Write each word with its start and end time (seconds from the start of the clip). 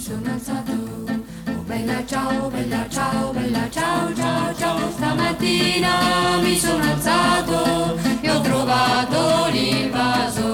sono 0.00 0.32
alzato. 0.32 0.72
Oh 0.72 1.62
bella 1.66 2.04
ciao, 2.06 2.48
bella 2.48 2.88
ciao, 2.88 3.32
bella 3.32 3.68
ciao, 3.68 4.14
ciao, 4.14 4.54
ciao. 4.54 4.90
Stamattina 4.92 6.38
mi 6.40 6.56
sono 6.56 6.82
alzato 6.82 7.98
e 8.22 8.30
ho 8.30 8.40
trovato 8.40 9.50
l'invaso. 9.50 10.46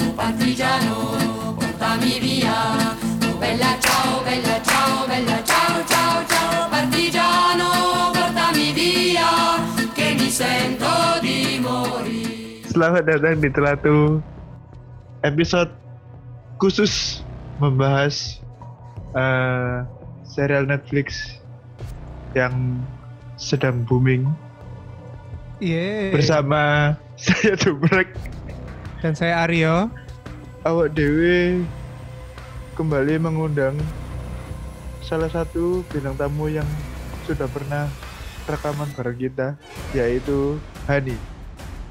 Oh 0.00 0.12
partigiano, 0.14 1.54
portami 1.58 2.18
via. 2.18 2.96
Oh 3.28 3.36
bella 3.36 3.76
ciao, 3.78 4.22
bella 4.22 4.62
ciao, 4.62 5.06
bella 5.06 5.44
ciao, 5.44 5.84
ciao, 5.84 6.26
ciao. 6.26 6.68
Partigiano, 6.70 8.10
portami 8.12 8.72
via, 8.72 9.60
che 9.92 10.14
mi 10.16 10.30
sento 10.30 10.88
di 11.20 11.58
morire. 11.60 12.64
Selamat 12.64 13.04
datang 13.04 13.40
di 13.44 13.50
Telatu 13.52 14.22
episode 15.20 15.70
khusus 16.56 17.20
membahas 17.60 18.43
eh, 19.14 19.76
serial 20.24 20.66
Netflix 20.66 21.38
yang 22.32 22.82
sedang 23.34 23.82
booming 23.82 24.26
Iya. 25.58 26.10
bersama 26.10 26.92
saya 27.20 27.54
Dubrek 27.56 28.10
Dan 29.00 29.14
saya 29.14 29.44
Aryo. 29.44 29.86
awak 30.62 30.92
dewe 30.92 31.62
kembali 32.74 33.20
mengundang 33.20 33.76
salah 35.00 35.28
satu 35.28 35.84
bintang 35.86 36.16
tamu 36.16 36.48
yang 36.48 36.66
sudah 37.22 37.46
pernah 37.46 37.86
rekaman 38.44 38.88
bareng 38.92 39.18
kita 39.20 39.48
yaitu 39.92 40.56
Hani. 40.84 41.16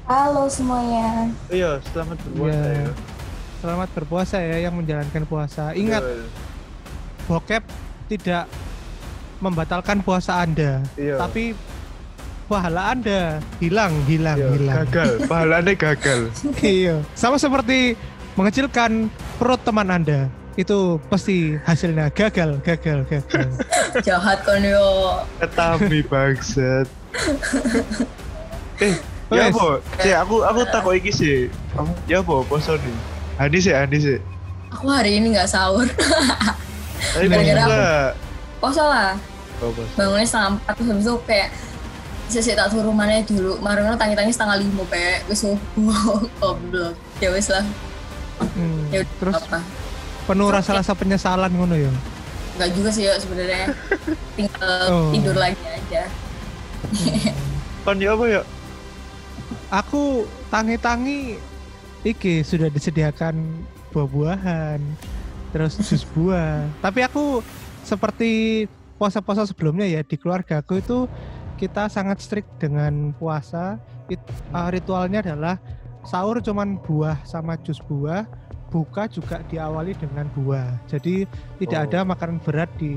Halo 0.04 0.46
semuanya. 0.46 1.32
Iya, 1.48 1.80
selamat 1.88 2.18
berpuasa 2.20 2.60
Iya. 2.60 2.74
ya. 2.76 2.90
Selamat 3.58 3.88
berpuasa 3.90 4.36
ya 4.38 4.56
yang 4.60 4.74
menjalankan 4.76 5.22
puasa. 5.24 5.72
Ingat, 5.72 6.02
Iya, 6.04 6.20
bokep 7.24 7.62
tidak 8.08 8.44
membatalkan 9.40 10.00
puasa 10.00 10.44
Anda. 10.44 10.80
Iya. 10.96 11.20
Tapi 11.20 11.56
pahala 12.44 12.92
Anda 12.92 13.40
hilang, 13.58 13.92
hilang, 14.04 14.38
iya, 14.38 14.50
hilang. 14.56 14.76
gagal, 14.88 15.10
pahalanya 15.30 15.72
gagal. 15.74 16.20
iya. 16.60 17.00
Sama 17.16 17.40
seperti 17.40 17.96
mengecilkan 18.36 19.08
perut 19.40 19.60
teman 19.64 19.88
Anda. 19.88 20.28
Itu 20.54 21.02
pasti 21.10 21.58
hasilnya 21.66 22.14
gagal, 22.14 22.62
gagal, 22.62 23.02
gagal. 23.10 23.48
Jahat 24.06 24.46
kon 24.46 24.62
yo. 24.62 25.18
Ketami 25.42 26.00
bangsat. 26.06 26.86
eh, 28.84 28.94
ya 29.34 29.50
apa? 29.50 29.82
Cek, 29.98 30.14
aku 30.22 30.46
aku 30.46 30.60
takut 30.70 30.94
iki 30.94 31.10
sih. 31.10 31.50
Kamu 31.74 31.90
ya 32.06 32.22
apa 32.22 32.46
poso 32.46 32.78
nih? 32.78 32.96
Hani 33.34 33.58
sih, 33.58 33.74
Hani 33.74 33.98
sih. 33.98 34.18
Aku 34.70 34.86
hari 34.86 35.18
ini 35.18 35.34
nggak 35.34 35.50
sahur. 35.50 35.90
Tapi 37.12 37.26
Gara-gara 37.26 37.54
poso 37.54 37.62
aku- 37.62 37.72
lah. 37.72 38.06
Poso 38.60 38.84
lah. 38.84 39.12
Oh. 39.60 39.70
Bangunnya 39.94 40.26
setengah 40.26 40.50
empat 40.52 40.72
terus 40.74 40.88
habis 40.88 41.04
itu 41.04 41.14
kayak 41.24 41.48
sisi 42.26 42.52
tak 42.52 42.68
suruh 42.68 42.90
mana 42.90 43.20
dulu. 43.20 43.56
Marungnya 43.58 43.94
tangi-tangi 43.94 44.30
setengah 44.30 44.56
lima 44.58 44.82
kayak 44.86 45.24
wis 45.26 45.40
subuh. 45.40 46.20
Goblok. 46.40 46.94
Ya 47.18 47.28
wis 47.30 47.48
lah. 47.48 47.64
Hmm. 48.52 48.90
Ya 48.90 49.00
udah 49.00 49.14
Terus 49.20 49.34
apa. 49.40 49.58
penuh 50.24 50.48
rasa-rasa 50.48 50.92
penyesalan 50.92 51.50
ngono 51.50 51.76
ya. 51.76 51.92
Enggak 52.54 52.70
juga 52.72 52.90
sih 52.90 53.04
ya 53.04 53.14
sebenarnya. 53.16 53.70
Tinggal 54.36 54.78
Oh. 54.86 55.10
tidur 55.10 55.34
lagi 55.34 55.60
aja. 55.64 56.02
Kon 57.82 57.98
ya 57.98 58.12
apa 58.12 58.24
ya? 58.26 58.42
Aku 59.70 60.02
tangi-tangi 60.48 61.36
iki 62.02 62.40
sudah 62.40 62.68
disediakan 62.68 63.34
buah-buahan, 63.90 64.80
terus 65.54 65.78
jus 65.78 66.02
buah. 66.02 66.66
Tapi 66.82 67.06
aku 67.06 67.38
seperti 67.86 68.64
puasa-puasa 68.98 69.46
sebelumnya 69.46 69.86
ya 69.86 70.02
di 70.02 70.18
keluarga 70.18 70.58
aku 70.58 70.82
itu 70.82 71.06
kita 71.54 71.86
sangat 71.86 72.18
strict 72.18 72.50
dengan 72.58 73.14
puasa. 73.14 73.78
It- 74.10 74.18
uh, 74.50 74.68
ritualnya 74.68 75.22
adalah 75.22 75.62
sahur 76.02 76.42
cuman 76.42 76.82
buah 76.82 77.22
sama 77.22 77.54
jus 77.62 77.78
buah, 77.78 78.26
buka 78.68 79.06
juga 79.06 79.40
diawali 79.46 79.94
dengan 79.94 80.26
buah. 80.34 80.82
Jadi 80.90 81.24
tidak 81.62 81.80
Oh. 81.80 81.86
ada 81.86 81.98
makanan 82.02 82.42
berat 82.42 82.68
di 82.74 82.92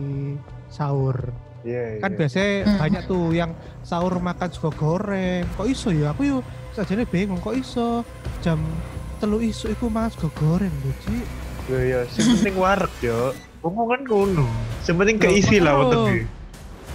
sahur 0.68 1.30
Iya, 1.68 2.00
kan 2.00 2.16
biasanya 2.16 2.52
Hmm. 2.64 2.80
banyak 2.80 3.02
tuh 3.06 3.26
yang 3.34 3.52
sahur 3.84 4.14
makan 4.24 4.48
sego 4.48 4.72
goreng 4.72 5.44
kok 5.58 5.68
iso 5.68 5.92
ya 5.92 6.16
aku 6.16 6.24
yuk 6.24 6.44
sajane 6.72 7.04
bingung 7.04 7.44
kok 7.44 7.60
iso 7.60 8.08
jam 8.40 8.62
telu 9.20 9.42
isu 9.42 9.76
iku 9.76 9.92
makan 9.92 10.08
sego 10.16 10.30
goreng 10.38 10.72
buci 10.80 11.18
Ya 11.68 11.80
ya, 11.82 12.00
sing 12.08 12.24
penting 12.34 12.56
wareg 12.56 12.94
yo. 13.02 13.36
Omongan 13.60 14.02
ngono. 14.04 14.46
Sing 14.80 14.96
penting 14.96 15.18
keisi 15.18 15.60
lah 15.60 15.76
wetenge. 15.78 16.28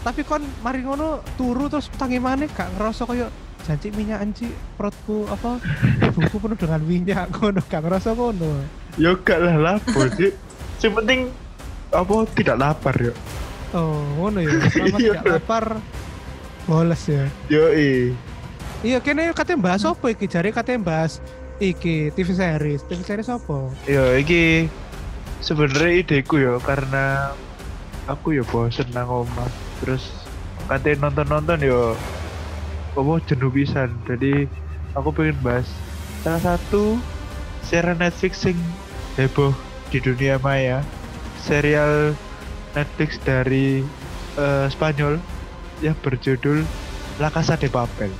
tapi 0.03 0.27
kon 0.27 0.43
mari 0.59 0.83
ngono 0.83 1.23
turu 1.37 1.71
terus 1.71 1.87
tangi 1.95 2.19
mana 2.19 2.43
gak 2.49 2.75
ngerasa 2.75 3.07
koyo 3.07 3.31
janji 3.63 3.95
minyak 3.95 4.19
anci 4.19 4.51
perutku 4.75 5.31
apa 5.31 5.63
tubuhku 6.03 6.43
penuh 6.43 6.59
dengan 6.59 6.83
minyak 6.83 7.31
ngono 7.33 7.63
gak 7.63 7.81
ngerasa 7.81 8.11
ngono 8.11 8.67
Ya 8.99 9.15
gak 9.15 9.39
lah 9.39 9.55
lapor 9.55 10.11
sih. 10.13 10.35
Sing 10.77 10.91
penting 10.91 11.31
apa 11.95 12.15
tidak 12.35 12.57
lapar 12.59 12.99
yo. 12.99 13.15
oh 13.71 14.03
ngono 14.19 14.43
ya 14.43 14.51
selamat 14.75 14.99
Iya. 14.99 15.13
gak 15.15 15.25
lapar 15.29 15.65
boles 16.65 17.03
ya 17.07 17.25
Yo 17.47 17.71
i. 17.71 18.11
iya 18.83 18.99
kene 18.99 19.31
katanya 19.31 19.71
bahas 19.71 19.87
apa 19.87 20.07
iki 20.09 20.27
jari 20.27 20.51
katanya 20.51 20.83
bahas 20.83 21.23
iki 21.63 22.11
TV 22.11 22.29
series. 22.35 22.83
TV 22.91 23.01
series 23.07 23.31
apa? 23.31 23.71
Ya 23.87 24.19
iki 24.19 24.67
sebenarnya 25.39 26.03
ideku 26.03 26.43
ya 26.43 26.59
karena 26.59 27.31
aku 28.11 28.35
ya 28.35 28.43
bosen 28.43 28.91
nang 28.91 29.07
omah. 29.07 29.51
Terus 29.79 30.03
katanya 30.67 31.09
nonton-nonton 31.09 31.63
ya 31.63 31.95
apa 32.99 33.13
jenuh 33.31 33.51
pisan. 33.55 33.95
Jadi 34.11 34.51
aku 34.99 35.15
pengen 35.15 35.39
bahas 35.41 35.71
salah 36.27 36.43
satu 36.43 36.99
serial 37.63 37.97
Netflix 37.97 38.43
sing 38.43 38.59
heboh 39.15 39.55
di 39.95 40.03
dunia 40.03 40.43
maya. 40.43 40.83
Serial 41.43 42.15
Netflix 42.75 43.19
dari 43.23 43.83
eh, 44.39 44.67
Spanyol 44.71 45.19
yang 45.83 45.99
berjudul 46.03 46.63
La 47.19 47.29
Casa 47.31 47.59
de 47.59 47.67
Papel. 47.67 48.11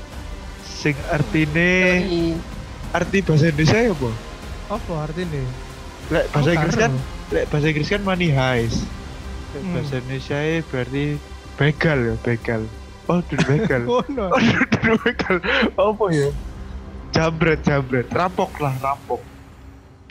Sing 0.67 0.99
artine. 1.15 2.35
Arti 2.93 3.19
bahasa 3.25 3.49
Indonesia 3.49 3.79
ya 3.81 3.93
apa? 3.97 4.11
apa 4.73 4.93
artinya 5.09 5.45
Lek 6.13 6.25
bahasa 6.35 6.49
Aku 6.53 6.57
Inggris 6.61 6.77
kan 6.77 6.93
lek 7.33 7.45
bahasa 7.49 7.67
Inggris 7.73 7.89
kan 7.89 8.03
money 8.05 8.29
heist. 8.29 8.85
Lek 9.53 9.63
Hmm. 9.63 9.73
bahasa 9.77 9.95
Indonesia 10.01 10.39
ya 10.41 10.59
berarti 10.69 11.05
begal 11.57 11.99
ya, 12.05 12.15
begal. 12.21 12.63
Oh, 13.09 13.19
duduk 13.29 13.47
begal. 13.49 13.83
oh, 13.93 14.03
ngono 14.09 14.27
duduk 14.69 14.97
begal. 15.05 15.37
Apa 15.77 16.05
ya? 16.13 16.29
Jambret, 17.13 17.61
jambret. 17.65 18.09
Rampok 18.13 18.53
lah, 18.61 18.75
rampok. 18.81 19.21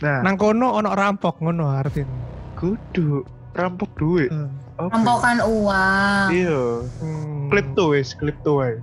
Nah, 0.02 0.18
nang 0.26 0.34
kono 0.34 0.74
ono 0.74 0.90
rampok 0.94 1.38
ngono 1.38 1.70
artinya 1.70 2.10
kudu 2.58 3.22
rampok 3.54 3.90
duit. 3.98 4.30
Hmm. 4.30 4.50
Apa? 4.78 4.90
Rampokan 4.98 5.38
uang. 5.46 6.26
Iya. 6.32 6.62
Hmm. 7.02 7.46
Klepto 7.52 7.94
wes, 7.94 8.14
klepto 8.16 8.58
wae. 8.58 8.78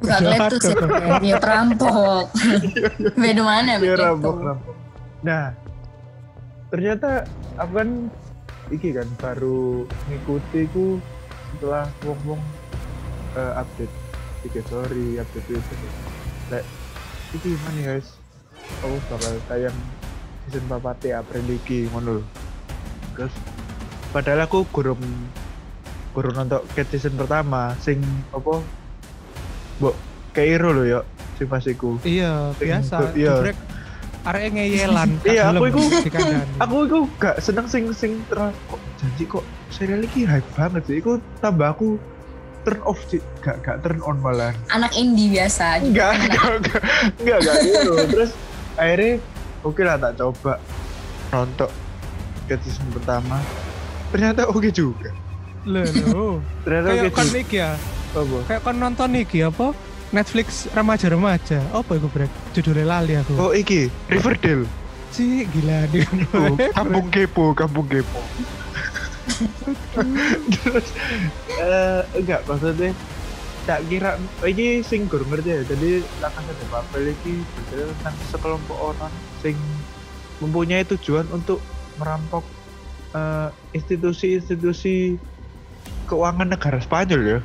Enggak 0.00 0.18
klepto 0.20 0.56
sih. 0.58 0.74
Dia 1.20 1.36
perampok. 1.36 2.24
Beda 3.22 3.42
mana 3.42 3.70
Iya, 3.76 3.80
begitu. 3.80 4.00
rampok, 4.00 4.36
rampok. 4.40 4.74
Nah, 5.22 5.44
ternyata 6.68 7.28
aku 7.60 7.72
kan 7.76 7.88
iki 8.72 8.88
kan 8.96 9.08
baru 9.20 9.84
ngikuti 10.08 10.64
ku 10.72 10.96
setelah 11.52 11.84
wong-wong 12.02 12.40
eh, 13.36 13.52
update 13.60 13.94
iki 14.42 14.60
story, 14.64 15.20
update 15.20 15.44
Twitter. 15.46 15.78
Lek 16.48 16.64
iki 17.36 17.52
mana 17.60 17.80
guys? 17.92 18.16
Aku 18.80 18.96
bakal 19.12 19.34
tayang 19.46 19.76
season 20.48 20.64
4 20.66 20.80
April 21.12 21.44
iki 21.52 21.86
ngono. 21.92 22.24
Terus 23.12 23.34
padahal 24.10 24.48
aku 24.48 24.64
gurung 24.72 25.00
gurung 26.12 26.36
nonton 26.36 26.60
ke 26.72 26.84
season 26.88 27.16
pertama 27.16 27.72
sing 27.80 28.00
apa 28.32 28.60
Mbok 29.78 29.94
Keiro 30.32 30.72
lho 30.72 30.84
ya 30.86 31.00
sing 31.34 31.46
pas 31.46 31.62
iku. 31.62 32.00
iya 32.02 32.52
biasa 32.54 33.12
Iya. 33.12 33.52
arek 34.22 34.46
ngeyelan 34.50 35.08
Iya, 35.26 35.42
aku 35.50 35.64
iku- 35.68 35.90
aku 36.58 36.76
itu 36.82 36.98
gak 37.16 37.36
seneng 37.38 37.66
sing 37.66 37.90
sing 37.90 38.22
ter 38.26 38.38
kok 38.64 38.80
janji 38.96 39.24
kok 39.24 39.42
serial 39.68 40.04
ini 40.04 40.22
hype 40.24 40.46
banget 40.52 40.82
sih. 40.86 40.96
Iku 40.96 41.10
tambah 41.38 41.68
aku 41.70 41.98
turn 42.62 42.78
off 42.82 43.00
sih 43.06 43.18
gak 43.40 43.60
gak 43.60 43.82
turn 43.82 43.98
on 44.00 44.16
malah 44.18 44.54
Anak 44.68 44.94
indie 44.94 45.26
biasa. 45.28 45.76
enggak 45.82 46.14
enggak 46.16 46.50
enggak. 46.54 46.82
Enggak 47.18 47.38
enggak 47.40 47.56
gitu 47.60 47.92
terus 48.08 48.30
akhirnya 48.74 49.12
oke 49.60 49.82
lah 49.82 49.96
tak 49.96 50.12
coba. 50.16 50.54
Nonton 51.30 51.70
ke 52.44 52.54
season 52.58 52.86
pertama. 52.90 53.36
Ternyata 54.08 54.46
oke 54.46 54.68
juga 54.68 55.10
Oke 55.62 56.42
kayak 56.66 57.14
kon 57.14 57.26
juga 57.26 57.38
iki 57.38 57.56
ya. 57.62 57.70
Apa? 58.12 58.38
Kayak 58.50 58.62
kon 58.66 58.76
nonton 58.82 59.10
iki 59.14 59.38
apa? 59.46 59.66
Netflix 60.12 60.68
remaja-remaja. 60.76 61.62
Apa 61.72 61.96
iku 61.96 62.08
brek? 62.12 62.28
Judulnya 62.52 62.84
lali 62.84 63.14
aku. 63.16 63.32
Oh 63.38 63.52
iki. 63.54 63.88
Riverdale. 64.10 64.68
Sih 65.12 65.44
gila 65.48 65.88
di 65.92 66.04
oh, 66.32 66.56
kampung 66.72 67.08
kepo 67.12 67.52
kampung 67.52 67.86
kepo. 67.88 68.20
Terus 70.56 70.86
eh 71.60 72.00
enggak 72.16 72.42
maksudnya 72.48 72.90
tak 73.62 73.86
kira 73.86 74.18
ini 74.42 74.82
sing 74.82 75.06
ngerti 75.06 75.48
ya? 75.48 75.62
Jadi 75.62 76.02
lakas 76.18 76.44
ada 76.44 76.64
papel 76.68 77.14
ini 77.14 77.44
tentang 77.70 78.16
sekelompok 78.34 78.78
orang 78.78 79.12
sing 79.40 79.54
mempunyai 80.42 80.82
tujuan 80.82 81.28
untuk 81.30 81.62
merampok 82.00 82.42
eh, 83.14 83.48
institusi-institusi 83.76 85.16
keuangan 86.12 86.44
negara 86.46 86.76
Spanyol 86.78 87.22
ya 87.24 87.40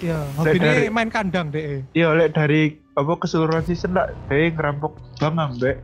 Ya, 0.00 0.16
Dari- 0.34 0.56
hobinya 0.56 0.72
main 0.90 1.12
kandang 1.12 1.52
deh. 1.52 1.84
iya 1.92 2.08
oleh 2.08 2.26
dari 2.26 2.72
apa 2.94 3.12
keseluruhan 3.14 3.62
season 3.62 3.92
lah 3.92 4.08
dia 4.26 4.48
ngerampok 4.48 4.96
bank 5.14 5.36
ambek 5.36 5.76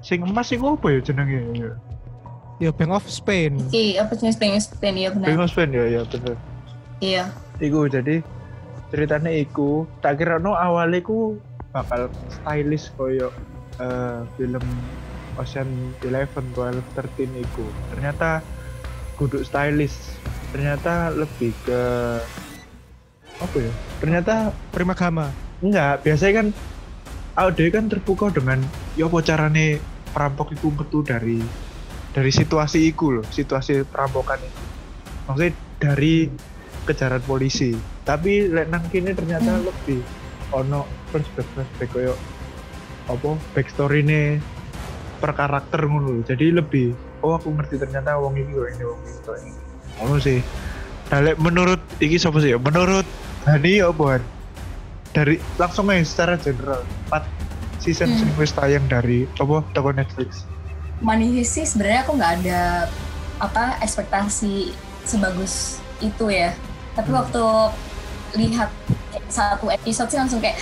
sing 0.00 0.20
emas 0.22 0.44
sing 0.46 0.60
apa 0.60 0.86
ya 0.86 1.00
jenenge 1.00 1.40
ya 1.56 1.72
Ya 2.60 2.68
Bank 2.70 2.92
of 2.92 3.08
Spain. 3.08 3.56
Oke, 3.58 3.96
apa 3.96 4.12
jenis 4.12 4.36
pengen 4.36 4.60
Spain 4.60 4.92
ya 4.94 5.08
benar. 5.08 5.32
Bingung 5.32 5.48
Spain 5.48 5.72
ya 5.72 5.88
ya 5.90 6.04
bener 6.04 6.36
Iya. 7.00 7.32
Iku 7.56 7.88
jadi 7.88 8.20
ceritanya 8.88 9.32
iku 9.32 9.88
tak 9.98 10.20
kira 10.20 10.36
no 10.36 10.52
awalnya 10.52 11.00
ku 11.00 11.40
bakal 11.72 12.12
stylish 12.30 12.92
koyo 12.92 13.32
eh, 13.80 14.20
film 14.36 14.60
Ocean 15.34 15.64
Eleven, 16.04 16.44
Twelve, 16.52 16.84
Thirteen 16.92 17.32
iku 17.34 17.64
ternyata 17.88 18.44
kudu 19.16 19.40
stylish 19.40 19.96
ternyata 20.50 21.14
lebih 21.14 21.54
ke 21.64 21.82
apa 23.40 23.56
ya? 23.56 23.72
Ternyata 24.02 24.34
Prima 24.70 24.94
Gama. 24.94 25.30
enggak 25.60 26.00
biasanya 26.00 26.32
kan 26.40 26.46
Audio 27.36 27.68
kan 27.68 27.84
terpukau 27.92 28.32
dengan 28.32 28.64
ya 28.96 29.06
apa 29.06 29.20
carane 29.20 29.76
perampok 30.10 30.56
iku 30.56 30.72
metu 30.72 31.04
dari 31.04 31.38
dari 32.10 32.32
situasi 32.32 32.88
iku 32.90 33.20
loh 33.20 33.26
situasi 33.28 33.84
perampokan 33.86 34.40
itu 34.40 34.62
maksudnya 35.28 35.52
dari 35.78 36.26
kejaran 36.88 37.22
polisi. 37.22 37.76
Tapi 38.02 38.50
lek 38.50 38.66
nang 38.72 38.82
kini 38.90 39.14
ternyata 39.14 39.60
Hmm. 39.60 39.68
lebih 39.68 40.00
ono 40.50 40.82
flashback 41.14 41.46
flashback 41.54 41.90
koyo 41.94 42.14
apa 43.06 43.30
backstory 43.54 44.02
nih 44.02 44.38
per 45.22 45.34
karakter 45.34 45.82
ngono 45.86 46.22
jadi 46.26 46.58
lebih 46.58 46.94
oh 47.22 47.38
aku 47.38 47.54
ngerti 47.54 47.78
ternyata 47.78 48.18
wong 48.18 48.34
ini 48.38 48.52
wong 48.54 48.70
ini 48.74 48.84
kok 49.22 49.36
ini 49.38 49.59
ngono 50.00 50.16
sih 50.18 50.40
nah, 51.12 51.20
lek 51.20 51.36
menurut 51.36 51.80
iki 52.00 52.16
siapa 52.16 52.40
sih 52.40 52.56
ya 52.56 52.58
menurut 52.58 53.04
Hani 53.44 53.80
ya 53.80 53.88
Han? 53.88 54.20
dari 55.10 55.40
langsung 55.56 55.88
aja 55.90 56.04
secara 56.04 56.34
general 56.36 56.84
4 57.08 57.24
season 57.80 58.08
Hmm. 58.12 58.18
sing 58.20 58.30
wis 58.36 58.52
tayang 58.52 58.84
dari 58.86 59.24
apa 59.40 59.64
toko 59.72 59.90
Netflix 59.90 60.44
Heist 61.00 61.56
sih 61.56 61.64
sebenarnya 61.64 62.04
aku 62.04 62.12
nggak 62.20 62.32
ada 62.44 62.84
apa 63.40 63.80
ekspektasi 63.80 64.76
sebagus 65.08 65.80
itu 66.04 66.28
ya. 66.28 66.52
Tapi 66.92 67.08
Hmm. 67.08 67.24
waktu 67.24 67.44
lihat 68.36 68.68
satu 69.32 69.72
episode 69.72 70.12
sih 70.12 70.20
langsung 70.20 70.44
kayak 70.44 70.60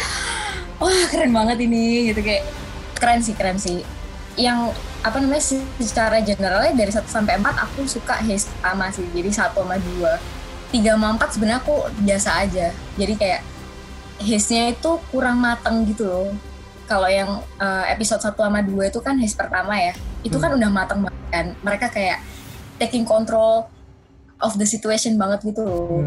wah 0.79 1.05
keren 1.11 1.35
banget 1.35 1.59
ini 1.67 2.15
gitu 2.15 2.23
kayak 2.23 2.47
keren 2.95 3.19
sih 3.19 3.35
keren 3.35 3.59
sih. 3.59 3.83
Yang 4.39 4.79
apa 5.03 5.17
namanya 5.19 5.45
secara 5.83 6.23
generalnya 6.23 6.73
dari 6.79 6.93
1 6.95 7.03
sampai 7.11 7.43
4 7.43 7.65
aku 7.69 7.85
suka 7.91 8.23
Heist 8.23 8.55
pertama 8.59 8.87
sih. 8.95 9.05
Jadi 9.11 9.31
1 9.35 9.53
sama 9.53 9.77
2. 9.77 10.79
3 10.79 10.95
sama 10.95 11.07
4 11.19 11.35
sebenarnya 11.35 11.61
aku 11.61 11.77
biasa 12.07 12.31
aja. 12.47 12.71
Jadi 12.95 13.15
kayak 13.19 13.43
Heistnya 14.23 14.71
itu 14.71 14.91
kurang 15.11 15.43
mateng 15.43 15.83
gitu 15.91 16.07
loh. 16.07 16.31
Kalau 16.87 17.11
yang 17.11 17.43
eh, 17.59 17.85
episode 17.93 18.23
1 18.23 18.39
sama 18.39 18.63
2 18.63 18.95
itu 18.95 19.03
kan 19.03 19.19
Heist 19.19 19.35
pertama 19.35 19.75
ya 19.75 19.93
itu 20.27 20.37
kan 20.39 20.51
udah 20.55 20.71
matang 20.71 21.01
banget 21.07 21.27
kan 21.31 21.47
mereka 21.63 21.87
kayak 21.93 22.19
taking 22.79 23.07
control 23.07 23.71
of 24.43 24.55
the 24.59 24.67
situation 24.67 25.15
banget 25.19 25.43
gitu 25.55 25.63
loh 25.63 26.03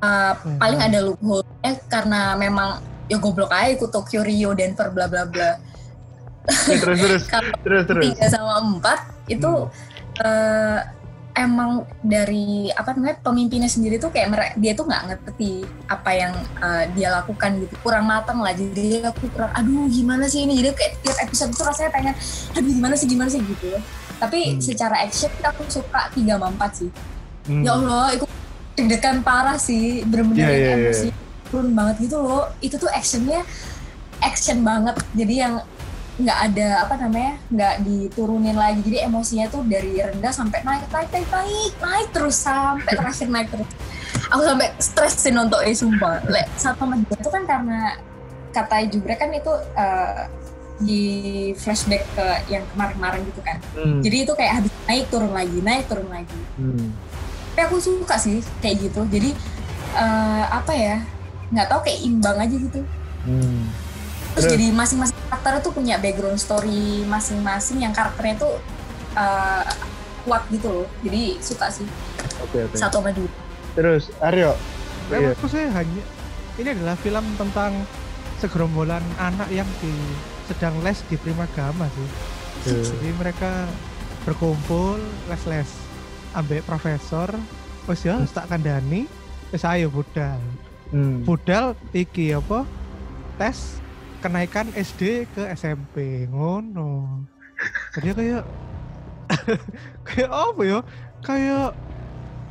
Uh, 0.00 0.32
paling 0.56 0.80
ada 0.80 1.04
loophole 1.04 1.44
eh 1.60 1.76
karena 1.84 2.32
memang 2.32 2.80
ya 3.04 3.20
goblok 3.20 3.52
aja 3.52 3.76
ikut 3.76 3.92
Tokyo 3.92 4.24
Rio 4.24 4.56
Denver 4.56 4.88
bla 4.88 5.04
bla 5.12 5.28
bla 5.28 5.60
Ya, 6.48 6.76
terus 6.80 6.98
terus. 6.98 7.22
Terus 7.64 7.82
terus. 7.84 8.02
tiga 8.16 8.26
sama 8.32 8.64
empat 8.64 8.98
itu 9.28 9.68
eh, 10.18 10.78
emang 11.30 11.86
dari 12.02 12.68
apa 12.74 12.90
namanya 12.96 13.22
pemimpinnya 13.22 13.70
sendiri 13.70 13.96
tuh 13.96 14.10
kayak 14.10 14.58
dia 14.58 14.72
tuh 14.74 14.84
nggak 14.84 15.02
ngerti 15.06 15.62
apa 15.86 16.10
yang 16.10 16.32
eh, 16.58 16.84
dia 16.96 17.08
lakukan 17.12 17.60
gitu. 17.60 17.74
Kurang 17.84 18.08
matang 18.08 18.40
lah. 18.40 18.56
Jadi 18.56 19.04
aku 19.04 19.28
kurang 19.30 19.52
aduh 19.52 19.86
gimana 19.86 20.24
sih 20.26 20.48
ini? 20.48 20.58
Jadi 20.58 20.68
kayak 20.74 20.92
tiap 21.04 21.18
episode 21.22 21.52
tuh 21.54 21.64
rasanya 21.68 21.90
pengen 21.92 22.14
aduh 22.56 22.72
gimana 22.72 22.94
sih 22.96 23.06
gimana 23.06 23.28
sih? 23.28 23.40
Gitu. 23.40 23.76
Tapi 24.16 24.40
Hmm. 24.56 24.60
secara 24.60 24.96
action 25.00 25.32
aku 25.40 25.64
suka 25.68 26.08
tiga 26.12 26.36
sama 26.36 26.52
empat 26.52 26.70
sih. 26.76 26.90
Hmm. 27.48 27.64
ya 27.64 27.72
Allah 27.72 28.12
itu 28.12 28.24
deg-degan 28.76 29.20
parah 29.20 29.56
sih. 29.56 30.04
Bener-bener 30.04 30.44
Iya, 30.44 30.50
yang 30.50 30.60
iya, 30.60 30.88
emosi 30.88 31.08
turun 31.48 31.72
banget 31.72 31.96
gitu 32.04 32.16
loh. 32.20 32.44
Itu 32.60 32.76
tuh 32.76 32.90
actionnya 32.90 33.40
action 34.20 34.60
banget. 34.60 34.96
Jadi 35.16 35.34
yang 35.36 35.54
nggak 36.20 36.38
ada 36.52 36.68
apa 36.84 36.94
namanya 37.00 37.32
nggak 37.48 37.74
diturunin 37.82 38.56
lagi. 38.56 38.80
Jadi 38.84 38.98
emosinya 39.08 39.46
tuh 39.48 39.64
dari 39.64 39.96
rendah 39.96 40.32
sampai 40.32 40.60
naik 40.60 40.86
naik 40.92 41.08
naik 41.08 41.28
naik 41.32 41.72
naik 41.80 42.08
terus 42.12 42.36
sampai 42.36 42.92
terakhir 42.92 43.28
naik 43.32 43.48
terus. 43.48 43.68
Aku 44.30 44.42
sampai 44.44 44.68
stres 44.78 45.14
sih 45.18 45.32
nonton 45.32 45.58
eh 45.64 45.74
sumpah. 45.74 46.22
Lek, 46.28 46.46
satu 46.54 46.84
sama 46.84 47.00
dua 47.00 47.16
itu 47.18 47.30
kan 47.32 47.42
karena 47.48 47.80
kata 48.50 48.76
juga 48.90 49.12
kan 49.16 49.30
itu 49.32 49.52
eh, 49.74 50.22
di 50.80 51.04
flashback 51.56 52.04
ke 52.16 52.26
yang 52.48 52.64
kemarin-kemarin 52.72 53.20
gitu 53.28 53.40
kan. 53.44 53.58
Hmm. 53.76 54.00
jadi 54.00 54.16
itu 54.24 54.32
kayak 54.32 54.52
habis 54.62 54.72
naik 54.88 55.06
turun 55.12 55.32
lagi 55.32 55.58
naik 55.60 55.84
turun 55.88 56.08
lagi. 56.08 56.40
Hmm. 56.56 56.88
tapi 57.50 57.66
aku 57.66 57.76
suka 57.82 58.16
sih 58.16 58.40
kayak 58.62 58.88
gitu. 58.88 59.04
Jadi 59.10 59.30
eh, 59.96 60.44
apa 60.48 60.72
ya 60.72 60.96
nggak 61.50 61.66
tahu 61.68 61.80
kayak 61.84 62.00
imbang 62.06 62.36
aja 62.38 62.56
gitu. 62.56 62.80
Hmm. 63.26 63.68
Terus 64.36 64.46
jadi 64.52 64.66
masing-masing 64.70 65.18
karakter 65.28 65.52
tuh 65.62 65.72
punya 65.74 65.96
background 65.98 66.38
story 66.38 67.02
masing-masing 67.06 67.82
yang 67.82 67.92
karakternya 67.94 68.38
tuh 68.38 68.54
eh, 69.18 69.70
kuat 70.24 70.42
gitu 70.52 70.68
loh 70.68 70.86
jadi 71.02 71.40
suka 71.40 71.66
sih 71.72 71.86
Oke 72.44 72.68
oke. 72.68 72.76
satu 72.76 73.00
sama 73.00 73.12
dua 73.12 73.30
Terus 73.74 74.10
Aryo. 74.18 74.52
Iya. 75.10 75.34
Menurutku 75.34 75.46
sih 75.50 75.62
hanya 75.66 76.02
ini 76.58 76.68
adalah 76.74 76.96
film 76.98 77.24
tentang 77.38 77.72
segerombolan 78.42 79.02
anak 79.20 79.48
yang 79.52 79.68
di 79.78 79.92
sedang 80.50 80.74
les 80.82 80.98
di 81.06 81.16
Primagama 81.18 81.86
sih. 81.94 82.08
Iya. 82.70 82.82
Jadi 82.82 83.08
mereka 83.18 83.70
berkumpul 84.26 85.00
les-les 85.30 85.70
ambek 86.36 86.62
profesor 86.62 87.32
wis 87.88 88.06
ya 88.06 88.22
tak 88.30 88.46
kandani 88.50 89.06
wis 89.50 89.64
ayo 89.66 89.90
budal. 89.90 90.38
Hmm. 90.90 91.22
Budal 91.22 91.78
iki 91.94 92.34
apa? 92.34 92.66
Tes 93.38 93.78
kenaikan 94.20 94.68
SD 94.76 95.26
ke 95.32 95.42
SMP 95.56 96.28
ngono. 96.28 97.24
Jadi 97.96 98.08
kayak 98.14 98.44
kayak 100.08 100.30
apa 100.30 100.62
ya? 100.62 100.78
Kayak 101.20 101.68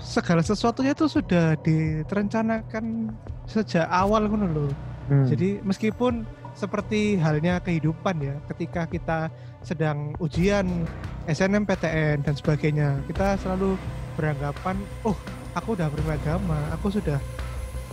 segala 0.01 0.41
sesuatunya 0.41 0.93
tuh 0.97 1.09
sudah 1.11 1.53
diterencanakan 1.61 3.13
sejak 3.45 3.85
awal 3.89 4.25
ngono 4.25 4.47
loh. 4.49 4.71
Hmm. 5.09 5.25
Jadi 5.25 5.61
meskipun 5.65 6.25
seperti 6.53 7.17
halnya 7.17 7.61
kehidupan 7.63 8.19
ya, 8.19 8.35
ketika 8.53 8.85
kita 8.85 9.19
sedang 9.63 10.13
ujian 10.19 10.85
SNMPTN 11.29 12.25
dan 12.25 12.33
sebagainya, 12.35 12.99
kita 13.07 13.39
selalu 13.39 13.79
beranggapan, 14.19 14.75
oh 15.07 15.15
aku 15.55 15.73
udah 15.79 15.87
beragama, 15.87 16.59
aku 16.73 16.99
sudah 16.99 17.17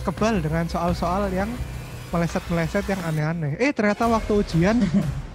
kebal 0.03 0.39
dengan 0.39 0.67
soal-soal 0.67 1.27
yang 1.31 1.49
meleset-meleset 2.09 2.85
yang 2.87 3.01
aneh-aneh. 3.03 3.59
Eh 3.59 3.71
ternyata 3.71 4.07
waktu 4.07 4.31
ujian 4.33 4.77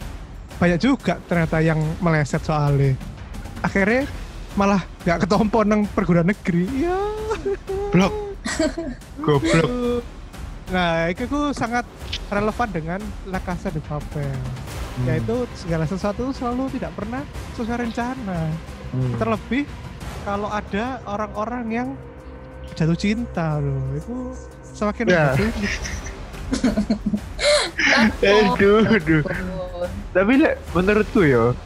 banyak 0.61 0.79
juga 0.79 1.19
ternyata 1.27 1.59
yang 1.61 1.79
meleset 1.99 2.41
soalnya. 2.41 2.97
Akhirnya 3.61 4.09
malah 4.53 4.85
nggak 5.05 5.25
ketompo 5.27 5.65
nang 5.65 5.85
perguruan 5.89 6.29
negeri. 6.29 6.69
Ya. 6.77 6.99
Blok. 7.91 8.13
Goblok. 9.27 10.03
Nah, 10.73 11.13
itu 11.13 11.29
ku 11.29 11.53
sangat 11.53 11.85
relevan 12.33 12.69
dengan 12.73 13.01
La 13.29 13.39
Casa 13.39 13.69
de 13.69 13.79
Papel. 13.79 14.25
Hmm. 14.25 15.05
Yaitu 15.09 15.45
segala 15.53 15.85
sesuatu 15.85 16.33
selalu 16.33 16.69
tidak 16.81 16.93
pernah 16.97 17.21
sesuai 17.57 17.89
rencana. 17.89 18.49
Hmm. 18.93 19.13
Terlebih 19.21 19.65
kalau 20.25 20.49
ada 20.49 21.01
orang-orang 21.05 21.65
yang 21.69 21.89
jatuh 22.73 22.97
cinta 22.97 23.61
loh, 23.61 23.85
itu 23.93 24.17
semakin 24.73 25.05
Ya. 25.09 25.37
sulit. 25.37 25.53
Aduh, 28.23 28.85
aduh. 28.87 29.23
Ampun. 29.27 29.89
Tapi 30.13 30.33
lek 30.39 30.61
menurutku 30.77 31.25
ya, 31.25 31.57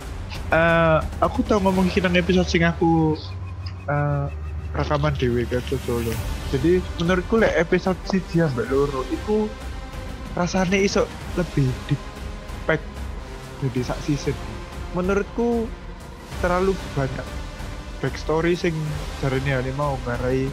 eh 0.54 0.98
aku 1.20 1.42
tau 1.44 1.58
ngomong 1.60 1.90
kita 1.90 2.08
episode 2.14 2.48
sing 2.48 2.62
aku 2.62 3.18
eh 3.90 4.26
rekaman 4.76 5.14
dewe 5.16 5.48
ke 5.48 5.76
Solo. 5.84 6.12
Jadi 6.52 6.78
menurutku 7.02 7.40
lek 7.40 7.54
episode 7.56 7.98
siji 8.06 8.44
ambek 8.44 8.68
loro 8.70 9.02
itu 9.08 9.50
rasanya 10.36 10.76
iso 10.76 11.08
lebih 11.34 11.66
di 11.88 11.96
pack 12.68 12.80
jadi 13.64 13.80
sak 13.92 13.98
season. 14.04 14.36
Menurutku 14.92 15.66
terlalu 16.44 16.76
banyak 16.92 17.26
backstory 18.04 18.52
sing 18.52 18.76
jarene 19.24 19.56
ini 19.64 19.72
mau 19.72 19.96
ngarai 20.04 20.52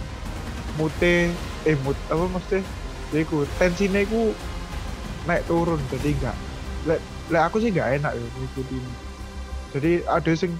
mute 0.79 1.29
eh 1.67 1.77
mut 1.83 1.99
apa 2.07 2.25
maksudnya 2.31 2.63
ya 3.13 3.21
iku 3.21 3.45
tensinya 3.61 4.01
iku 4.01 4.33
naik 5.29 5.45
turun 5.47 5.79
jadi 5.93 6.09
enggak 6.17 6.37
lek 6.89 6.99
lek 7.31 7.43
aku 7.47 7.63
sih 7.63 7.69
enggak 7.71 8.01
enak 8.01 8.11
ya 8.17 8.25
ngikutin. 8.25 8.83
Jadi 9.73 9.91
ada 10.05 10.31
sing 10.35 10.51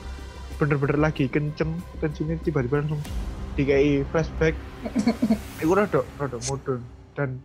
bener-bener 0.57 0.97
lagi 0.97 1.27
kenceng 1.27 1.75
tensinya 1.99 2.37
tiba-tiba 2.41 2.81
langsung 2.81 3.01
dikai 3.59 4.01
flashback. 4.09 4.55
Iku 5.63 5.73
rada 5.75 6.01
rada 6.17 6.37
mudun 6.49 6.81
dan 7.13 7.37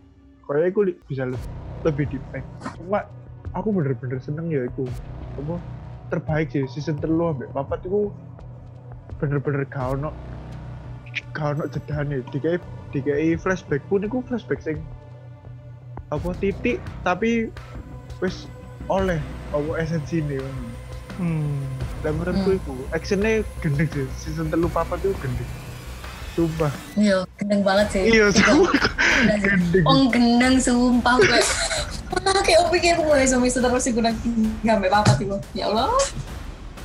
kayak 0.49 0.73
iku 0.73 0.81
li- 0.89 0.97
bisa 1.05 1.29
le- 1.29 1.49
lebih 1.85 2.09
deep 2.09 2.23
cuma 2.81 3.05
aku 3.53 3.69
bener-bener 3.69 4.17
seneng 4.17 4.49
ya 4.49 4.65
iku. 4.65 4.89
Apa 5.37 5.55
terbaik 6.09 6.49
sih 6.49 6.65
season 6.65 6.97
telu 6.97 7.31
ambek 7.31 7.53
papat 7.53 7.85
iku 7.85 8.09
bener-bener 9.21 9.67
gak 9.69 9.99
ono 9.99 10.09
gak 11.35 11.59
ono 11.59 11.63
jedane 11.69 12.25
dikai 12.33 12.57
dikai 12.89 13.37
flashback 13.37 13.83
pun 13.87 14.01
iku 14.01 14.25
flashback 14.25 14.59
sing 14.63 14.81
apa 16.09 16.29
titik 16.35 16.77
tapi 17.01 17.53
wis 18.19 18.49
oleh 18.85 19.21
apa 19.49 19.71
esensi 19.77 20.19
ini 20.19 20.41
Hmm. 21.19 21.59
dan 21.99 22.15
menurutku 22.15 22.47
Hmm. 22.49 22.59
iku 22.63 22.73
actionnya 22.89 23.43
gendeng 23.59 23.91
sih 23.91 24.07
season 24.17 24.47
telu 24.47 24.71
papat 24.71 25.03
itu 25.03 25.11
gendeng 25.19 25.51
sumpah 26.31 26.71
Iya, 26.95 27.27
gendeng 27.35 27.61
banget 27.61 27.87
sih. 27.91 28.01
iya 28.07 28.25
Itu. 28.31 28.39
sumpah 28.39 28.71
sih. 28.71 29.39
gendeng 29.43 29.83
Oh 29.83 30.07
gendeng 30.07 30.55
sumpah 30.57 31.19
gue. 31.19 31.41
Kayak 32.39 32.59
opi 32.63 32.77
kayak 32.79 32.97
mulai 33.03 33.27
suami 33.27 33.51
itu 33.51 33.59
terus 33.59 33.83
gue 33.83 33.99
nggak 33.99 34.15
sampai 34.63 34.89
apa 34.89 35.11
sih 35.13 35.25
gue. 35.27 35.39
Ya 35.51 35.67
Allah. 35.67 35.91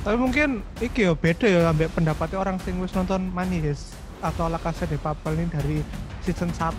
Tapi 0.03 0.17
mungkin 0.19 0.49
iki 0.77 1.07
ya 1.07 1.15
beda 1.15 1.47
ya 1.47 1.59
ambek 1.65 1.89
pendapatnya 1.89 2.37
orang 2.37 2.59
sing 2.59 2.75
wis 2.77 2.91
nonton 2.91 3.31
Manis 3.31 3.95
atau 4.19 4.45
La 4.45 4.59
Casa 4.59 4.83
de 4.83 4.99
Papel 4.99 5.39
ini 5.39 5.47
dari 5.47 5.77
season 6.25 6.49
1 6.49 6.73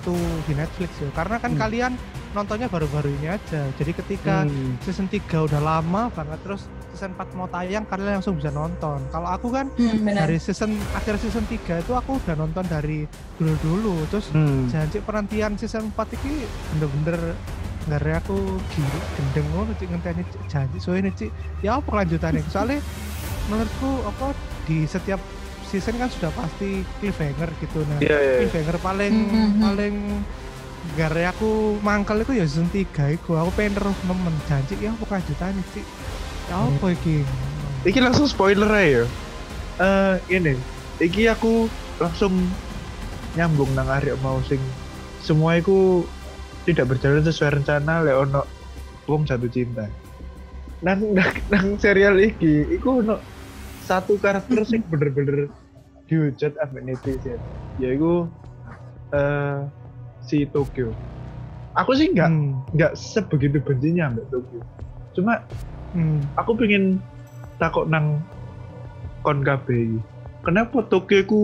di 0.45 0.53
Netflix 0.53 0.91
ya. 0.99 1.09
Karena 1.15 1.38
kan 1.38 1.55
Hmm. 1.55 1.61
kalian 1.61 1.93
nontonnya 2.35 2.67
baru-baru 2.67 3.15
ini 3.15 3.31
aja. 3.31 3.71
Jadi 3.73 3.93
ketika 3.95 4.43
Hmm. 4.43 4.75
season 4.83 5.07
3 5.07 5.41
udah 5.41 5.57
lama 5.57 6.11
banget 6.11 6.38
terus 6.43 6.62
season 6.91 7.15
4 7.15 7.31
mau 7.33 7.47
tayang 7.47 7.87
kalian 7.87 8.19
langsung 8.19 8.35
bisa 8.35 8.50
nonton. 8.50 8.99
Kalau 9.09 9.29
aku 9.29 9.49
kan 9.49 9.71
Hmm, 9.73 10.03
dari 10.05 10.37
season 10.37 10.75
akhir 10.93 11.17
season 11.17 11.47
3 11.47 11.79
itu 11.79 11.93
aku 11.93 12.19
udah 12.19 12.35
nonton 12.35 12.67
dari 12.67 13.07
dulu-dulu. 13.37 14.05
Terus 14.11 14.35
Hmm. 14.35 14.67
janji 14.67 14.99
penantian 14.99 15.55
season 15.55 15.88
4 15.88 16.11
ini 16.19 16.43
bener-bener 16.75 17.38
ngare 17.87 18.19
aku 18.19 18.35
gila 18.67 18.99
gendeng 19.15 19.47
ngono 19.47 19.71
cik 19.73 19.87
ngenteni 19.87 20.23
janji 20.50 20.83
soalnya 20.83 21.07
cik 21.15 21.31
ya 21.62 21.79
apa 21.79 21.87
kelanjutannya 21.87 22.43
soalnya 22.50 22.83
menurutku 23.47 23.91
apa 24.05 24.35
di 24.67 24.83
setiap 24.85 25.23
season 25.66 25.94
kan 25.96 26.08
sudah 26.08 26.30
pasti 26.30 26.68
cliffhanger 26.96 27.50
gitu 27.58 27.82
nah 27.85 27.99
Iya, 27.99 28.16
iya, 28.16 28.18
iya. 28.18 28.38
cliffhanger 28.42 28.78
paling 28.78 29.14
Mhm. 29.26 29.58
paling 29.58 29.94
gara 30.94 31.23
aku 31.28 31.50
mangkel 31.80 32.23
itu 32.23 32.32
ya 32.32 32.44
season 32.44 32.70
3 32.70 32.87
iku 33.12 33.35
aku 33.35 33.50
pengen 33.52 33.75
terus 33.75 33.99
nemen 34.02 34.35
janji 34.44 34.75
ya 34.78 34.90
apa 34.90 35.04
kelanjutannya 35.04 35.62
cik 35.68 35.87
ya 36.46 36.54
apa 36.56 36.87
iki 36.92 37.18
Iki 37.85 37.99
langsung 38.02 38.26
spoiler 38.26 38.66
aja 38.66 38.82
ya. 38.82 39.04
Eh 39.78 40.14
ini, 40.32 40.58
iki 40.99 41.26
aku 41.26 41.70
langsung 41.96 42.35
nyambung 43.32 43.70
nang 43.73 43.87
arek 43.87 44.18
mau 44.18 44.42
sing 44.42 44.58
semua 45.20 45.54
iku 45.54 46.02
tidak 46.64 46.90
berjalan 46.90 47.23
sesuai 47.23 47.62
rencana 47.62 48.02
lek 48.02 48.16
ono 48.16 48.42
wong 49.06 49.23
jatuh 49.23 49.46
cinta. 49.46 49.87
Nang, 50.82 50.99
nang, 51.14 51.30
nang 51.46 51.66
serial 51.76 52.18
iki, 52.18 52.66
iku 52.73 53.00
ono 53.00 53.23
satu 53.87 54.19
karakter 54.19 54.66
sing 54.66 54.83
bener-bener 54.90 55.47
dihujat 56.11 56.59
ambek 56.59 56.83
netizen. 56.83 57.38
Yaiku 57.78 58.26
eh 59.14 59.62
si 60.26 60.43
Tokyo. 60.50 60.90
Aku 61.78 61.95
sih 61.95 62.11
nggak 62.11 62.28
Hmm, 62.28 62.66
nggak 62.75 62.93
sebegitu 62.99 63.62
bencinya 63.62 64.11
ambek 64.11 64.26
Tokyo. 64.35 64.61
Cuma 65.14 65.47
hmm. 65.95 66.35
aku 66.35 66.59
pengen 66.59 66.99
takut 67.62 67.87
nang 67.87 68.19
kon 69.23 69.47
iki. 69.47 70.02
Kenapa 70.43 70.83
Tokyo 70.90 71.23
ku 71.26 71.40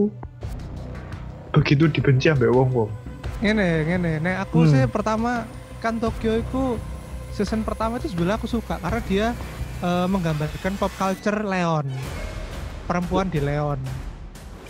begitu 1.54 1.86
dibenci 1.90 2.30
ambek 2.30 2.50
wong-wong? 2.50 2.90
Ngene, 3.42 3.86
ngene. 3.86 4.12
Nek 4.22 4.46
aku 4.50 4.66
Hmm. 4.66 4.70
sih 4.70 4.82
pertama 4.90 5.46
kan 5.82 5.98
Tokyo 5.98 6.38
itu 6.38 6.78
season 7.34 7.66
pertama 7.66 7.98
itu 7.98 8.10
sebenarnya 8.12 8.38
aku 8.38 8.46
suka 8.46 8.78
karena 8.78 9.00
dia 9.08 9.26
eh, 9.82 10.06
menggambarkan 10.06 10.72
pop 10.78 10.92
culture 10.94 11.42
Leon. 11.42 11.86
Perempuan 12.86 13.26
di 13.26 13.38
Leon. 13.38 13.78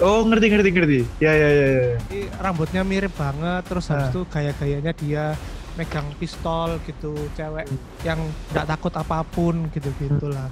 Oh, 0.01 0.25
ngerti 0.25 0.47
ngerti 0.51 0.71
ngerti. 0.73 0.99
Ya 1.21 1.31
ya 1.31 1.49
ya 1.49 1.67
ya. 1.69 1.87
Jadi 2.01 2.21
rambutnya 2.37 2.83
mirip 2.83 3.13
banget 3.15 3.63
terus 3.69 3.87
habis 3.87 4.09
Ah. 4.09 4.11
itu 4.11 4.21
gaya-gayanya 4.27 4.93
dia 4.97 5.25
megang 5.73 6.05
pistol 6.19 6.77
gitu, 6.85 7.15
cewek 7.33 7.65
Hmm. 7.65 7.79
yang 8.03 8.21
nggak 8.51 8.67
takut 8.67 8.93
apa 8.93 9.25
pun 9.25 9.69
gitu-gitulah. 9.71 10.49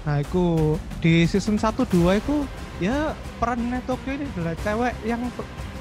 Nah, 0.00 0.16
itu 0.16 0.76
di 0.98 1.26
season 1.26 1.58
1 1.58 1.82
2 1.84 2.16
itu 2.16 2.46
ya 2.78 3.12
perannya 3.36 3.82
Tokyo 3.84 4.16
ini 4.16 4.24
adalah 4.30 4.54
cewek 4.56 4.94
yang 5.02 5.22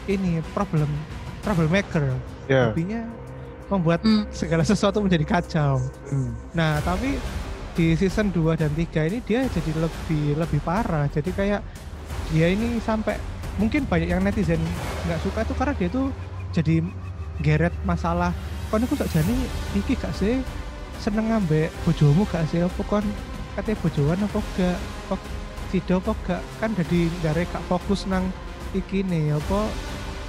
ini 0.08 0.42
problem 0.52 0.90
troublemaker. 1.40 2.16
Ya. 2.48 2.72
Hobinya 2.72 3.06
membuat 3.70 4.02
Hmm. 4.02 4.26
segala 4.32 4.66
sesuatu 4.66 4.98
menjadi 5.00 5.26
kacau. 5.26 5.78
Hmm. 6.10 6.34
Nah, 6.52 6.82
tapi 6.82 7.22
di 7.80 7.96
season 7.96 8.28
2 8.36 8.60
dan 8.60 8.76
3 8.76 9.08
ini 9.08 9.24
dia 9.24 9.48
jadi 9.48 9.72
lebih 9.80 10.36
lebih 10.36 10.60
parah. 10.68 11.08
Jadi 11.08 11.32
kayak 11.32 11.64
dia 12.36 12.52
ini 12.52 12.76
sampai 12.84 13.16
mungkin 13.56 13.88
banyak 13.88 14.12
yang 14.12 14.20
netizen 14.20 14.60
nggak 15.08 15.24
suka 15.24 15.48
itu 15.48 15.54
karena 15.56 15.74
dia 15.80 15.88
tuh 15.88 16.12
jadi 16.52 16.84
geret 17.40 17.72
masalah. 17.88 18.36
Kon 18.68 18.84
aku 18.84 19.00
sakjane 19.00 19.32
iki 19.80 19.96
gak 19.96 20.12
sih? 20.12 20.44
Seneng 21.00 21.32
ngambek 21.32 21.72
bojomu 21.88 22.28
gak 22.28 22.52
sih? 22.52 22.60
Apa 22.60 22.84
kon 22.84 23.08
katanya 23.56 23.80
bojoan 23.80 24.20
apa 24.28 24.40
gak? 24.60 24.78
Kok 25.08 25.22
sido 25.72 26.04
apa 26.04 26.12
gak? 26.28 26.42
Kan 26.60 26.76
jadi 26.76 27.08
dari 27.24 27.48
gak 27.48 27.64
fokus 27.72 28.04
nang 28.12 28.28
iki 28.76 29.08
nih 29.08 29.40
apa 29.40 29.72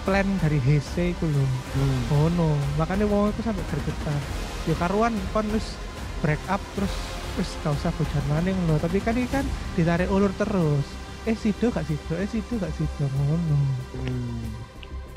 plan 0.07 0.25
dari 0.39 0.63
HC 0.63 1.19
itu 1.19 1.27
loh 1.27 1.51
Hmm. 1.75 2.15
Oh 2.15 2.29
no, 2.33 2.55
makanya 2.79 3.11
wong 3.11 3.35
itu 3.35 3.43
sampai 3.43 3.67
gergetan. 3.75 4.21
Ya 4.71 4.75
karuan 4.79 5.19
kon 5.35 5.51
wis 5.51 5.75
break 6.23 6.41
up 6.47 6.63
terus 6.79 6.95
wis 7.35 7.51
gak 7.61 7.73
usah 7.73 7.91
bojan 7.93 8.25
maning 8.29 8.59
loh. 8.65 8.77
Tapi 8.77 8.99
kan 8.99 9.15
ini 9.15 9.27
kan 9.27 9.45
ditarik 9.75 10.09
ulur 10.09 10.31
terus. 10.35 10.87
Eh 11.23 11.35
sido 11.35 11.69
gak 11.69 11.85
sido, 11.85 12.15
eh 12.15 12.27
sido 12.27 12.57
gak 12.57 12.73
sido 12.73 13.05
ngono. 13.07 13.59
Hmm. 13.95 14.45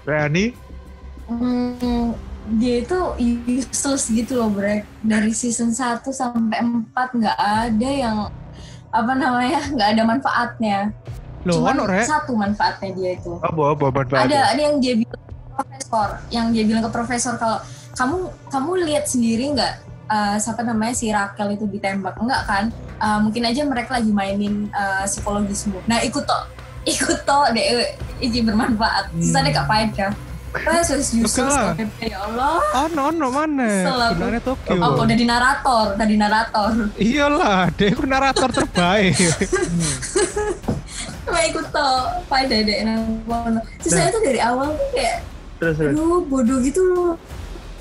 Reani? 0.04 0.52
Hmm, 1.24 2.12
dia 2.52 2.84
itu 2.84 3.00
useless 3.48 4.12
gitu 4.12 4.36
loh 4.36 4.52
Brek 4.52 4.84
dari 5.00 5.32
season 5.32 5.72
1 5.72 6.04
sampai 6.04 6.60
4 6.60 6.92
nggak 6.92 7.38
ada 7.40 7.90
yang 7.90 8.18
apa 8.92 9.12
namanya 9.16 9.64
nggak 9.74 9.90
ada 9.96 10.04
manfaatnya 10.04 10.92
Loh, 11.44 11.60
Cuman 11.60 11.76
ono 11.76 11.84
rek. 11.88 12.04
satu 12.04 12.36
manfaatnya 12.36 12.92
dia 12.92 13.10
itu 13.16 13.36
Apa 13.40 13.76
apa 13.76 13.86
manfaatnya? 13.92 14.28
ada 14.28 14.40
ada 14.52 14.62
yang 14.62 14.76
dia 14.80 14.94
bilang 14.96 15.24
ke 15.24 15.32
profesor 15.56 16.08
yang 16.28 16.48
dia 16.52 16.64
bilang 16.64 16.84
ke 16.84 16.92
profesor 16.92 17.34
kalau 17.36 17.60
kamu 17.96 18.16
kamu 18.52 18.72
lihat 18.92 19.06
sendiri 19.08 19.56
nggak 19.56 19.74
eh, 20.06 20.36
siapa 20.38 20.62
namanya 20.62 20.92
si 20.92 21.08
Rakel 21.08 21.54
itu 21.54 21.66
ditembak 21.66 22.18
enggak 22.18 22.42
kan 22.46 22.66
Eh, 22.96 23.20
mungkin 23.20 23.44
aja 23.44 23.60
mereka 23.64 24.00
lagi 24.00 24.10
mainin 24.10 24.68
eh, 24.70 25.04
psikologismu 25.04 25.84
nah 25.86 26.00
ikut 26.00 26.24
toh 26.24 26.44
ikut 26.88 27.20
toh 27.24 27.44
deh 27.52 27.64
ini 28.18 28.40
bermanfaat 28.42 29.12
sisanya 29.20 29.50
gak 29.54 29.68
faedah 29.68 30.12
Wah, 30.54 30.86
sus 30.86 31.18
useless 31.18 31.50
lah. 31.50 31.74
kok, 31.74 31.90
ya 31.98 32.30
Allah 32.30 32.62
Ono 32.86 33.10
ono 33.10 33.26
mana? 33.34 33.66
Kesel 33.66 33.98
aku. 33.98 34.14
Sebenarnya 34.14 34.42
Tokyo. 34.46 34.74
Oh, 34.78 35.02
udah 35.02 35.18
di 35.18 35.26
narator, 35.26 35.86
udah 35.98 36.06
di 36.06 36.14
narator. 36.14 36.70
Iyalah, 36.94 37.74
dia 37.74 37.90
itu 37.90 38.06
narator 38.06 38.54
terbaik. 38.54 39.18
Cuma 41.26 41.42
ikut 41.42 41.66
toh, 41.74 42.22
faedah 42.30 42.62
deh 42.62 42.86
nang 42.86 43.02
Sisanya 43.82 44.14
tuh 44.14 44.22
dari 44.22 44.38
awal 44.38 44.78
tuh 44.78 44.88
kayak, 44.94 45.26
Terus 45.58 45.74
terus. 45.74 45.98
aduh 45.98 46.22
bodoh 46.22 46.62
gitu 46.62 46.82
loh. 46.86 47.18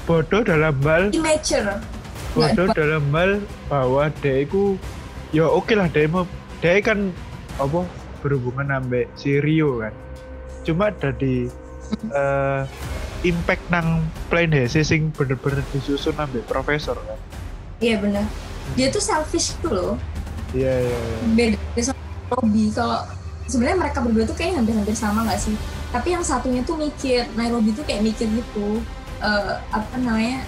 bodoh 0.02 0.40
dalam 0.40 0.72
hal 0.80 1.12
Immature. 1.12 1.76
Bodoh 2.32 2.66
dalam 2.72 3.04
hal 3.12 3.30
bahwa 3.68 4.08
dia 4.20 4.44
itu 4.44 4.76
ya 5.30 5.44
oke 5.44 5.72
lah 5.72 5.88
dia 5.88 6.08
mau 6.08 6.24
dia 6.60 6.80
kan 6.80 7.12
apa 7.56 7.84
berhubungan 8.20 8.68
sampai 8.70 9.04
si 9.14 9.36
Rio 9.38 9.80
kan 9.80 9.94
cuma 10.62 10.88
dari 10.94 11.50
eh, 12.08 12.60
impact 13.22 13.62
nang 13.68 14.00
plan 14.26 14.48
HC 14.48 14.82
sing 14.82 15.02
bener-bener 15.12 15.60
disusun 15.70 16.16
sampai 16.16 16.40
profesor 16.46 16.96
kan 16.96 17.18
Iya 17.82 17.98
benar. 17.98 18.22
Dia 18.78 18.94
tuh 18.94 19.02
selfish 19.02 19.58
tuh 19.58 19.74
loh. 19.74 19.94
iya 20.54 20.70
iya 20.86 20.94
iya 20.94 21.18
Beda 21.34 21.58
sama 21.82 21.98
Robby. 22.30 22.70
Kalau 22.70 23.02
sebenarnya 23.50 23.78
mereka 23.82 23.98
berdua 23.98 24.22
tuh 24.22 24.38
kayak 24.38 24.54
hampir-hampir 24.54 24.94
sama 24.94 25.26
nggak 25.26 25.42
sih? 25.42 25.58
Tapi 25.90 26.14
yang 26.14 26.22
satunya 26.22 26.62
tuh 26.62 26.78
mikir, 26.78 27.26
Nairobi 27.34 27.74
tuh 27.74 27.82
kayak 27.82 28.06
mikir 28.06 28.30
gitu. 28.30 28.78
eh, 29.18 29.54
apa 29.74 29.98
namanya? 29.98 30.46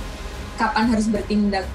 Kapan 0.55 0.85
harus 0.91 1.07
bertindak? 1.11 1.67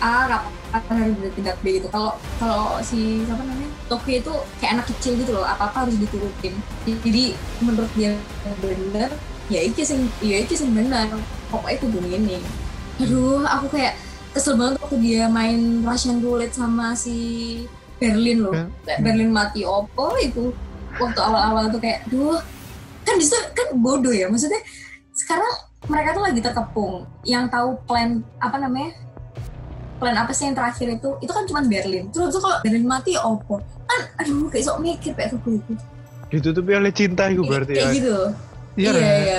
A, 0.00 0.40
kapan 0.72 0.96
harus 1.04 1.16
bertindak 1.20 1.56
B 1.60 1.80
gitu. 1.80 1.88
Kalau 1.92 2.16
kalau 2.40 2.80
si 2.80 3.24
siapa 3.26 3.42
namanya? 3.44 3.68
Tokyo 3.90 4.16
itu 4.22 4.32
kayak 4.62 4.72
anak 4.80 4.86
kecil 4.94 5.12
gitu 5.18 5.30
loh 5.34 5.44
apa 5.44 5.68
apa 5.68 5.76
harus 5.84 5.96
diturutin. 5.98 6.54
Jadi 6.86 7.34
menurut 7.60 7.90
dia 7.98 8.16
benar 8.62 9.10
ya 9.50 9.60
itu 9.66 9.82
sing 9.82 10.06
ya 10.22 10.40
itu 10.40 10.54
sing 10.54 10.70
benar 10.72 11.10
pokoknya 11.50 11.76
itu 11.76 11.86
ini. 12.06 12.38
Aduh 13.02 13.42
aku 13.44 13.76
kayak 13.76 13.98
kesel 14.30 14.54
banget 14.54 14.78
waktu 14.78 14.96
dia 15.02 15.26
main 15.26 15.82
Russian 15.82 16.22
roulette 16.22 16.54
sama 16.54 16.94
si 16.94 17.18
Berlin 17.98 18.46
loh. 18.46 18.56
Berlin 19.02 19.34
mati 19.34 19.66
opo 19.66 20.16
itu. 20.22 20.54
Waktu 20.96 21.20
awal-awal 21.22 21.70
tuh 21.70 21.80
kayak 21.82 22.06
duh 22.08 22.38
kan 23.04 23.14
di 23.18 23.24
situ 23.26 23.36
kan 23.52 23.74
bodoh 23.76 24.14
ya. 24.14 24.30
Maksudnya 24.30 24.62
sekarang 25.12 25.69
mereka 25.90 26.14
tuh 26.14 26.22
lagi 26.22 26.40
terkepung 26.40 26.94
yang 27.26 27.50
tahu 27.50 27.74
plan 27.84 28.22
apa 28.38 28.56
namanya 28.56 28.94
plan 29.98 30.16
apa 30.16 30.30
sih 30.30 30.48
yang 30.48 30.56
terakhir 30.56 30.86
itu 30.96 31.10
itu 31.20 31.32
kan 31.34 31.44
cuma 31.44 31.60
Berlin 31.66 32.08
terus 32.08 32.32
tuh 32.32 32.40
kalau 32.40 32.62
Berlin 32.62 32.86
mati 32.86 33.18
opo 33.18 33.58
kan 33.84 34.00
aduh 34.16 34.46
kayak 34.48 34.64
sok 34.64 34.78
mikir 34.80 35.12
kayak 35.12 35.34
tuh 35.34 35.42
itu 35.50 35.74
Ditutupi 36.30 36.78
oleh 36.78 36.94
cinta 36.94 37.26
itu 37.26 37.42
berarti 37.42 37.74
kayak 37.74 37.90
ya. 37.90 37.96
gitu 37.98 38.16
Iya, 38.78 38.86
iya 38.86 38.90
Ren. 38.94 39.02
iya 39.02 39.38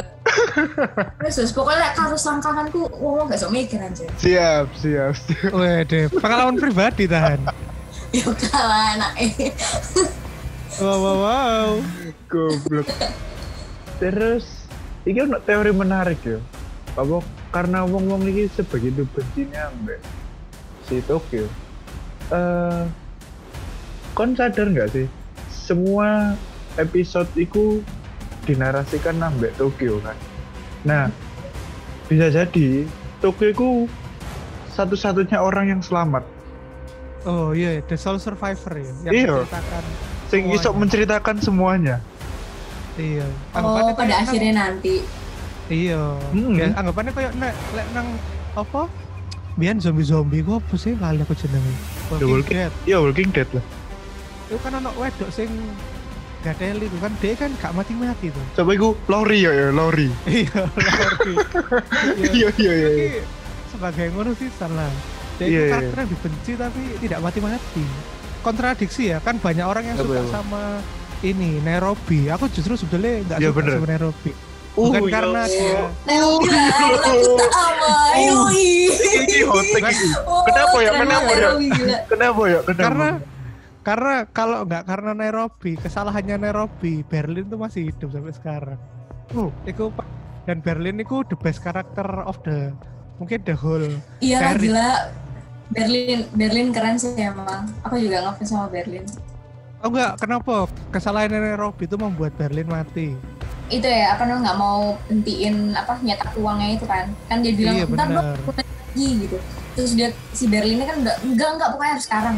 terus 1.24 1.34
terus 1.40 1.52
pokoknya 1.56 1.96
harus 1.96 2.22
langkahanku 2.28 2.84
ngomong 3.00 3.32
gak 3.32 3.40
sok 3.40 3.52
mikir 3.56 3.80
aja 3.80 4.06
Siap, 4.20 4.66
siap. 4.76 5.16
siap. 5.26 5.52
Wede, 5.56 6.12
pengalaman 6.12 6.60
pribadi 6.60 7.08
tahan. 7.08 7.40
ya 8.16 8.28
kalah 8.28 9.00
anak 9.00 9.12
eh 9.18 9.56
Wow, 10.80 10.98
wow, 11.00 11.18
wow. 11.22 11.70
Goblok. 12.28 12.88
Terus 14.00 14.61
ini 15.04 15.18
ono 15.22 15.38
teori 15.42 15.72
menarik 15.72 16.20
ya. 16.22 16.40
Apa 16.94 17.24
karena 17.50 17.84
wong-wong 17.84 18.28
ini 18.28 18.48
sebegitu 18.48 19.08
bencinya 19.12 19.72
ambek 19.72 20.00
si 20.86 21.00
Tokyo. 21.04 21.48
Eh 22.32 22.84
kon 24.12 24.36
sadar 24.36 24.68
nggak 24.68 24.90
sih 24.92 25.08
semua 25.48 26.36
episode 26.76 27.32
itu 27.36 27.80
dinarasikan 28.44 29.18
ambek 29.18 29.56
Tokyo 29.56 30.02
kan. 30.04 30.18
Nah, 30.84 31.08
bisa 32.10 32.28
jadi 32.28 32.84
Tokyo 33.22 33.48
itu 33.54 33.70
satu-satunya 34.74 35.38
orang 35.38 35.70
yang 35.70 35.82
selamat. 35.84 36.26
Oh 37.22 37.54
iya, 37.54 37.78
The 37.86 37.94
Soul 37.96 38.18
Survivor 38.18 38.74
ya. 38.82 38.92
Yang 39.06 39.14
Iya. 39.14 39.30
menceritakan 39.46 39.84
Sing 40.32 40.44
iso 40.48 40.58
semuanya. 40.64 40.80
menceritakan 40.82 41.36
semuanya. 41.38 41.96
Iya. 42.94 43.24
oh 43.24 43.56
Anggapannya 43.56 43.94
pada 43.94 44.04
kayak 44.06 44.20
akhirnya 44.22 44.52
nang- 44.52 44.68
nanti 44.76 44.96
Iya. 45.68 46.04
Hmm. 46.36 46.52
Ya, 46.54 46.68
anggapannya 46.74 47.12
kayak 47.12 47.32
nek 47.38 47.54
lek 47.72 47.88
nang 47.92 48.08
apa? 48.54 48.92
Biar 49.54 49.76
zombie-zombie 49.78 50.42
gua 50.42 50.60
apa 50.60 50.76
sih 50.76 50.94
lali 50.94 51.20
aku 51.20 51.32
jenenge. 51.34 51.72
The 52.10 52.26
Walking 52.26 52.58
Dead. 52.58 52.74
Iya, 52.84 52.98
Walking 53.00 53.32
Dead 53.32 53.48
lah. 53.50 53.64
Itu 54.46 54.60
kan 54.60 54.72
anak 54.76 54.92
wedok 54.94 55.30
sing 55.30 55.48
gadeli 56.42 56.86
itu 56.86 56.98
kan 56.98 57.12
dia 57.18 57.34
kan 57.38 57.52
gak 57.56 57.72
mati-mati 57.72 58.28
tuh. 58.30 58.46
Coba 58.54 58.72
iku 58.74 58.98
Lori 59.08 59.40
ya, 59.42 59.52
ya 59.54 59.68
Lori. 59.72 60.12
Iya, 60.26 60.68
Lori. 60.68 61.36
Iya, 62.28 62.48
iya, 62.58 62.72
iya. 62.74 62.90
Tapi 62.90 63.08
sebagai 63.72 64.06
ngono 64.12 64.32
sih 64.34 64.50
salah. 64.52 64.92
Dia 65.38 65.46
Iya, 65.46 65.48
itu 65.48 65.56
iya. 65.58 65.72
karakter 65.72 65.98
yang 65.98 66.10
dibenci 66.10 66.52
tapi 66.54 66.82
tidak 67.00 67.20
mati-mati. 67.22 67.84
Kontradiksi 68.42 69.04
ya, 69.08 69.18
kan 69.20 69.38
banyak 69.38 69.64
orang 69.64 69.84
yang 69.86 69.96
suka 69.96 70.20
sama 70.28 70.82
ini 71.22 71.58
Nairobi. 71.60 72.28
Aku 72.28 72.46
justru 72.48 72.74
sebetulnya 72.76 73.22
nggak 73.24 73.38
Iya, 73.38 73.50
suka 73.50 73.58
bener. 73.58 73.74
sama 73.74 73.88
Nairobi. 73.88 74.32
Uh, 74.72 74.88
Bukan 74.88 75.04
karena 75.10 75.42
dia 75.46 75.84
Nairobi. 76.06 76.48
Oh, 80.24 80.44
Kenapa 80.46 80.78
ya? 80.80 80.92
Kenapa 80.94 81.30
ya? 81.30 81.50
Kenapa 82.08 82.42
ya? 82.46 82.60
Kenapa? 82.64 82.82
karena 82.82 83.10
karena 83.82 84.16
kalau 84.30 84.60
nggak 84.64 84.84
karena 84.86 85.12
Nairobi, 85.12 85.72
kesalahannya 85.76 86.38
Nairobi, 86.40 87.02
Berlin 87.04 87.46
tuh 87.46 87.60
masih 87.60 87.90
hidup 87.90 88.10
sampai 88.12 88.32
sekarang. 88.32 88.80
Oh. 89.32 89.50
Iku 89.64 89.90
pa- 89.90 90.08
dan 90.44 90.60
Berlin 90.60 90.98
itu 90.98 91.22
the 91.26 91.36
best 91.36 91.60
character 91.60 92.06
of 92.24 92.40
the 92.42 92.72
mungkin 93.18 93.42
the 93.44 93.54
whole 93.54 93.86
Iya 94.20 94.56
gila. 94.56 95.12
Berlin 95.72 96.28
Berlin 96.32 96.68
keren 96.72 96.96
sih 96.96 97.12
emang. 97.16 97.68
Aku 97.82 97.96
juga 97.96 98.24
ngefans 98.24 98.50
sama 98.50 98.68
Berlin. 98.68 99.04
Oh 99.82 99.90
enggak, 99.90 100.22
kenapa? 100.22 100.70
Kesalahan 100.94 101.34
Nairobi 101.34 101.90
itu 101.90 101.98
membuat 101.98 102.38
Berlin 102.38 102.70
mati. 102.70 103.18
Itu 103.66 103.88
ya 103.88 104.14
apa 104.14 104.30
namanya 104.30 104.54
nggak 104.54 104.60
mau 104.62 104.94
hentiin 105.10 105.74
apa 105.74 105.98
nyetak 106.06 106.38
uangnya 106.38 106.70
itu 106.78 106.86
kan. 106.86 107.10
Kan 107.26 107.42
dia 107.42 107.54
bilang 107.58 107.76
Iya, 107.82 107.86
ntar 107.90 108.08
aku 108.38 108.52
lagi 108.62 109.08
gitu. 109.26 109.38
Terus 109.74 109.92
dia 109.98 110.14
si 110.38 110.46
Berlinnya 110.46 110.86
kan 110.86 111.02
udah 111.02 111.16
enggak 111.26 111.50
enggak 111.58 111.70
pokoknya 111.74 111.92
harus 111.98 112.06
sekarang. 112.06 112.36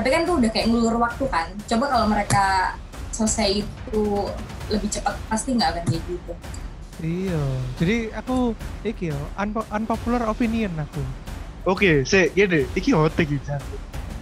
Tapi 0.00 0.08
kan 0.08 0.20
tuh 0.24 0.34
udah 0.40 0.50
kayak 0.54 0.66
ngulur 0.72 0.96
waktu 0.96 1.24
kan. 1.28 1.46
Coba 1.68 1.84
kalau 1.92 2.06
mereka 2.08 2.44
selesai 3.12 3.48
itu 3.60 4.04
lebih 4.72 4.88
cepat 4.88 5.14
pasti 5.28 5.48
nggak 5.60 5.68
akan 5.68 5.84
kayak 5.92 6.02
gitu. 6.08 6.32
Iya. 7.04 7.42
Jadi 7.76 7.96
aku 8.16 8.56
iki 8.80 9.12
yo 9.12 9.20
unpo- 9.36 9.68
unpopular 9.68 10.24
opinion 10.24 10.72
aku. 10.80 11.04
Oke, 11.68 12.00
sih 12.08 12.32
gini, 12.32 12.64
iki 12.72 12.96
hot 12.96 13.12
iki. 13.20 13.36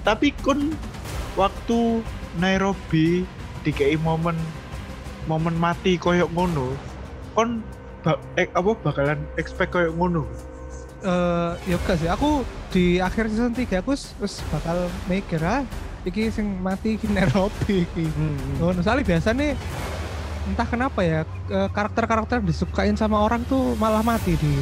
Tapi 0.02 0.34
kun 0.42 0.74
waktu 1.38 2.02
Nairobi 2.36 3.24
dikei 3.62 3.96
momen 3.96 4.36
momen 5.26 5.58
mati 5.58 5.98
koyok 5.98 6.30
ngono, 6.30 6.70
kon 7.34 7.60
ba- 8.00 8.20
eh, 8.38 8.46
apa 8.54 8.70
bakalan 8.78 9.18
expect 9.34 9.74
koyok 9.74 9.94
ngono. 9.94 10.22
Eh 11.02 11.52
ya 11.66 11.76
enggak 11.76 11.96
sih. 11.98 12.08
Aku 12.08 12.46
di 12.70 12.98
akhir 12.98 13.28
season 13.28 13.52
3 13.52 13.82
aku 13.82 13.94
wis 13.94 14.40
bakal 14.48 14.86
mikir 15.06 15.42
ah 15.42 15.66
iki 16.06 16.30
sing 16.30 16.62
mati 16.62 16.94
iki 16.94 17.10
Nairobi 17.16 17.82
iki. 17.82 18.06
Hmm. 18.06 18.62
Oh, 18.62 18.72
soalnya 18.78 19.02
biasa 19.04 19.34
nih 19.34 19.52
entah 20.46 20.68
kenapa 20.68 21.02
ya 21.02 21.26
eh, 21.50 21.68
karakter-karakter 21.74 22.38
yang 22.38 22.46
disukain 22.46 22.94
sama 22.94 23.18
orang 23.18 23.42
tuh 23.44 23.74
malah 23.76 24.06
mati 24.06 24.38
di 24.38 24.52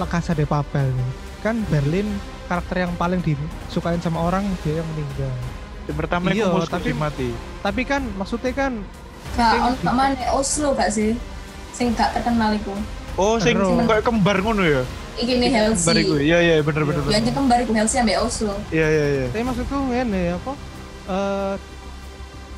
La 0.00 0.08
Casa 0.08 0.32
de 0.32 0.48
Papel 0.48 0.88
nih. 0.88 1.10
Kan 1.44 1.60
Berlin 1.68 2.08
karakter 2.48 2.88
yang 2.88 2.94
paling 2.96 3.20
disukain 3.20 4.00
sama 4.00 4.24
orang 4.24 4.48
dia 4.64 4.80
yang 4.80 4.88
meninggal. 4.96 5.34
Yang 5.86 5.96
pertama 5.96 6.26
Iya, 6.30 6.50
Moskow 6.50 6.78
tapi- 6.78 6.94
mati. 6.94 7.28
Tapi 7.62 7.82
kan 7.82 8.02
maksudnya 8.14 8.52
kan 8.52 8.72
Nah, 9.36 9.52
Sing- 9.52 9.84
ono 9.84 9.90
mana 9.92 10.16
Oslo 10.32 10.72
gak 10.72 10.88
sih? 10.88 11.12
Sing 11.70 11.92
gak 11.92 12.14
terkenal 12.14 12.56
iku. 12.56 12.72
Oh, 13.16 13.36
sing 13.36 13.56
kayak 13.58 14.00
kembar 14.02 14.40
ngono 14.40 14.64
ya? 14.64 14.82
Iki 15.16 15.32
nih 15.34 15.48
Kembar 15.72 15.96
iku. 15.96 16.14
Helsi. 16.16 16.24
Iya, 16.24 16.38
iya, 16.40 16.54
bener 16.60 16.82
bener 16.84 17.00
Ya 17.08 17.20
kembar 17.20 17.58
iku 17.60 17.72
Helsi 17.72 17.96
ambek 17.96 18.16
Oslo. 18.18 18.54
Iya, 18.68 18.86
iya, 18.86 19.04
iya. 19.08 19.26
tapi 19.28 19.44
maksudku 19.44 19.76
ngene 19.88 20.22
apa 20.36 20.52
eh 21.06 21.54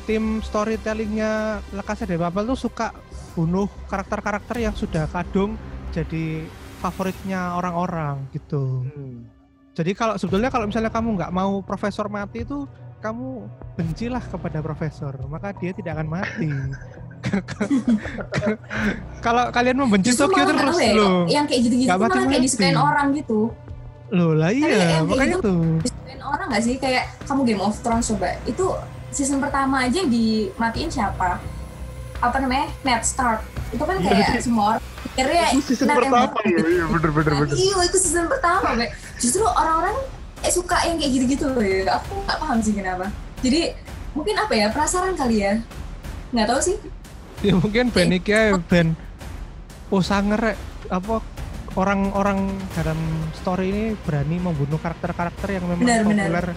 tim 0.03 0.41
storytellingnya 0.41 1.31
La 1.69 1.83
Casa 1.83 2.03
de 2.03 2.17
Papel 2.17 2.47
tuh 2.47 2.57
suka 2.59 2.95
bunuh 3.35 3.69
karakter-karakter 3.85 4.57
yang 4.59 4.73
sudah 4.73 5.05
kadung 5.05 5.53
jadi 5.91 6.43
favoritnya 6.79 7.53
orang-orang 7.53 8.23
gitu. 8.31 8.87
Hmm. 8.87 9.27
Jadi 9.75 9.91
kalau 9.93 10.15
sebetulnya 10.15 10.47
kalau 10.47 10.65
misalnya 10.65 10.89
kamu 10.89 11.13
nggak 11.13 11.31
mau 11.31 11.59
profesor 11.61 12.07
mati 12.07 12.41
itu 12.41 12.65
kamu 12.99 13.47
bencilah 13.79 14.23
kepada 14.23 14.59
profesor, 14.59 15.15
maka 15.31 15.55
dia 15.55 15.71
tidak 15.71 15.99
akan 15.99 16.07
mati. 16.19 16.51
kalau 19.25 19.51
kalian 19.51 19.77
membenci 19.79 20.15
Justru 20.15 20.31
Tokyo 20.31 20.43
terus 20.51 20.77
ya, 20.79 20.93
loh. 20.95 21.27
Yang 21.27 21.45
kayak 21.51 21.61
gitu-gitu 21.67 21.89
malah 21.89 21.99
kayak 21.99 22.15
mati-mati. 22.19 22.45
disukain 22.47 22.77
orang 22.79 23.07
gitu. 23.15 23.39
Loh 24.09 24.31
lah 24.35 24.51
iya, 24.51 24.67
kayak 24.67 24.99
makanya 25.07 25.35
tuh. 25.39 25.63
Disukain 25.83 26.21
orang 26.23 26.45
gak 26.51 26.63
sih? 26.63 26.75
Kayak 26.79 27.03
kamu 27.27 27.41
Game 27.47 27.61
of 27.63 27.75
Thrones 27.79 28.07
coba. 28.11 28.29
Itu 28.43 28.65
season 29.15 29.39
pertama 29.39 29.87
aja 29.87 29.95
yang 30.03 30.11
dimatiin 30.11 30.89
siapa? 30.91 31.39
Apa 32.19 32.37
namanya? 32.43 32.67
Ned 32.83 33.03
Stark. 33.07 33.43
Itu 33.71 33.83
kan 33.83 33.95
kayak 34.03 34.43
semua 34.43 34.75
orang 34.75 34.83
pikirnya 35.07 35.45
Itu 35.55 35.71
season 35.71 35.87
pertama 35.95 36.39
ya, 36.43 36.59
iya 36.67 36.83
bener 36.87 37.09
bener 37.15 37.33
bener. 37.45 37.55
Iya, 37.55 37.75
itu 37.87 37.97
season 37.99 38.25
pertama, 38.27 38.75
Be. 38.75 38.91
Justru 39.21 39.45
orang-orang 39.45 39.95
eh, 40.45 40.51
suka 40.51 40.77
yang 40.87 40.97
kayak 40.99 41.11
gitu-gitu 41.15 41.45
loh 41.49 41.63
ya. 41.63 41.99
Aku 41.99 42.23
nggak 42.23 42.37
paham 42.39 42.59
sih 42.63 42.73
kenapa. 42.75 43.07
Jadi 43.39 43.73
mungkin 44.13 44.35
apa 44.35 44.53
ya 44.55 44.67
penasaran 44.71 45.15
kali 45.15 45.43
ya? 45.43 45.53
Nggak 46.35 46.47
tahu 46.49 46.59
sih. 46.61 46.77
Ya 47.39 47.53
mungkin 47.55 47.87
band 47.89 48.11
iki 48.19 48.31
ae 48.35 48.51
band 48.67 48.99
oh 49.89 50.03
sanger 50.03 50.53
rek, 50.53 50.57
apa 50.91 51.23
orang-orang 51.77 52.51
dalam 52.73 52.99
story 53.39 53.71
ini 53.71 53.83
berani 54.05 54.37
membunuh 54.41 54.77
karakter-karakter 54.81 55.57
yang 55.57 55.65
memang 55.65 55.85
Benar, 55.85 56.01
benar. 56.05 56.25
populer 56.25 56.47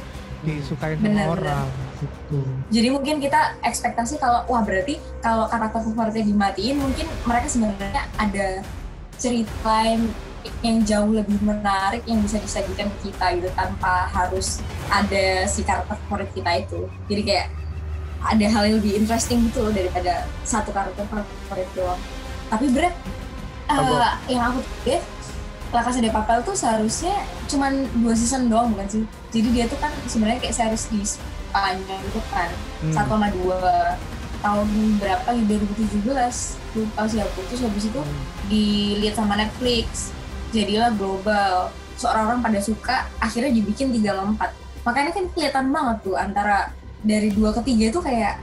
disukain 0.42 0.99
sama 0.99 1.07
Benar, 1.07 1.27
orang 1.38 1.66
gitu. 2.03 2.40
Jadi 2.75 2.88
mungkin 2.90 3.14
kita 3.23 3.62
ekspektasi 3.62 4.18
kalau 4.18 4.42
wah 4.51 4.62
berarti 4.66 4.99
kalau 5.23 5.47
karakter 5.47 5.81
favoritnya 5.87 6.25
dimatiin 6.27 6.77
mungkin 6.83 7.07
mereka 7.23 7.47
sebenarnya 7.47 8.03
ada 8.18 8.47
cerita 9.23 9.55
lain 9.62 10.11
yang 10.62 10.83
jauh 10.83 11.11
lebih 11.11 11.38
menarik 11.42 12.02
yang 12.07 12.22
bisa 12.22 12.38
disajikan 12.38 12.90
ke 12.98 13.11
kita 13.11 13.26
gitu 13.38 13.48
tanpa 13.55 14.11
harus 14.11 14.59
ada 14.90 15.46
si 15.46 15.62
karakter 15.62 15.98
favorit 16.07 16.31
kita 16.35 16.50
itu. 16.62 16.81
Jadi 17.07 17.22
kayak 17.22 17.46
ada 18.22 18.46
hal 18.46 18.62
yang 18.70 18.76
lebih 18.78 19.02
interesting 19.02 19.50
gitu 19.50 19.66
loh 19.66 19.74
daripada 19.74 20.26
satu 20.46 20.70
karakter 20.70 21.05
favorit 21.07 21.68
doang. 21.74 22.00
Tapi 22.50 22.66
berat 22.70 22.94
Apa? 23.66 24.20
yang 24.28 24.42
aku 24.52 24.61
pikir 24.83 25.00
La 25.72 25.81
Casa 25.81 26.05
de 26.05 26.12
Papel 26.12 26.44
tuh 26.44 26.52
seharusnya 26.52 27.16
cuman 27.48 27.88
dua 28.05 28.12
season 28.12 28.52
doang 28.52 28.76
bukan 28.76 28.87
sih? 28.87 29.05
Jadi 29.33 29.48
dia 29.57 29.64
tuh 29.66 29.81
kan 29.81 29.90
sebenarnya 30.05 30.44
kayak 30.44 30.55
series 30.55 30.85
di 30.92 31.00
Spanyol 31.00 31.98
gitu 32.12 32.20
kan. 32.28 32.50
Hmm. 32.85 32.92
Satu 32.92 33.16
sama 33.16 33.33
dua 33.33 33.96
tahun 34.42 34.68
berapa 34.98 35.28
gitu 35.38 35.55
2017 36.02 36.74
lupa 36.74 37.02
sih 37.07 37.22
aku 37.22 37.40
terus 37.46 37.62
habis 37.62 37.85
itu 37.87 38.02
dilihat 38.50 39.14
sama 39.14 39.38
Netflix 39.38 40.11
jadilah 40.53 40.93
global 40.93 41.69
seorang 41.97 42.25
orang 42.29 42.41
pada 42.41 42.61
suka 42.61 43.09
akhirnya 43.19 43.51
dibikin 43.51 43.91
tiga 43.91 44.15
empat 44.17 44.53
makanya 44.83 45.11
kan 45.11 45.25
kelihatan 45.29 45.67
banget 45.69 45.97
tuh 46.03 46.15
antara 46.15 46.71
dari 47.01 47.29
dua 47.29 47.51
ke 47.51 47.61
tiga 47.62 47.88
itu 47.88 47.99
kayak 47.99 48.38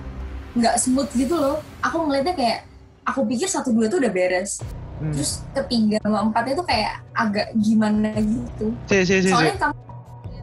nggak 0.52 0.76
smooth 0.76 1.08
gitu 1.14 1.34
loh 1.34 1.56
aku 1.80 2.02
ngeliatnya 2.02 2.34
kayak 2.34 2.60
aku 3.04 3.24
pikir 3.24 3.46
satu 3.46 3.70
dua 3.70 3.86
tuh 3.86 4.00
udah 4.00 4.10
beres 4.10 4.60
Hmm. 5.00 5.16
terus 5.16 5.40
ketiga 5.56 5.96
sama 6.04 6.28
empatnya 6.28 6.60
tuh 6.60 6.68
kayak 6.68 7.00
agak 7.16 7.48
gimana 7.56 8.12
gitu 8.16 8.76
Si, 8.84 9.00
si, 9.00 9.16
si, 9.18 9.18
si. 9.24 9.32
soalnya 9.32 9.56
kamu 9.56 9.80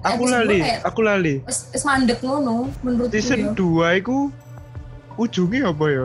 Aku 0.01 0.25
lali, 0.25 0.49
dua 0.49 0.65
kayak 0.65 0.81
aku 0.81 1.01
lali. 1.03 1.35
wis- 1.45 1.67
wis 1.69 1.85
mandek 1.85 2.19
ngono 2.25 2.73
menurutku 2.81 3.13
Season 3.13 3.41
ya. 3.43 3.53
2 3.53 4.01
iku 4.01 4.33
ujungnya 5.17 5.69
apa 5.69 5.87
ya? 5.89 6.05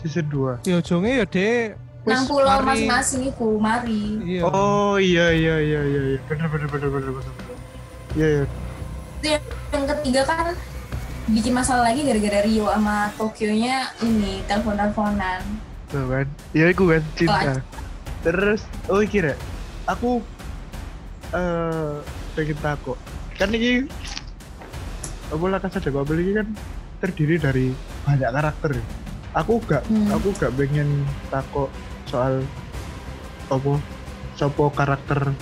Season 0.00 0.26
2. 0.26 0.66
Ya 0.66 0.74
ujungnya 0.78 1.12
ya 1.14 1.26
dek 1.26 1.78
wis 1.78 1.91
nang 2.02 2.26
pulau 2.26 2.58
masing-masing 2.66 3.30
itu 3.30 3.48
mari 3.62 4.18
Iya. 4.26 4.42
Oh 4.42 4.98
iya 4.98 5.30
iya 5.30 5.56
iya 5.62 5.80
iya 5.86 6.02
iya. 6.14 6.18
Bener 6.26 6.50
bener 6.50 6.66
bener 6.66 6.88
bener 6.90 7.10
bener. 7.14 7.34
Iya 8.18 8.26
iya. 8.28 8.44
yang 9.70 9.86
ketiga 9.86 10.26
kan 10.26 10.58
bikin 11.30 11.54
masalah 11.54 11.86
lagi 11.86 12.02
gara-gara 12.02 12.42
Rio 12.42 12.66
sama 12.66 13.14
Tokyo-nya 13.14 13.94
ini 14.02 14.42
telepon-teleponan. 14.50 15.40
Tuh 15.94 16.04
kan. 16.10 16.26
Ya 16.50 16.66
iku 16.74 16.90
kan 16.90 17.02
Oh, 17.06 17.14
cinta. 17.14 17.52
Terus 18.26 18.60
oh 18.90 18.98
kira 19.06 19.38
aku 19.86 20.18
eh 21.30 21.94
pengen 22.34 22.58
takut. 22.58 22.98
Kan 23.38 23.54
ini 23.54 23.86
lah 25.32 25.62
kasar 25.62 25.80
Papel 25.86 26.18
ini 26.20 26.32
kan 26.34 26.48
terdiri 26.98 27.38
dari 27.38 27.66
banyak 28.02 28.30
karakter. 28.34 28.74
Aku 29.32 29.62
gak 29.64 29.86
Hmm. 29.88 30.12
aku 30.12 30.28
gak 30.36 30.52
pengen 30.58 31.06
takut 31.32 31.70
soal 32.12 32.44
apa 33.48 33.72
sopo 34.36 34.68
karakter 34.68 35.32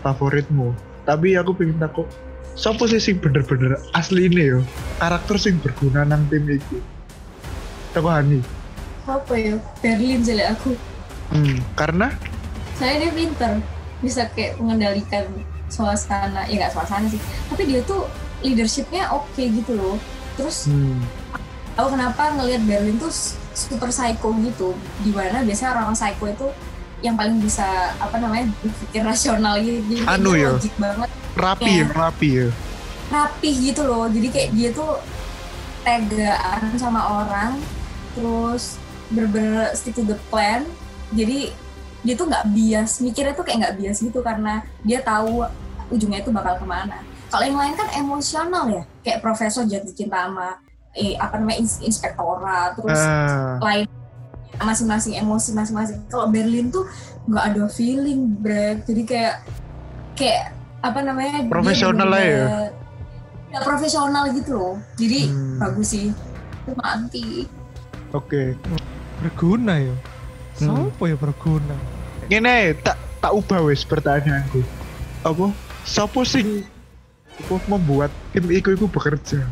favoritmu 0.00 0.72
tapi 1.04 1.36
aku 1.36 1.52
pengen 1.52 1.76
takut 1.76 2.08
sopo 2.56 2.88
sih 2.88 2.96
sing 2.96 3.20
bener-bener 3.20 3.76
asli 3.92 4.32
ini 4.32 4.56
yo 4.56 4.60
karakter 4.96 5.36
sing 5.36 5.60
berguna 5.60 6.08
nang 6.08 6.24
tim 6.32 6.48
itu 6.48 6.80
Toko 7.96 8.12
Hani 8.12 8.44
Apa 9.08 9.32
ya? 9.40 9.56
Berlin 9.80 10.20
liat 10.20 10.52
aku. 10.52 10.76
hmm, 11.32 11.56
karena 11.78 12.12
Saya 12.76 13.00
dia 13.00 13.08
pinter, 13.16 13.64
bisa 14.04 14.28
kayak 14.36 14.60
mengendalikan 14.60 15.24
suasana, 15.72 16.44
ya 16.44 16.60
nggak 16.60 16.76
suasana 16.76 17.08
sih. 17.08 17.16
Tapi 17.48 17.62
dia 17.64 17.80
tuh 17.88 18.04
leadershipnya 18.44 19.08
oke 19.16 19.40
gitu 19.40 19.72
loh. 19.72 19.96
Terus 20.36 20.68
hmm, 20.68 21.00
tahu 21.76 21.92
kenapa 21.92 22.32
ngelihat 22.34 22.62
Berlin 22.64 22.96
tuh 22.96 23.12
super 23.52 23.92
psycho 23.92 24.32
gitu. 24.40 24.72
Di 25.04 25.12
mana 25.12 25.44
biasanya 25.44 25.76
orang 25.76 25.92
psycho 25.92 26.26
itu 26.26 26.46
yang 27.04 27.14
paling 27.14 27.36
bisa 27.38 27.92
apa 28.00 28.16
namanya 28.16 28.48
berpikir 28.64 29.04
rasional 29.04 29.60
gitu. 29.60 29.84
Jadi 29.92 30.08
Anu 30.08 30.32
ya. 30.32 30.56
logik 30.56 30.74
banget. 30.80 31.08
rapi 31.36 31.68
ya 31.68 31.86
rapi 31.92 32.28
ya 32.32 32.48
rapih 33.10 33.54
gitu 33.70 33.86
loh 33.86 34.10
jadi 34.10 34.28
kayak 34.30 34.50
dia 34.54 34.68
tuh 34.74 34.98
tegaan 35.86 36.74
sama 36.74 37.22
orang 37.22 37.54
terus 38.18 38.80
bener-bener 39.12 39.70
stick 39.78 39.94
to 39.94 40.02
the 40.02 40.18
plan 40.32 40.66
jadi 41.14 41.54
dia 42.02 42.14
tuh 42.18 42.26
nggak 42.26 42.50
bias 42.50 42.98
mikirnya 42.98 43.34
tuh 43.34 43.46
kayak 43.46 43.58
nggak 43.62 43.76
bias 43.78 44.02
gitu 44.02 44.18
karena 44.22 44.66
dia 44.82 44.98
tahu 45.02 45.46
ujungnya 45.90 46.22
itu 46.22 46.34
bakal 46.34 46.58
ke 46.58 46.66
mana 46.66 46.98
kalau 47.30 47.46
yang 47.46 47.58
lain 47.58 47.74
kan 47.78 47.88
emosional 47.94 48.64
ya 48.66 48.82
kayak 49.06 49.22
profesor 49.22 49.62
jatuh 49.62 49.94
cinta 49.94 50.26
sama 50.26 50.58
eh, 50.96 51.14
apa 51.14 51.36
namanya 51.36 51.60
ins- 51.60 51.80
inspektorat 51.80 52.74
terus 52.74 52.96
ah, 52.96 53.60
lain 53.60 53.84
masing-masing 54.56 55.20
emosi 55.20 55.52
masing-masing. 55.52 56.00
Kalau 56.08 56.32
Berlin 56.32 56.72
tuh 56.72 56.88
nggak 57.28 57.44
ada 57.52 57.62
feeling 57.68 58.32
bre. 58.40 58.80
Jadi 58.82 59.02
kayak 59.04 59.44
kayak 60.16 60.56
apa 60.80 61.04
namanya 61.04 61.44
Profesional 61.46 62.08
lah 62.08 62.22
ya? 62.22 62.44
ya 63.52 63.58
profesional 63.60 64.24
gitu 64.32 64.56
loh. 64.56 64.74
Jadi 64.96 65.28
Hmm. 65.28 65.60
bagus 65.60 65.92
sih. 65.92 66.08
Itu 66.64 66.72
mati 66.74 67.44
oke. 68.10 68.56
Berguna 69.20 69.76
ya. 69.76 69.94
Hmm. 70.56 70.88
Siapa 70.88 71.02
ya 71.04 71.16
berguna? 71.16 71.76
ini 72.26 72.74
tak 72.80 72.96
tak 73.20 73.30
ubah 73.30 73.60
wes 73.68 73.84
pertanyaanku. 73.84 74.64
Apa? 75.22 75.52
Sopo 75.84 76.24
sing 76.24 76.64
apa 77.36 77.60
membuat 77.68 78.08
tim 78.32 78.48
iku 78.48 78.72
iku 78.72 78.88
bekerja 78.88 79.44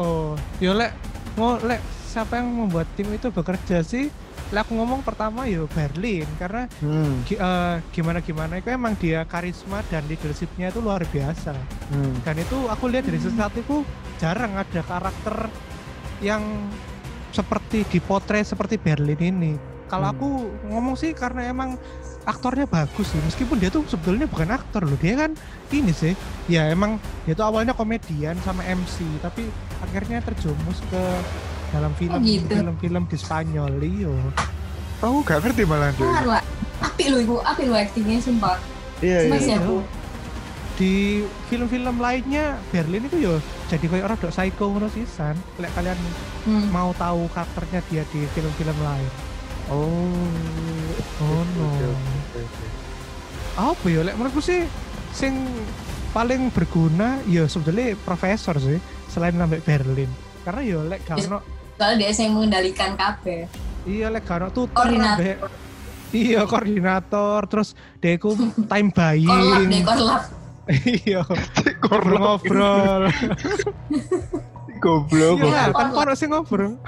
Oh, 0.00 0.32
yo 0.58 0.72
lek 0.72 0.96
mau 1.36 1.60
lek 1.60 1.78
siapa 2.08 2.40
yang 2.40 2.48
membuat 2.50 2.88
tim 2.96 3.12
itu 3.12 3.28
bekerja 3.28 3.84
sih? 3.84 4.08
Lek 4.50 4.64
aku 4.64 4.74
ngomong 4.74 5.04
pertama 5.04 5.44
yo 5.44 5.68
Berlin 5.68 6.24
karena 6.34 6.64
hmm, 6.80 7.12
gi- 7.22 7.36
eh, 7.36 7.76
gimana 7.92 8.18
gimana 8.18 8.56
itu 8.56 8.66
emang 8.66 8.96
dia 8.96 9.22
karisma 9.22 9.84
dan 9.86 10.08
leadershipnya 10.08 10.72
itu 10.72 10.80
luar 10.80 11.04
biasa 11.04 11.54
hmm. 11.92 12.24
dan 12.24 12.34
itu 12.34 12.66
aku 12.66 12.88
lihat 12.88 13.06
dari 13.06 13.20
sesuatu 13.20 13.60
itu 13.60 13.76
jarang 14.16 14.56
ada 14.56 14.80
karakter 14.82 15.46
yang 16.18 16.42
seperti 17.30 17.86
dipotret 17.86 18.42
seperti 18.42 18.74
Berlin 18.74 19.20
ini 19.20 19.52
kalau 19.86 20.08
Hmm. 20.08 20.14
aku 20.16 20.28
ngomong 20.66 20.94
sih 20.94 21.12
karena 21.12 21.46
emang 21.46 21.78
aktornya 22.28 22.66
bagus 22.68 23.10
sih. 23.12 23.20
Meskipun 23.24 23.56
dia 23.60 23.70
tuh 23.72 23.84
sebetulnya 23.88 24.26
bukan 24.28 24.50
aktor 24.52 24.84
loh. 24.84 24.98
Dia 25.00 25.16
kan 25.16 25.32
ini 25.72 25.92
sih. 25.92 26.12
Ya 26.50 26.68
emang 26.68 27.00
dia 27.24 27.32
tuh 27.32 27.46
awalnya 27.46 27.72
komedian 27.72 28.36
sama 28.44 28.64
MC 28.66 29.04
tapi 29.24 29.48
akhirnya 29.80 30.20
terjumus 30.24 30.78
ke 30.90 31.02
dalam 31.70 31.94
film 31.94 32.20
gitu. 32.24 32.50
film-film 32.50 33.02
di 33.06 33.16
Spanyol. 33.16 33.72
Iyo 33.80 34.14
aku 35.00 35.18
gak 35.24 35.40
ngerti 35.44 35.62
malah. 35.64 35.92
Benar 35.96 36.26
lah 36.26 36.42
api 36.80 37.04
lu 37.12 37.18
itu 37.20 37.36
api 37.40 37.62
lu 37.68 37.74
aktingnya 37.76 38.20
sumpah. 38.20 38.56
Iya 39.00 39.28
Cuma 39.28 39.36
iya 39.36 39.44
sih 39.44 39.52
iya. 39.56 39.60
aku 39.60 39.76
di 40.80 40.94
film-film 41.52 42.00
lainnya 42.00 42.56
Berlin 42.72 43.04
itu 43.04 43.20
yo 43.20 43.36
jadi 43.68 43.84
kayak 43.84 44.04
orang 44.08 44.16
dok 44.16 44.32
psycho 44.32 44.64
ngono 44.72 44.88
sisan 44.88 45.36
lek 45.60 45.68
kalian 45.76 45.98
hmm. 46.48 46.72
mau 46.72 46.96
tahu 46.96 47.28
karakternya 47.36 47.84
dia 47.92 48.02
di 48.08 48.24
film-film 48.32 48.76
lain. 48.80 49.10
Oh 49.68 50.24
oh 51.20 51.42
no. 51.56 51.66
apa 53.58 53.84
ya 53.90 54.00
lek 54.06 54.14
menurutku 54.16 54.40
sih 54.40 54.64
sing 55.10 55.44
paling 56.10 56.50
berguna 56.50 57.22
ya 57.26 57.46
sebetulnya 57.46 57.94
profesor 58.02 58.58
sih 58.58 58.78
selain 59.10 59.34
sampai 59.38 59.60
Berlin. 59.62 60.10
Karena 60.46 60.60
ya 60.62 60.78
lek 60.86 61.00
gak 61.06 61.18
ono 61.26 61.38
soalnya 61.80 62.12
dia 62.12 62.12
yang 62.12 62.32
mengendalikan 62.36 62.90
kabeh. 62.94 63.48
Iya 63.86 64.06
lek 64.12 64.22
gak 64.26 64.36
ono 64.42 64.48
tutor 64.50 64.74
Koordinator. 64.86 65.18
ambek 65.18 65.36
iya 66.10 66.42
koordinator 66.42 67.40
terus 67.46 67.78
deku 68.02 68.34
time 68.70 68.90
korlap 68.90 69.14
buying 69.14 69.70
deh 69.70 69.82
korlap 69.86 70.22
iya. 71.06 71.22
Korlap. 71.82 72.42
ngobrol. 72.42 73.02
Goblok 74.80 75.36
iya 75.46 75.70
kan 75.70 75.88
kono 75.94 76.12
sing 76.18 76.30
ngobrol 76.34 76.78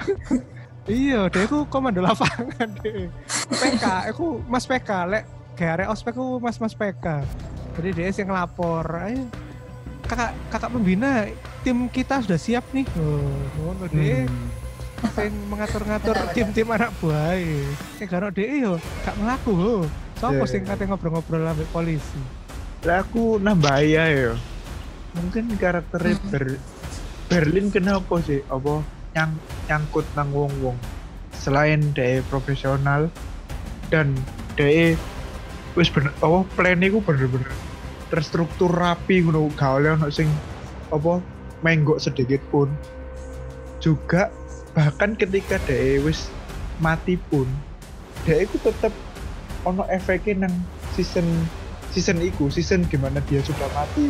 iya 0.85 1.27
deh 1.27 1.43
aku 1.43 1.63
komando 1.65 1.99
lapangan 1.99 2.69
deh 2.81 3.07
PK 3.49 3.83
aku 4.11 4.43
mas 4.45 4.65
PK 4.65 4.89
lek 5.07 5.23
gare 5.53 5.87
ospek 5.87 6.11
aku 6.11 6.37
mas 6.37 6.57
mas 6.57 6.73
PK 6.73 7.23
jadi 7.73 7.89
dia 7.91 8.07
sing 8.09 8.27
ngelapor 8.27 8.83
ayo 9.01 9.23
kakak 10.03 10.31
kakak 10.51 10.69
pembina 10.69 11.25
tim 11.63 11.87
kita 11.87 12.19
sudah 12.19 12.35
siap 12.35 12.67
nih. 12.69 12.83
Oh 12.99 13.33
ngono 13.57 13.87
deh 13.87 14.27
Hmm. 15.03 15.09
sing 15.15 15.31
mengatur-ngatur 15.47 16.15
tim-tim 16.31 16.67
anak 16.69 16.91
buah 16.99 17.35
eh. 17.35 17.67
Karo 18.03 18.27
deh 18.29 18.45
yo 18.61 18.73
gak 19.03 19.15
melaku 19.17 19.51
ho. 19.51 19.73
Iya, 19.83 20.21
Sopo 20.21 20.43
sing 20.45 20.63
iya. 20.63 20.75
kate 20.75 20.87
ngobrol-ngobrol 20.87 21.43
sampai 21.43 21.67
polisi? 21.71 22.19
Lah 22.83 23.01
aku 23.01 23.35
nambah 23.35 23.79
ya 23.83 24.05
ya. 24.07 24.31
Mungkin 25.17 25.55
karakternya 25.55 26.15
Ber- 26.29 26.61
Berlin 27.27 27.67
kenapa 27.67 28.19
sih? 28.21 28.43
Apa 28.47 28.79
yang 29.13 29.33
nyangkut 29.69 30.05
nang 30.17 30.29
wong-wong? 30.33 30.77
Selain 31.33 31.81
dia 31.93 32.21
profesional 32.29 33.09
dan 33.89 34.13
dia 34.57 34.97
wis 35.73 35.89
bener 35.89 36.13
apa 36.21 36.45
plan 36.53 36.81
iku 36.81 37.01
bener-bener 37.01 37.49
terstruktur 38.13 38.69
rapi 38.69 39.25
ngono 39.25 39.49
gak 39.57 39.81
oleh 39.81 39.97
ono 39.97 40.13
sing 40.13 40.29
apa 40.93 41.17
menggok 41.65 41.97
sedikit 41.97 42.41
pun. 42.53 42.69
Juga 43.81 44.29
bahkan 44.73 45.13
ketika 45.13 45.61
dia 45.69 46.01
wis 46.01 46.29
mati 46.81 47.17
pun 47.29 47.45
dia 48.25 48.41
iku 48.41 48.57
tetep 48.63 48.93
ono 49.67 49.85
efeknya 49.91 50.47
nang 50.47 50.53
season 50.97 51.25
season 51.93 52.17
iku 52.23 52.49
season 52.49 52.87
gimana 52.89 53.21
dia 53.29 53.43
sudah 53.45 53.69
mati 53.77 54.09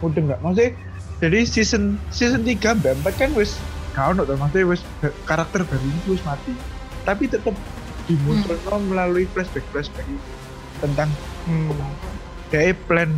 udah 0.00 0.20
nggak 0.30 0.40
maksudnya 0.40 0.72
jadi 1.20 1.38
season 1.44 1.98
season 2.08 2.46
3 2.46 2.80
mbak 2.80 2.94
4 3.04 3.20
kan 3.20 3.30
wis 3.36 3.58
gak 3.90 4.06
ono 4.08 4.22
maksudnya 4.28 4.66
wis 4.66 4.82
ba- 4.98 5.16
karakter 5.24 5.62
baru 5.62 5.82
ini 5.82 6.00
wis 6.08 6.22
mati 6.22 6.52
tapi 7.02 7.26
tetap 7.26 7.54
dimunculkan 8.04 8.82
melalui 8.82 9.26
flashback 9.26 9.64
flashback 9.68 10.04
itu 10.04 10.30
tentang 10.78 11.10
Hmm. 11.40 11.72
dia 12.48 12.74
plan 12.76 13.08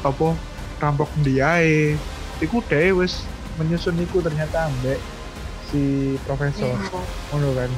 apa 0.00 0.36
rampok 0.76 1.08
diae 1.20 1.96
iku 2.38 2.60
dia 2.62 2.92
wis 2.92 3.24
menyusun 3.56 3.96
iku 3.98 4.20
ternyata 4.20 4.66
ambek 4.66 5.00
si 5.66 5.82
profesor 6.22 6.76
ngono 7.28 7.50
kan 7.54 7.70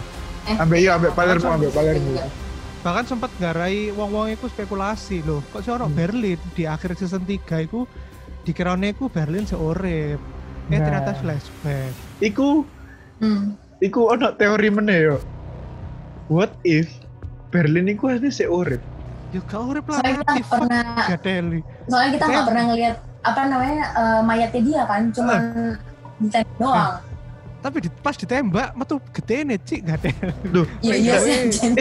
Eh, 0.43 0.59
ambek 0.59 0.79
iya 0.81 0.97
ambek 0.97 1.15
Palermo 1.15 1.55
ambek 1.55 1.71
Palermo. 1.71 2.19
Bahkan 2.83 3.05
sempat 3.07 3.31
ngarai 3.37 3.95
wong-wong 3.95 4.27
itu 4.29 4.51
spekulasi 4.51 5.23
loh. 5.23 5.39
Kok 5.47 5.63
sih 5.63 5.71
orang 5.71 5.87
Hmm. 5.87 5.95
Berlin 5.97 6.41
di 6.51 6.67
akhir 6.67 6.99
season 6.99 7.23
3 7.23 7.39
itu 7.63 7.87
dikirane 8.43 8.91
iku 8.91 9.07
Berlin 9.07 9.47
seorep. 9.47 10.19
Eh 10.73 10.81
ternyata 10.81 11.13
flashback. 11.15 11.93
iku 12.19 12.65
Hmm. 13.19 13.55
iku 13.79 14.11
ono 14.11 14.33
teori 14.33 14.67
meneh 14.69 14.99
yo 15.05 15.17
what 16.27 16.51
if 16.63 16.91
Berlin 17.49 17.87
iku 17.87 18.11
asli 18.11 18.29
sik 18.29 18.49
urip 18.49 18.83
Ya 19.31 19.41
gak 19.43 19.63
urip 19.63 19.87
lah. 19.87 19.97
Soalnya 19.99 20.21
kita 20.21 20.45
pernah, 20.47 20.85
Gadeli. 21.07 21.61
soalnya 21.87 22.11
kita 22.11 22.25
nggak 22.27 22.45
pernah 22.45 22.63
ngelihat 22.67 22.97
apa 23.23 23.41
namanya 23.47 23.85
eh, 23.95 24.21
mayatnya 24.23 24.61
dia 24.61 24.83
kan, 24.85 25.03
cuman 25.09 25.41
ditembak 26.19 26.53
doang. 26.59 26.93
Tapi 27.59 27.77
di, 27.79 27.89
pas 27.97 28.13
ditembak 28.13 28.69
metu 28.75 28.95
gede 29.11 29.37
nih 29.47 29.59
cik 29.59 29.81
gadeli. 29.87 30.29
Duh, 30.51 30.67
Iya 30.81 30.93
iya 30.93 30.99
Iya, 30.99 31.17
sih. 31.17 31.33
iya. 31.33 31.45
Jen. 31.49 31.73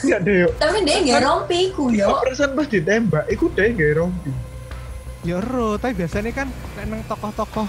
enggak 0.00 0.20
deh 0.22 0.36
yo 0.38 0.48
Tapi 0.54 0.76
dia 0.80 0.96
nggak 1.02 1.20
rompi 1.22 1.58
ku 1.70 1.84
yo. 1.90 2.08
perasaan 2.16 2.50
pas 2.54 2.66
ditembak 2.66 3.24
iku 3.26 3.44
dia 3.50 3.68
nggak 3.68 3.92
rompi 3.94 4.30
Ya 5.20 5.36
ero, 5.36 5.68
tapi 5.74 5.92
biasanya 5.98 6.30
kan 6.30 6.48
nang 6.80 7.00
tokoh-tokoh 7.02 7.68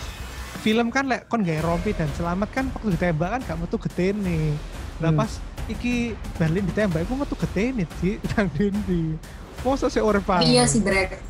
film 0.66 0.90
kan 0.90 1.06
lek 1.06 1.30
kon 1.30 1.46
gak 1.46 1.62
rompi 1.62 1.94
dan 1.94 2.10
selamat 2.12 2.50
kan 2.50 2.66
waktu 2.72 2.90
ditembak 2.92 3.30
kan 3.30 3.42
gak 3.46 3.58
metu 3.60 3.78
gede 3.80 4.18
nih. 4.18 4.58
Lah 4.98 5.14
Hmm. 5.14 5.20
pas 5.20 5.32
iki 5.68 5.96
Berlin 6.36 6.66
ditembak 6.66 7.06
iku 7.06 7.14
metu 7.14 7.38
gede 7.38 7.70
nih 7.72 7.88
cik 7.96 8.18
nang 8.32 8.50
dindi. 8.50 9.14
Masa 9.62 9.86
sih 9.88 10.02
urip 10.02 10.26
ae? 10.28 10.42
Iya 10.48 10.66
sih 10.66 10.82
Brek. 10.82 11.22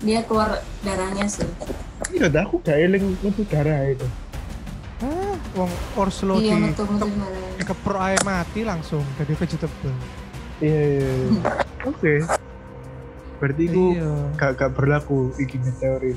Dia 0.00 0.20
keluar 0.22 0.50
darahnya 0.82 1.24
sih. 1.24 1.46
iya 2.10 2.26
dah 2.26 2.42
aku 2.42 2.58
gak 2.60 2.74
eling 2.76 3.14
itu 3.22 3.46
darah 3.46 3.86
itu 3.86 4.04
Ah, 4.98 5.34
wong 5.54 5.70
Orslo 5.94 6.36
Iya 6.36 6.58
di 6.58 6.68
betul 6.68 6.86
betul. 6.90 7.10
dikeprok 7.56 8.02
air 8.02 8.20
mati 8.22 8.60
langsung 8.60 9.00
jadi 9.14 9.32
vegetable. 9.32 9.94
iya 10.58 10.82
iya, 10.90 11.06
iya. 11.06 11.40
oke 11.82 12.12
berarti 13.36 13.62
iku 13.64 13.84
Iya. 13.94 14.10
gak 14.34 14.50
gak 14.56 14.70
berlaku 14.74 15.32
iki 15.36 15.56
teori 15.78 16.12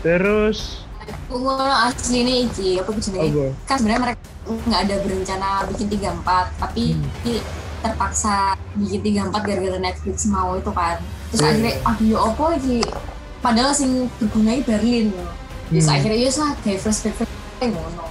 terus 0.00 0.85
Tunggu 1.26 1.50
asli 1.58 2.18
nih 2.22 2.36
Iki, 2.46 2.68
apa 2.78 2.90
jenenge? 2.96 3.26
apa 3.26 3.66
Kan 3.66 3.76
sebenarnya 3.76 4.02
mereka 4.02 4.20
nggak 4.46 4.80
ada 4.80 4.94
berencana 5.02 5.48
bikin 5.66 5.86
34, 5.90 6.46
tapi 6.56 6.84
Hmm. 6.94 7.42
terpaksa 7.76 8.34
bikin 8.74 9.00
34 9.02 9.42
gara-gara 9.42 9.78
Netflix 9.78 10.26
mau 10.26 10.54
itu 10.54 10.70
kan. 10.70 11.02
Terus 11.28 11.40
Iya. 11.40 11.48
akhirnya 11.50 11.72
aduh 11.82 12.06
ya 12.06 12.18
apa 12.22 12.44
iki? 12.56 12.78
Padahal 13.38 13.72
sing 13.72 13.90
bergunai 14.16 14.62
Berlin 14.62 15.10
loh. 15.12 15.30
Terus 15.66 15.84
Hmm. 15.84 15.94
akhirnya 15.98 16.18
ya 16.20 16.30
lah 16.32 16.50
kayak 16.60 16.78
flashback 16.80 17.14
flashback 17.16 17.70
ngono. 17.70 18.06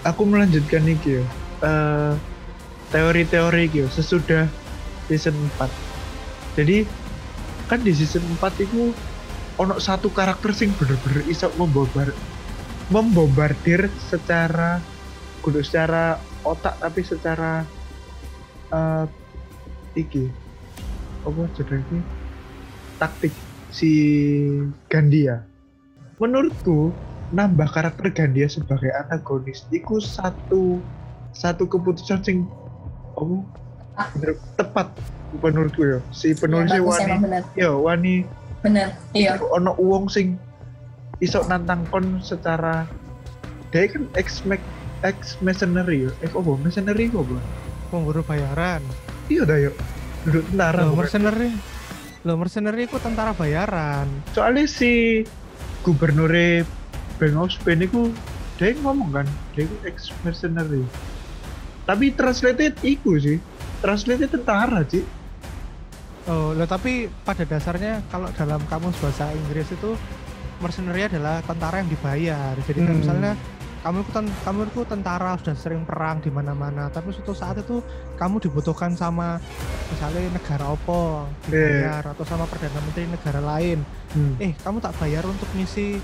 aku 0.00 0.22
melanjutkan 0.24 0.86
iki 0.86 1.20
yo 1.20 1.24
Eh, 1.58 2.12
teori-teori 2.88 3.66
yo 3.68 3.86
sesudah 3.88 4.46
season 5.04 5.34
4 5.52 5.66
jadi 6.54 6.86
kan 7.66 7.82
di 7.82 7.90
season 7.90 8.22
4 8.38 8.62
itu 8.62 8.94
ono 9.58 9.82
satu 9.82 10.08
karakter 10.14 10.54
sing 10.54 10.70
bener-bener 10.78 11.26
iso 11.26 11.50
membombar 11.58 12.14
membombardir 12.88 13.90
secara 14.08 14.78
kudu 15.42 15.60
secara 15.60 16.16
otak 16.46 16.78
tapi 16.80 17.02
secara 17.04 17.66
eh 18.72 19.04
iki. 19.98 20.30
Apa 21.26 21.50
jenenge 21.58 21.98
taktik. 22.96 23.34
Si 23.68 23.92
Gandia. 24.88 25.44
Menurutku 26.16 26.88
nambah 27.36 27.68
karakter 27.68 28.08
Gandia 28.16 28.48
sebagai 28.48 28.88
antagonis 28.96 29.68
itu 29.68 30.00
satu 30.00 30.80
satu 31.36 31.68
keputusan 31.68 32.24
sing 32.24 32.48
oh 33.20 33.44
bener 34.16 34.40
tepat 34.56 34.88
menurutku 35.44 35.84
ya. 35.84 35.98
Si 36.14 36.32
penulisnya 36.32 36.80
Iya, 36.80 36.86
bagus, 36.86 36.98
wani. 37.04 37.58
ya 37.60 37.70
wani 37.76 38.14
Bener. 38.62 38.90
Iya. 39.14 39.38
ono 39.38 39.74
uang 39.78 40.10
sing 40.10 40.34
iso 41.22 41.42
nantang 41.46 41.86
kon 41.90 42.22
secara 42.22 42.86
dia 43.70 43.86
kan 43.90 44.06
ex 44.14 44.42
ex 45.02 45.38
mercenary 45.42 46.06
ya 46.08 46.10
eh 46.22 46.30
apa 46.30 46.52
mercenary 46.58 47.10
apa 47.10 47.38
Pemburu 47.88 48.20
bayaran. 48.20 48.82
iya 49.32 49.42
dah 49.48 49.58
yuk 49.58 49.74
duduk 50.28 50.44
tentara 50.52 50.84
Lo 50.84 50.92
mercenary. 50.98 51.50
Lo 52.26 52.34
mercenary 52.36 52.84
itu 52.84 52.98
tentara 52.98 53.32
bayaran. 53.32 54.06
soalnya 54.34 54.66
si 54.66 55.22
gubernur 55.86 56.30
Bank 57.18 57.34
of 57.34 57.50
Spain 57.50 57.82
itu 57.82 58.10
dia 58.58 58.74
ngomong 58.82 59.10
kan 59.22 59.26
dia 59.54 59.66
itu 59.66 59.76
ex 59.86 60.10
mercenary 60.26 60.82
tapi 61.86 62.10
translated 62.12 62.74
iku 62.82 63.16
sih 63.16 63.38
translated 63.80 64.34
tentara 64.34 64.82
sih 64.86 65.02
Oh, 66.28 66.52
lo 66.52 66.68
tapi 66.68 67.08
pada 67.24 67.40
dasarnya 67.48 68.04
kalau 68.12 68.28
dalam 68.36 68.60
kamus 68.68 69.00
bahasa 69.00 69.32
Inggris 69.32 69.72
itu 69.72 69.96
mercenary 70.60 71.08
adalah 71.08 71.40
tentara 71.40 71.80
yang 71.80 71.88
dibayar. 71.88 72.52
Jadi 72.68 72.84
kan 72.84 72.92
Hmm. 72.92 73.00
misalnya 73.00 73.32
kamu 73.78 74.04
itu 74.04 74.10
kamu 74.44 74.60
itu 74.68 74.80
tentara 74.84 75.32
sudah 75.40 75.56
sering 75.56 75.82
perang 75.88 76.20
di 76.20 76.28
mana-mana, 76.28 76.92
tapi 76.92 77.14
suatu 77.16 77.32
saat 77.32 77.62
itu 77.62 77.80
kamu 78.20 78.44
dibutuhkan 78.44 78.92
sama 78.92 79.40
misalnya 79.88 80.28
negara 80.28 80.68
opo 80.68 81.24
dibayar 81.48 82.04
atau 82.12 82.24
sama 82.28 82.44
perdana 82.44 82.76
menteri 82.84 83.08
negara 83.08 83.40
lain. 83.40 83.80
Hmm. 84.12 84.36
Eh, 84.36 84.52
kamu 84.60 84.84
tak 84.84 85.00
bayar 85.00 85.24
untuk 85.24 85.48
misi 85.56 85.96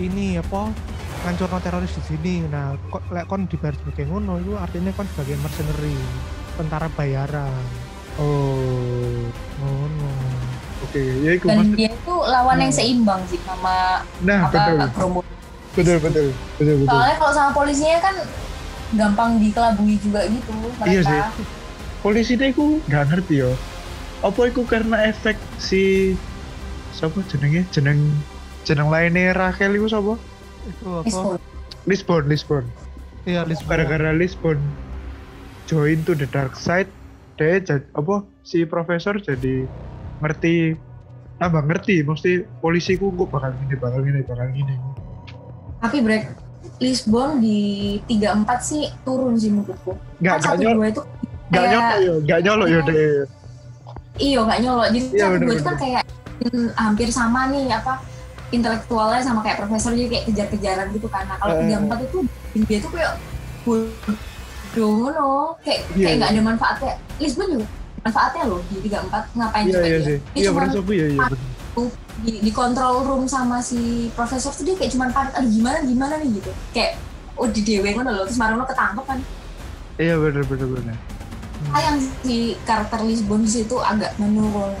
ini 0.00 0.42
apa 0.42 0.74
ngancur 1.22 1.46
teroris 1.62 1.94
di 1.94 2.02
sini. 2.02 2.34
Nah, 2.50 2.74
kok 2.90 3.06
lek 3.14 3.30
kon 3.30 3.46
dibayar 3.46 3.78
sebagai 3.78 4.10
ngono 4.10 4.42
itu 4.42 4.58
artinya 4.58 4.90
kon 4.90 5.06
sebagai 5.14 5.38
mercenary, 5.38 5.94
tentara 6.58 6.90
bayaran. 6.98 7.62
oh 8.18 9.30
Ngono. 9.58 10.10
oke 10.80 11.00
ya 11.20 11.30
iku 11.34 11.46
Dan 11.46 11.56
maksud 11.60 11.74
dia 11.74 11.90
itu 11.90 12.14
lawan 12.24 12.56
yang 12.56 12.70
Hmm. 12.70 12.78
seimbang 12.78 13.20
sih 13.26 13.40
sama 13.42 13.76
nah 14.20 14.40
betul 14.46 14.76
apa 14.76 14.86
Bromo. 14.92 15.20
betul 15.72 15.96
betul 15.98 16.26
betul 16.56 16.74
betul 16.76 16.88
Soalnya 16.88 17.16
kalau 17.16 17.32
sama 17.32 17.50
polisinya 17.52 17.98
kan 17.98 18.14
gampang 18.90 19.30
dikelabui 19.36 19.94
juga 19.98 20.20
gitu 20.24 20.50
mereka. 20.54 20.82
Iya 20.84 21.00
sih. 21.02 21.20
polisi 21.98 22.32
deh 22.34 22.48
aku 22.48 22.78
nggak 22.84 23.04
ngerti 23.06 23.34
yo 23.38 23.52
apa 24.18 24.40
itu 24.44 24.62
karena 24.64 24.96
efek 25.04 25.34
si 25.56 26.14
siapa 26.90 27.22
jenengnya 27.26 27.62
jeneng 27.68 27.98
jeneng 28.62 28.88
lainnya 28.88 29.30
Rachel 29.32 29.72
itu 29.72 29.86
siapa 29.86 30.14
Itu 30.64 30.86
apa? 30.88 31.02
Peaceful. 31.04 31.36
Lisbon 31.84 32.22
Lisbon 32.26 32.64
Iya, 33.24 33.44
Lisbon. 33.44 33.68
gara-gara 33.68 34.10
Lisbon 34.10 34.58
join 35.64 36.00
to 36.02 36.12
the 36.12 36.24
dark 36.26 36.54
side 36.54 36.88
jadi 37.38 37.62
apa 37.94 38.14
si 38.42 38.66
profesor 38.66 39.14
jadi 39.16 39.64
ngerti 40.18 40.74
tambah 41.38 41.62
ngerti 41.62 42.02
mesti 42.02 42.30
polisi 42.58 42.98
ku 42.98 43.14
kok 43.14 43.30
bakal 43.30 43.54
gini 43.56 43.74
bakal 43.78 44.00
gini 44.02 44.20
bakal 44.22 44.48
gini 44.50 44.74
Tapi 45.78 46.02
break 46.02 46.24
Lisbon 46.78 47.38
di 47.38 47.58
34 48.04 48.34
sih 48.60 48.82
turun 49.06 49.38
sih 49.38 49.46
menurutku. 49.48 49.94
nggak 50.18 50.36
Kan 50.42 50.58
dua 50.58 50.90
itu 50.90 51.02
nggak 51.48 51.62
kayak- 51.64 51.70
nyolok 51.72 51.98
yo 52.02 52.14
nggak 52.20 52.40
nyolok 52.42 52.68
yo 52.68 52.80
deh 52.82 52.98
Iya 54.18 54.40
nggak 54.42 54.60
nyolok. 54.60 54.86
Jadi 54.90 54.98
Iya, 55.08 55.22
satu 55.22 55.36
dua 55.38 55.52
itu 55.54 55.62
kan 55.62 55.76
kayak 55.78 56.02
hmm, 56.40 56.68
hampir 56.74 57.08
sama 57.08 57.40
nih 57.46 57.70
apa 57.70 58.02
intelektualnya 58.50 59.22
sama 59.22 59.40
kayak 59.46 59.62
profesor 59.62 59.94
jadi 59.94 60.08
kayak 60.10 60.24
kejar-kejaran 60.26 60.86
gitu 60.90 61.06
kan. 61.06 61.22
Nah 61.24 61.38
kalau 61.38 61.54
Eh. 61.54 61.70
34 61.70 62.02
itu 62.02 62.18
dia 62.66 62.78
tuh 62.82 62.90
kayak 62.90 63.12
bodoh 64.78 64.90
ngono. 64.94 65.28
Kayak 65.60 65.80
Iya, 65.92 66.04
kayak 66.06 66.16
nggak 66.18 66.30
iya. 66.30 66.38
ada 66.38 66.42
manfaatnya. 66.46 66.94
Lisbon 67.18 67.46
juga 67.50 67.66
manfaatnya 67.98 68.42
loh 68.46 68.60
di 68.64 68.78
34 68.86 69.34
ngapain 69.34 69.64
iya 69.66 69.72
coba 69.74 69.82
iya 69.82 69.98
dia? 69.98 70.06
Dia 70.06 70.18
iya 70.38 70.48
cuma 70.48 70.62
iya 70.88 71.06
iya 71.10 71.22
bener. 71.26 71.40
di, 72.18 72.32
di 72.42 72.50
control 72.50 73.06
room 73.06 73.24
sama 73.26 73.62
si 73.62 74.10
profesor 74.10 74.50
tuh 74.50 74.66
dia 74.66 74.74
kayak 74.74 74.90
cuman 74.90 75.10
panik 75.10 75.34
aduh 75.34 75.50
gimana 75.50 75.78
gimana 75.82 76.14
nih? 76.18 76.30
Gitu. 76.38 76.50
Kayak 76.70 76.92
oh 77.34 77.46
di 77.46 77.60
dewe 77.62 77.88
ngono 77.92 78.10
loh. 78.12 78.24
Terus 78.24 78.38
Marono 78.38 78.64
ketangkep 78.64 79.04
kan. 79.04 79.18
Iya 79.98 80.14
bener 80.16 80.42
bener 80.46 80.68
bener. 80.68 80.96
Sayang 81.68 81.98
si 82.22 82.36
karakter 82.62 83.02
Lisbon 83.02 83.42
di 83.42 83.50
situ 83.50 83.76
agak 83.76 84.14
menurun. 84.16 84.78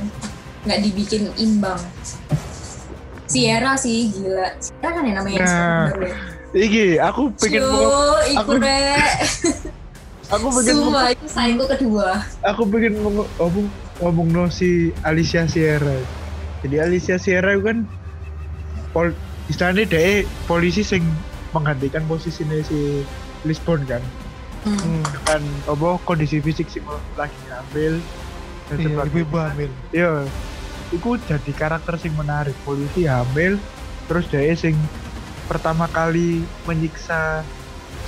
Nggak 0.62 0.78
dibikin 0.80 1.30
imbang. 1.36 1.78
Sierra 3.28 3.74
sih 3.76 4.08
gila. 4.08 4.46
Sierra 4.56 4.90
kan 4.94 5.02
ya 5.04 5.12
namanya 5.12 5.38
Nah, 5.44 5.86
iki 6.56 6.96
aku 6.96 7.28
pengen 7.36 7.60
Cuk, 7.60 8.24
aku- 8.40 8.56
rek 8.56 9.04
aku 10.28 10.46
pengen 10.52 10.74
ngomong- 10.76 10.94
Sumpah 10.94 11.08
itu 11.10 11.26
saingku 11.26 11.64
kedua 11.66 12.08
aku 12.42 12.62
pengen 12.66 12.94
ngomong 12.98 13.28
ngomong, 13.36 13.66
ngomong 13.98 14.28
no 14.28 14.44
si 14.48 14.70
Alicia 15.02 15.44
Sierra 15.44 15.98
jadi 16.60 16.84
Alicia 16.84 17.16
Sierra 17.16 17.54
itu 17.54 17.64
kan 17.64 17.78
pol 18.90 19.12
istilahnya 19.46 19.84
dia 19.84 20.22
polisi 20.44 20.82
sing 20.82 21.00
menggantikan 21.50 22.04
posisinya 22.04 22.60
si 22.60 23.00
Lisbon 23.42 23.80
kan 23.84 24.02
hmm. 24.62 24.76
Hmm. 24.76 25.02
dengan 25.02 25.42
apa 25.66 25.96
kondisi 26.04 26.38
fisik 26.38 26.68
sing 26.68 26.84
lagi 27.14 27.34
ngambil 27.46 28.00
Dan 28.68 28.76
Iya, 28.76 28.88
sebagai- 28.92 29.08
ibu-ibu 29.08 29.36
hamil. 29.40 29.70
Iya. 29.88 30.12
Iku 30.92 31.16
jadi 31.24 31.52
karakter 31.56 31.96
sing 31.96 32.12
menarik. 32.12 32.52
Polisi 32.68 33.08
hamil, 33.08 33.56
terus 34.04 34.28
dia 34.28 34.44
sing 34.52 34.76
pertama 35.48 35.88
kali 35.88 36.44
menyiksa 36.68 37.48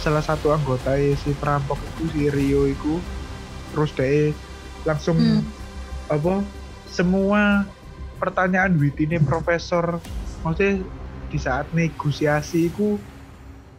salah 0.00 0.24
satu 0.24 0.50
anggota 0.50 0.96
si 0.96 1.30
perampok 1.36 1.76
itu 1.96 2.04
si 2.10 2.22
Rio 2.32 2.64
itu. 2.66 2.96
Terus 3.70 3.92
dia 3.94 4.32
langsung 4.82 5.16
Hmm. 5.16 5.44
apa 6.10 6.42
semua 6.90 7.62
pertanyaan 8.18 8.74
witine 8.74 9.22
profesor 9.22 10.02
maksudnya 10.42 10.82
di 11.30 11.38
saat 11.38 11.70
negosiasi 11.70 12.66
itu 12.66 12.98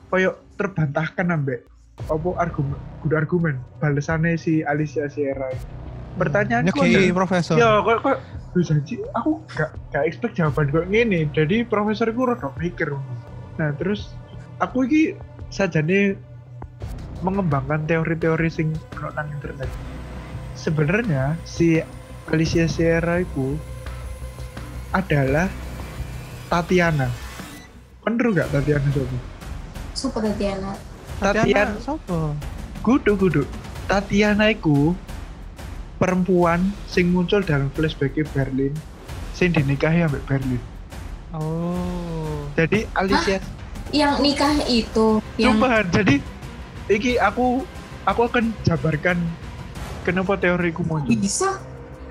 koyo 0.08 0.40
terbantahkan 0.56 1.28
ambek 1.28 1.68
apa 2.08 2.30
argumen 2.40 2.80
kudu 3.04 3.16
argumen 3.18 3.56
balesannya 3.78 4.40
si 4.40 4.64
Alicia 4.64 5.12
Sierra. 5.12 5.52
Pertanyaan 6.16 6.68
Nyeki 6.68 7.12
profesor. 7.12 7.56
ya 7.56 7.80
kok 7.84 8.04
kok 8.04 8.18
bisa 8.52 8.76
sih 8.84 9.00
aku 9.16 9.40
gak 9.56 9.72
gak 9.92 10.04
expect 10.08 10.36
jawaban 10.36 10.72
kok 10.72 10.88
gini. 10.88 11.28
Jadi 11.32 11.64
profesor 11.68 12.08
itu 12.08 12.22
rada 12.24 12.52
mikir. 12.60 12.96
Nah 13.60 13.72
terus 13.76 14.12
aku 14.60 14.88
ini 14.88 15.16
sajane 15.52 16.16
mengembangkan 17.22 17.86
teori-teori 17.86 18.50
sing 18.50 18.74
nang 18.98 19.28
internet 19.36 19.68
sebenarnya 20.56 21.36
si 21.44 21.84
Alicia 22.32 22.66
Sierra 22.66 23.22
itu 23.22 23.60
adalah 24.96 25.52
Tatiana 26.48 27.12
kan 28.02 28.16
ru 28.18 28.34
gak 28.34 28.50
Tatiana 28.50 28.88
sopo 28.90 29.18
Super 29.94 30.22
Tatiana. 30.34 30.72
Tatiana 31.20 31.78
sopo? 31.78 32.34
kudu 32.82 33.14
kudu 33.20 33.44
Tatiana 33.86 34.50
iku 34.50 34.96
perempuan 36.02 36.74
sing 36.90 37.14
muncul 37.14 37.46
dalam 37.46 37.70
flashback 37.78 38.18
Berlin 38.34 38.74
sing 39.36 39.54
dinikahi 39.54 40.08
ambek 40.08 40.24
Berlin 40.26 40.64
Oh. 41.32 42.44
jadi 42.60 42.84
Alicia 42.92 43.40
Yang 43.92 44.14
nikah 44.24 44.56
itu 44.66 45.08
yang 45.36 45.60
jadi 45.92 46.16
iki 46.88 47.20
aku 47.20 47.64
aku 48.08 48.22
akan 48.26 48.56
jabarkan 48.64 49.20
kenapa 50.02 50.36
teoriku 50.36 50.82
muncul. 50.88 51.12
bisa. 51.12 51.60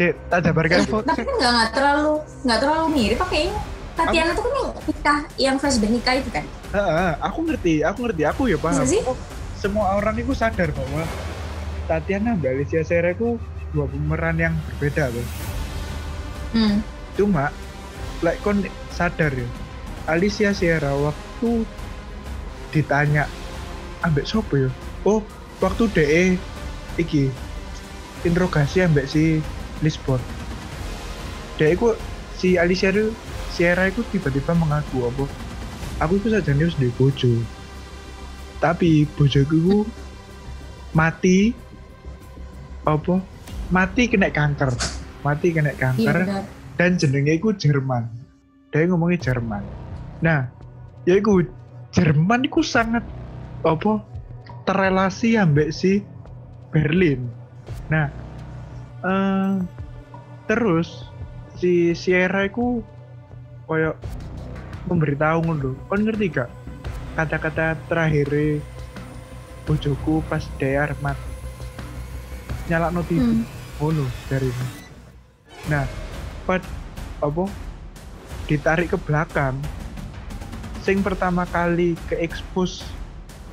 Tak 0.01 0.49
jabarkan. 0.49 0.81
Info- 0.81 1.05
Tapi 1.05 1.29
kan 1.29 1.35
nggak 1.37 1.53
nggak 1.53 1.71
terlalu 1.77 2.15
nggak 2.45 2.59
terlalu 2.61 2.87
mirip 2.89 3.19
pakainya. 3.21 3.57
Tatiana 3.93 4.33
tuh 4.33 4.49
kan 4.49 4.53
yang 4.57 4.71
nikah 4.81 5.19
yang 5.37 5.57
flashback 5.61 5.93
nikah 5.93 6.15
itu 6.17 6.31
kan. 6.33 6.45
Heeh, 6.73 7.11
aku 7.21 7.39
ngerti, 7.45 7.75
aku 7.85 7.99
ngerti, 8.09 8.23
aku 8.25 8.43
ya 8.49 8.57
paham. 8.57 8.87
Sih? 8.87 9.03
Kok 9.05 9.19
Semua 9.61 9.93
orang 9.93 10.17
itu 10.17 10.33
sadar 10.33 10.73
bahwa 10.73 11.05
Tatiana 11.85 12.33
dan 12.33 12.57
Alicia 12.57 12.81
Sera 12.81 13.13
itu 13.13 13.37
dua 13.77 13.85
pemeran 13.85 14.41
yang 14.41 14.55
berbeda 14.73 15.13
loh. 15.13 15.27
Hmm. 16.57 16.81
Cuma, 17.13 17.53
like 18.25 18.41
kon 18.41 18.65
sadar 18.89 19.29
ya, 19.31 19.45
Alicia 20.09 20.57
Sierra 20.57 20.97
waktu 20.97 21.30
ditanya 22.71 23.27
ambek 24.05 24.29
sopo 24.29 24.57
ya? 24.57 24.71
Oh, 25.05 25.25
waktu 25.61 25.89
DE 25.93 26.25
iki 26.97 27.29
interogasi 28.23 28.85
ambek 28.85 29.09
si 29.09 29.41
Lisbon. 29.81 30.21
DE 31.57 31.73
ku 31.77 31.97
si 32.37 32.57
Alicia 32.57 32.93
itu 32.93 33.13
Sierra 33.51 33.91
itu 33.91 34.07
tiba-tiba 34.15 34.55
mengaku 34.55 35.11
apa? 35.11 35.25
Aku 36.01 36.17
itu 36.17 36.33
saja 36.33 36.55
nih 36.55 36.71
di 36.79 36.89
bojo. 36.97 37.43
Tapi 38.63 39.05
bojoku 39.19 39.57
itu 39.59 39.77
mati 40.97 41.53
apa? 42.87 43.21
Mati 43.69 44.09
kena 44.09 44.33
kanker. 44.33 44.73
Mati 45.21 45.53
kena 45.53 45.75
Iya 45.75 45.81
kanker 45.81 46.17
benar. 46.25 46.45
dan 46.81 46.91
jenenge 46.97 47.37
iku 47.37 47.53
Jerman. 47.53 48.09
Dia 48.71 48.87
ngomongnya 48.87 49.19
Jerman. 49.21 49.61
Nah, 50.23 50.47
ya 51.09 51.17
iku 51.17 51.45
Jerman 51.91 52.47
iku 52.47 52.63
sangat 52.63 53.03
apa 53.67 53.99
terrelasi 54.63 55.35
ambek 55.35 55.75
si 55.75 56.07
Berlin. 56.71 57.27
Nah, 57.91 58.07
eh 59.03 59.59
terus 60.47 61.11
si 61.59 61.91
Sierra 61.99 62.47
iku 62.47 62.79
koyo 63.67 63.99
memberitahu 64.87 65.51
ngono. 65.51 65.75
Kon 65.91 66.07
ngerti 66.07 66.31
gak 66.31 66.51
kata-kata 67.19 67.75
terakhir 67.91 68.63
bojoku 69.67 70.23
pas 70.31 70.47
dia 70.63 70.87
arep 70.87 70.99
mati. 71.03 71.31
Nyala 72.71 72.95
TV 73.03 73.19
Hmm. 73.19 73.43
ngono 73.83 74.07
dari 74.31 74.47
ini. 74.47 74.67
Nah, 75.67 75.85
pad 76.47 76.63
apa 77.19 77.51
ditarik 78.47 78.95
ke 78.95 78.99
belakang 79.03 79.59
sing 80.91 81.07
pertama 81.07 81.47
kali 81.47 81.95
ke 82.11 82.19
expose 82.19 82.83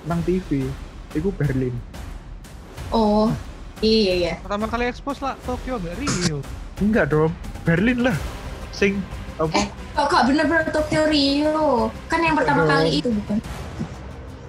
nang 0.10 0.18
TV 0.26 0.66
itu 1.14 1.30
Berlin. 1.38 1.78
Oh. 2.90 3.30
Iya 3.78 4.14
iya. 4.18 4.34
Pertama 4.42 4.66
kali 4.66 4.90
expose 4.90 5.22
lah 5.22 5.38
Tokyo 5.46 5.78
ambek 5.78 6.02
Rio. 6.02 6.42
Enggak 6.82 7.14
dong, 7.14 7.30
Berlin 7.62 8.10
lah. 8.10 8.18
Sing 8.74 8.98
apa? 9.38 9.70
Oh, 10.02 10.10
kak 10.10 10.26
bener-bener 10.26 10.66
Tokyo 10.74 11.06
Rio. 11.06 11.94
Kan 12.10 12.26
yang 12.26 12.34
pertama 12.34 12.66
Aduh. 12.66 12.74
kali 12.74 12.90
itu 13.06 13.10
bukan? 13.14 13.38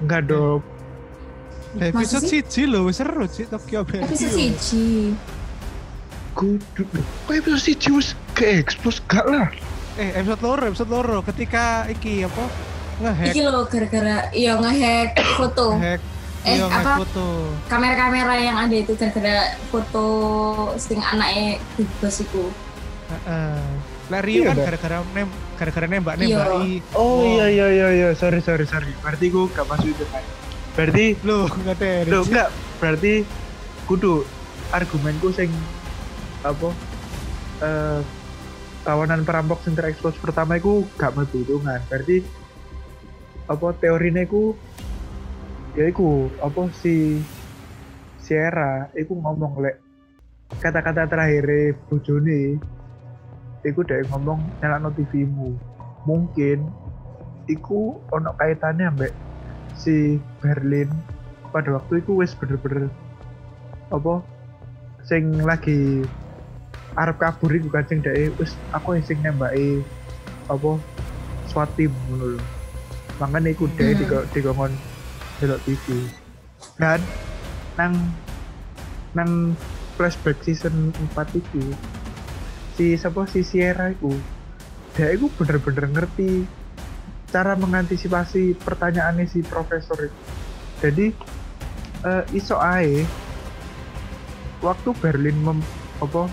Enggak 0.01 0.23
dong. 0.25 0.65
Episode 1.77 2.25
siji 2.25 2.65
lho, 2.65 2.89
wis 2.89 3.05
seru 3.05 3.29
sih 3.29 3.45
Tokyo 3.45 3.85
ambek 3.85 4.09
Episode 4.09 4.33
siji. 4.33 5.13
Kudu. 6.33 6.89
Kok 7.29 7.35
episode 7.37 7.61
si 7.61 7.77
Jus 7.77 8.17
ke 8.33 8.65
expose 8.65 9.05
gak 9.05 9.29
lah? 9.29 9.53
Eh, 10.01 10.17
episode 10.17 10.41
loro, 10.41 10.65
episode 10.65 10.89
loro 10.89 11.21
ketika 11.21 11.85
iki 11.93 12.25
apa? 12.25 12.49
Ngehack, 12.99 13.27
Iki 13.31 13.41
loh 13.45 13.65
gara-gara 13.65 14.17
iya 14.33 14.53
ngehack 14.55 15.11
foto. 15.39 15.67
hack, 15.75 16.01
Eh, 16.43 16.55
iya 16.55 16.67
ngehack 16.67 16.83
apa? 16.85 16.93
foto. 17.03 17.27
Kamera-kamera 17.67 18.35
yang 18.37 18.57
ada 18.59 18.75
itu 18.75 18.93
gara-gara 18.95 19.37
foto 19.69 20.07
sing 20.77 20.99
anaknya 20.99 21.63
di 21.75 21.85
bos 21.99 22.19
itu. 22.19 22.45
Heeh. 23.09 23.63
Lah 24.09 24.21
Rio 24.25 24.41
Iya, 24.41 24.51
kan 24.51 24.57
gara-gara 24.65 24.97
nem 25.13 25.29
gara-gara 25.55 25.87
nembak 25.87 26.15
nembaki. 26.17 26.81
Oh, 26.93 27.23
iya 27.23 27.47
iya 27.47 27.67
iya 27.69 27.89
iya, 27.93 28.09
sorry 28.13 28.41
sorry 28.41 28.65
sorry. 28.65 28.91
Berarti 28.99 29.27
gua 29.29 29.47
gak 29.49 29.69
masuk 29.69 29.93
itu 29.93 30.05
kan. 30.09 30.25
Berarti 30.75 31.05
Loh, 31.23 31.45
enggak 31.47 31.77
ada. 31.77 31.93
Loh 32.09 32.23
enggak, 32.25 32.49
berarti 32.79 33.13
kudu 33.85 34.25
argumenku 34.69 35.29
sing 35.31 35.51
apa 36.41 36.71
eh 37.59 38.01
kawanan 38.81 39.27
perampok 39.27 39.61
sing 39.61 39.77
terekspos 39.77 40.17
pertama 40.17 40.57
iku 40.57 40.89
gak 40.97 41.13
hitungan. 41.31 41.79
Berarti 41.87 42.25
apa 43.49 43.73
teorine 43.81 44.29
iku 44.29 44.53
ya 45.73 45.89
iku 45.89 46.29
apa 46.45 46.69
si 46.77 47.25
Sierra 48.21 48.93
iku 48.93 49.17
ngomong 49.17 49.65
lek 49.65 49.81
kata-kata 50.61 51.09
terakhir 51.09 51.77
bojone 51.89 52.61
iku 53.67 53.81
dia 53.85 54.05
ngomong 54.09 54.39
nyala 54.61 54.89
TV-mu. 54.95 55.57
Mungkin 56.07 56.65
iku 57.51 58.01
ono 58.13 58.33
kaitannya 58.37 58.89
ambek 58.89 59.13
si 59.77 60.21
Berlin 60.41 60.89
pada 61.53 61.81
waktu 61.81 62.05
itu 62.05 62.21
wes 62.21 62.37
bener-bener 62.37 62.93
apa 63.89 64.21
sing 65.09 65.41
lagi 65.41 66.05
arep 66.97 67.17
kabur 67.17 67.49
iku 67.53 67.69
kan 67.73 67.85
sing 67.89 68.05
dhek 68.05 68.37
wis 68.37 68.53
aku 68.77 69.01
sing 69.01 69.17
nembaki 69.25 69.81
apa 70.49 70.77
SWAT 71.49 71.73
ngono 71.77 72.37
lho. 72.37 72.58
Makanya 73.19 73.51
iku 73.55 73.67
dhek 73.75 73.99
Hmm. 73.99 73.99
di 73.99 74.05
dikongkon 74.35 74.73
delok 75.43 75.61
TV. 75.67 75.87
Dan 76.79 77.01
nang 77.79 77.95
nang 79.15 79.55
flashback 79.99 80.39
season 80.47 80.95
4 81.15 81.35
itu 81.35 81.63
si 82.79 82.95
siapa 82.95 83.27
si 83.27 83.43
Sierra 83.43 83.91
iku 83.91 84.15
dia 84.95 85.11
iku 85.15 85.31
bener-bener 85.35 85.91
ngerti 85.91 86.47
cara 87.31 87.59
mengantisipasi 87.59 88.55
pertanyaannya 88.59 89.27
si 89.27 89.43
profesor 89.43 89.99
itu. 89.99 90.21
Jadi 90.83 91.07
eh, 92.07 92.25
iso 92.35 92.59
ae 92.59 93.03
waktu 94.63 94.91
Berlin 94.99 95.39
mem, 95.43 95.59
apa 96.03 96.27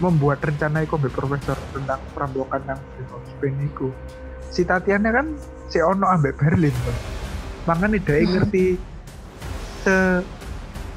membuat 0.00 0.44
rencana 0.44 0.84
ambek 0.84 1.12
profesor 1.14 1.56
tentang 1.72 2.00
perampokan 2.12 2.60
nang 2.68 2.80
Spain 3.36 3.54
iku. 3.68 3.92
Si 4.52 4.66
Tatiana 4.66 5.12
kan 5.14 5.32
si 5.72 5.80
ono 5.80 6.04
ambek 6.04 6.36
Berlin. 6.36 6.76
Makanya 7.64 7.96
dia 7.96 8.20
Hmm. 8.20 8.30
ngerti 8.36 8.76
se 9.80 9.96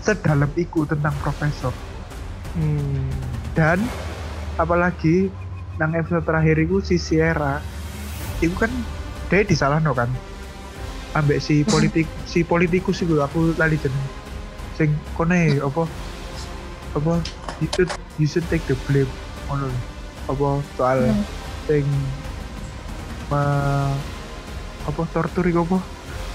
sedalam 0.04 0.52
iku 0.54 0.84
tentang 0.86 1.16
profesor 1.24 1.72
Hmm. 2.54 3.10
dan 3.56 3.80
apalagi 4.56 5.32
nang 5.76 5.92
episode 5.96 6.24
terakhir 6.24 6.60
itu 6.62 6.80
si 6.80 6.96
Sierra 6.96 7.60
itu 8.40 8.54
kan 8.56 8.70
dia 9.28 9.42
disalahno 9.44 9.92
kan 9.92 10.08
ambek 11.18 11.42
si 11.42 11.66
politik 11.66 12.06
si 12.30 12.44
politikus 12.46 13.02
itu 13.02 13.18
aku 13.20 13.56
lali 13.58 13.76
jeneng 13.80 14.08
sing 14.78 14.92
kone 15.16 15.58
apa 15.60 15.84
apa 16.94 17.14
you 17.60 17.68
should 17.74 17.92
you 18.20 18.28
should 18.30 18.46
take 18.48 18.64
the 18.68 18.78
blame 18.88 19.10
lho. 19.50 19.72
apa 20.30 20.48
soal 20.78 21.00
Hmm. 21.02 21.24
sing 21.66 21.88
apa 24.86 25.02
tortur 25.10 25.46
apa? 25.50 25.78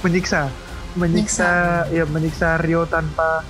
Menyiksa. 0.02 0.50
Menyiksa 0.98 1.86
ya 1.94 2.02
menyiksa 2.06 2.58
Rio 2.58 2.82
tanpa 2.86 3.46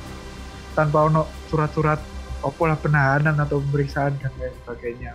tanpa 0.77 1.09
ono 1.09 1.25
surat-surat 1.49 2.01
apa 2.41 2.63
lah 2.65 2.79
penahanan 2.81 3.37
atau 3.37 3.61
pemeriksaan 3.61 4.17
dan 4.21 4.33
lain 4.41 4.55
sebagainya. 4.65 5.13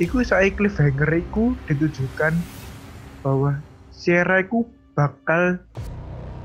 Iku 0.00 0.24
saya 0.24 0.48
cliffhanger 0.48 1.12
iku 1.20 1.52
ditujukan 1.68 2.32
bahwa 3.20 3.60
Sierra 3.92 4.40
iku 4.40 4.64
bakal 4.96 5.60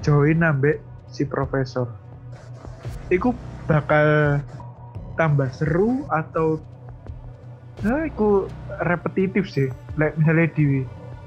join 0.04 0.44
ambek 0.44 0.84
si 1.08 1.24
profesor. 1.24 1.88
Iku 3.08 3.32
bakal 3.64 4.40
tambah 5.16 5.48
seru 5.56 6.04
atau 6.12 6.60
nah 7.80 8.04
iku 8.04 8.52
repetitif 8.84 9.48
sih. 9.48 9.72
Like 9.96 10.20
misalnya 10.20 10.52
di 10.52 10.84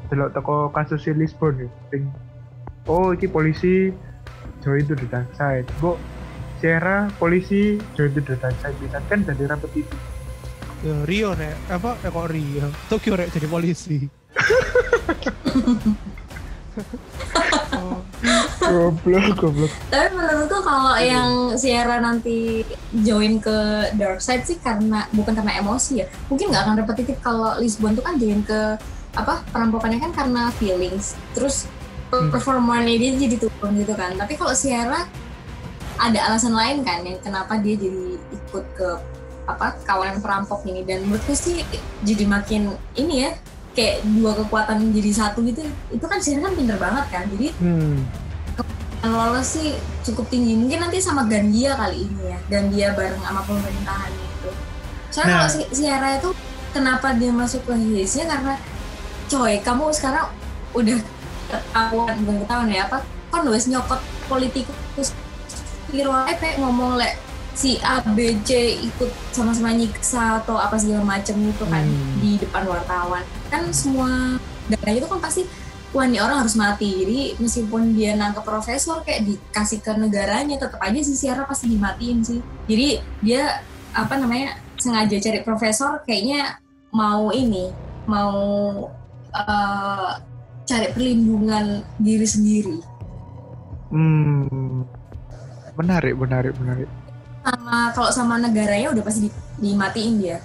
delok 0.09 0.33
toko 0.33 0.73
kasus 0.73 1.05
si 1.05 1.13
Lisbon 1.13 1.57
ya 1.61 1.69
sing 1.93 2.09
oh 2.89 3.13
iki 3.13 3.29
polisi 3.29 3.93
join 4.65 4.85
to 4.89 4.97
the 4.99 5.07
dark 5.09 5.29
side. 5.37 5.69
Kok 5.79 6.01
Sierra 6.59 7.07
polisi 7.21 7.79
join 7.95 8.11
to 8.17 8.21
the 8.25 8.35
dark 8.41 8.57
side 8.65 8.77
bisa 8.83 8.99
kan 9.07 9.23
jadi 9.23 9.47
repetitif 9.47 9.97
Ya, 10.79 10.95
Rio 11.11 11.35
nek 11.35 11.59
apa 11.75 11.99
eh, 12.07 12.11
kok 12.15 12.31
Rio? 12.31 12.71
Tokyo 12.87 13.19
rek 13.19 13.35
jadi 13.35 13.51
polisi. 13.51 14.07
Oh, 17.75 17.99
goblok 18.63 19.35
goblok. 19.35 19.73
Tapi 19.91 20.15
menurutku 20.15 20.59
kalau 20.63 20.95
yang 21.03 21.59
Sierra 21.59 21.99
nanti 21.99 22.63
join 23.03 23.43
ke 23.43 23.91
Dark 23.99 24.23
Side 24.23 24.47
sih 24.47 24.63
karena 24.63 25.11
bukan 25.11 25.35
karena 25.35 25.59
emosi 25.59 26.03
ya. 26.03 26.07
Mungkin 26.31 26.55
nggak 26.55 26.63
akan 26.63 26.77
repetitif 26.87 27.17
kalau 27.19 27.59
Lisbon 27.59 27.99
tuh 27.99 28.07
kan 28.07 28.15
join 28.15 28.47
ke 28.47 28.79
apa 29.19 29.43
perampokannya 29.51 29.99
kan 29.99 30.13
karena 30.15 30.55
feelings. 30.57 31.19
Terus 31.35 31.67
Hmm. 32.09 32.33
performanya 32.33 32.89
dia 32.97 33.13
jadi 33.21 33.37
turun 33.37 33.77
gitu 33.77 33.93
kan. 33.93 34.17
Tapi 34.17 34.33
kalau 34.33 34.57
Sierra 34.57 35.05
ada 35.99 36.19
alasan 36.31 36.57
lain 36.57 36.81
kan 36.81 37.05
yang 37.05 37.21
kenapa 37.21 37.61
dia 37.61 37.77
jadi 37.77 38.17
ikut 38.33 38.65
ke 38.73 38.89
apa 39.45 39.77
kawanan 39.85 40.17
perampok 40.23 40.65
ini 40.65 40.89
dan 40.89 41.05
menurutku 41.05 41.37
sih 41.37 41.61
jadi 42.01 42.25
makin 42.25 42.73
ini 42.97 43.29
ya 43.29 43.37
kayak 43.75 44.09
dua 44.17 44.33
kekuatan 44.41 44.89
jadi 44.89 45.11
satu 45.11 45.45
gitu 45.45 45.65
itu 45.89 46.05
kan 46.05 46.17
Sierra 46.17 46.49
kan 46.49 46.55
pinter 46.57 46.77
banget 46.81 47.05
kan 47.13 47.25
jadi 47.29 47.49
hmm 47.61 47.97
lolos 48.99 49.57
sih 49.57 49.73
cukup 50.05 50.27
tinggi 50.29 50.53
mungkin 50.59 50.85
nanti 50.85 50.99
sama 50.99 51.25
Gandia 51.25 51.79
kali 51.79 52.09
ini 52.09 52.23
ya 52.29 52.39
Gandia 52.51 52.89
bareng 52.93 53.21
sama 53.23 53.41
pemerintahan 53.47 54.13
itu 54.13 54.51
soalnya 55.09 55.29
Nah. 55.29 55.39
kalau 55.45 55.51
si 55.55 55.61
Sierra 55.73 56.09
itu 56.19 56.31
kenapa 56.75 57.15
dia 57.17 57.31
masuk 57.33 57.63
ke 57.65 57.73
Hillsnya 57.73 58.27
karena 58.29 58.55
coy 59.29 59.61
kamu 59.61 59.93
sekarang 59.93 60.27
udah 60.73 60.99
ketahuan 61.49 62.17
bukan 62.25 62.37
ketahuan 62.45 62.69
ya 62.73 62.83
apa? 62.89 62.99
Kan 63.29 63.45
wes 63.53 63.69
nyokot 63.69 64.01
politikus 64.29 65.13
Piro 65.89 66.13
ae 66.13 66.37
pe 66.37 66.61
ngomong 66.61 67.01
lek 67.01 67.17
si 67.57 67.81
A 67.81 68.05
B 68.05 68.37
C 68.45 68.77
ikut 68.85 69.09
sama-sama 69.33 69.73
nyiksa 69.73 70.45
atau 70.45 70.61
apa 70.61 70.77
segala 70.77 71.05
macam 71.05 71.37
itu 71.41 71.65
kan 71.65 71.85
Hmm. 71.85 72.21
di 72.21 72.37
depan 72.37 72.69
wartawan. 72.69 73.25
Kan 73.49 73.73
semua 73.73 74.37
data 74.69 74.91
itu 74.93 75.09
kan 75.09 75.21
pasti 75.21 75.49
wah 75.97 76.05
ini 76.05 76.21
orang 76.21 76.45
harus 76.45 76.53
mati 76.61 77.01
jadi 77.01 77.41
meskipun 77.41 77.97
dia 77.97 78.13
nangkep 78.21 78.45
profesor 78.45 79.01
kayak 79.01 79.25
dikasih 79.25 79.81
ke 79.81 79.93
negaranya 79.97 80.61
tetap 80.61 80.77
aja 80.85 81.01
si 81.01 81.17
Sierra 81.17 81.49
pasti 81.49 81.73
dimatiin 81.73 82.21
sih. 82.21 82.41
Jadi 82.69 83.01
dia 83.25 83.65
apa 83.97 84.21
namanya 84.21 84.61
sengaja 84.77 85.17
cari 85.17 85.41
profesor 85.41 86.05
kayaknya 86.05 86.61
mau 86.93 87.33
ini 87.33 87.73
mau 88.05 88.37
eh, 89.31 90.11
cari 90.65 90.87
perlindungan 90.93 91.85
diri 91.97 92.27
sendiri. 92.29 92.77
Hmm 93.89 94.85
menarik 95.79 96.15
menarik 96.19 96.53
menarik. 96.59 96.89
Sama 97.47 97.95
kalau 97.95 98.11
sama 98.11 98.35
negaranya 98.37 98.91
udah 98.91 99.03
pasti 99.07 99.31
di- 99.31 99.39
dimatiin 99.63 100.15
dia. 100.19 100.39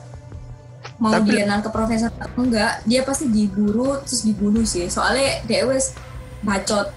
Mau 1.01 1.09
Tapi- 1.09 1.33
dia 1.33 1.49
nangkep 1.49 1.73
profesor 1.73 2.13
atau 2.13 2.37
enggak 2.37 2.85
dia 2.85 3.01
pasti 3.01 3.27
diburu 3.27 3.97
terus 4.05 4.21
dibunuh 4.21 4.63
sih. 4.63 4.85
Soalnya 4.87 5.41
dia 5.49 5.65
wes 5.65 5.97
bacot 6.45 6.93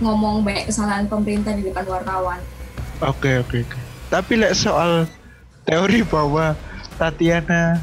ngomong 0.00 0.46
banyak 0.46 0.70
kesalahan 0.70 1.10
pemerintah 1.10 1.52
di 1.52 1.66
depan 1.66 1.84
wartawan. 1.84 2.40
Oke 3.02 3.42
oke 3.42 3.66
oke. 3.66 3.78
Tapi 4.08 4.32
lek 4.38 4.54
soal 4.54 5.10
teori 5.66 6.06
bahwa 6.06 6.54
Tatiana 6.96 7.82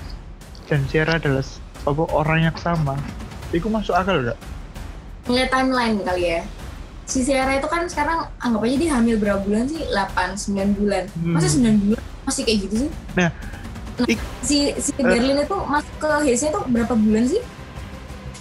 dan 0.65 0.81
Sierra 0.87 1.19
adalah 1.19 1.43
apa 1.83 2.03
orang 2.15 2.39
yang 2.51 2.57
sama 2.57 2.95
itu 3.49 3.67
masuk 3.67 3.93
akal 3.93 4.17
enggak 4.17 4.37
ngeliat 5.25 5.49
timeline 5.51 5.99
kali 6.01 6.23
ya. 6.29 6.41
Si 7.03 7.19
Sierra 7.19 7.55
itu 7.55 7.67
kan 7.67 7.83
sekarang 7.83 8.27
anggap 8.37 8.63
aja 8.63 8.75
dia 8.75 8.91
hamil 8.93 9.15
berapa 9.15 9.39
bulan 9.39 9.63
sih? 9.63 9.83
8 9.85 10.35
9 10.35 10.75
bulan. 10.75 11.03
Hmm. 11.15 11.35
masa 11.35 11.47
9 11.49 11.83
bulan 11.83 12.01
masih 12.23 12.41
kayak 12.43 12.59
gitu 12.63 12.75
sih? 12.83 12.91
Nah, 13.15 13.31
Nah, 13.97 14.05
ik- 14.05 14.27
si 14.39 14.71
si 14.77 14.91
Berlin 14.93 15.35
itu 15.37 15.57
masuk 15.57 15.95
ke 15.97 16.09
Hillsnya 16.21 16.49
itu 16.49 16.61
berapa 16.69 16.93
bulan 16.93 17.23
sih? 17.25 17.41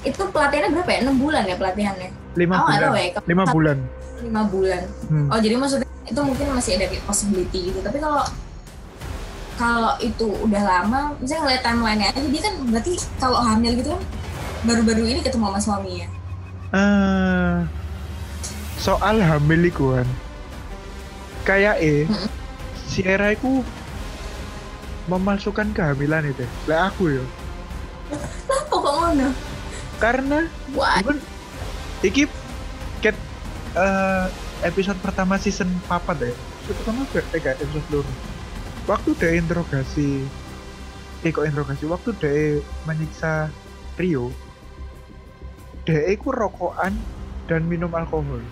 Itu 0.03 0.23
pelatihannya 0.29 0.71
berapa 0.71 0.91
ya? 0.93 0.99
6 1.03 1.17
bulan 1.17 1.43
ya 1.43 1.57
pelatihannya? 1.57 2.11
Lima 2.37 2.55
Oh, 2.55 2.59
nggak 2.61 2.77
bulan 2.77 2.83
tahu 2.85 2.97
ya. 2.97 3.09
Kalau 3.09 3.27
lima 3.27 3.45
bulan. 3.47 3.77
Lima 4.21 4.43
bulan. 4.45 4.83
Hmm. 5.09 5.27
Oh 5.27 5.39
jadi 5.39 5.55
maksudnya 5.57 5.89
itu 6.05 6.21
mungkin 6.21 6.47
masih 6.53 6.73
ada 6.77 6.87
possibility 7.03 7.61
gitu. 7.73 7.79
Tapi 7.81 7.99
kalau 7.99 8.23
kalau 9.57 9.97
itu 9.99 10.29
udah 10.45 10.63
lama, 10.63 11.01
misalnya 11.17 11.43
ngeliat 11.43 11.63
timeline-nya 11.65 12.09
aja 12.13 12.21
dia 12.23 12.43
kan 12.45 12.55
berarti 12.69 12.93
kalau 13.17 13.39
hamil 13.41 13.73
gitu 13.75 13.89
kan 13.91 14.03
baru-baru 14.67 15.03
ini 15.07 15.21
ketemu 15.23 15.47
sama 15.49 15.61
suaminya. 15.63 16.09
Eh, 16.75 17.57
soal 18.77 19.23
hamil 19.23 19.71
iku 19.71 19.97
kan 19.97 20.09
kayak 21.47 21.79
eh 21.79 22.05
Mm-mm. 22.11 22.29
Sierra 22.87 23.31
iku 23.33 23.63
memalsukan 25.07 25.71
kehamilan 25.71 26.27
itu. 26.27 26.43
Lah 26.67 26.91
aku 26.91 27.15
ya 27.15 27.25
Lah 28.51 28.61
kok 28.67 28.83
ngono? 28.83 29.29
karena 29.97 30.45
bukan 30.77 31.17
iki 32.05 32.29
ket 33.01 33.17
eh, 33.73 34.27
episode 34.61 34.99
pertama 35.01 35.41
season 35.41 35.71
papat 35.87 36.21
ya. 36.21 36.33
Episode 36.35 36.77
pertama 36.83 37.01
eh, 37.15 37.41
gak, 37.41 37.57
episode 37.63 37.89
loro 37.95 38.13
waktu 38.87 39.11
dia 39.19 39.31
interogasi 39.39 40.27
eh 41.25 41.31
kok 41.31 41.47
interogasi? 41.47 41.87
Waktu 41.89 42.11
dia 42.21 42.35
menyiksa 42.85 43.49
Rio 43.97 44.31
dia 45.87 46.03
iku 46.11 46.35
rokokan 46.35 46.93
dan 47.47 47.63
minum 47.71 47.95
alkohol. 47.95 48.43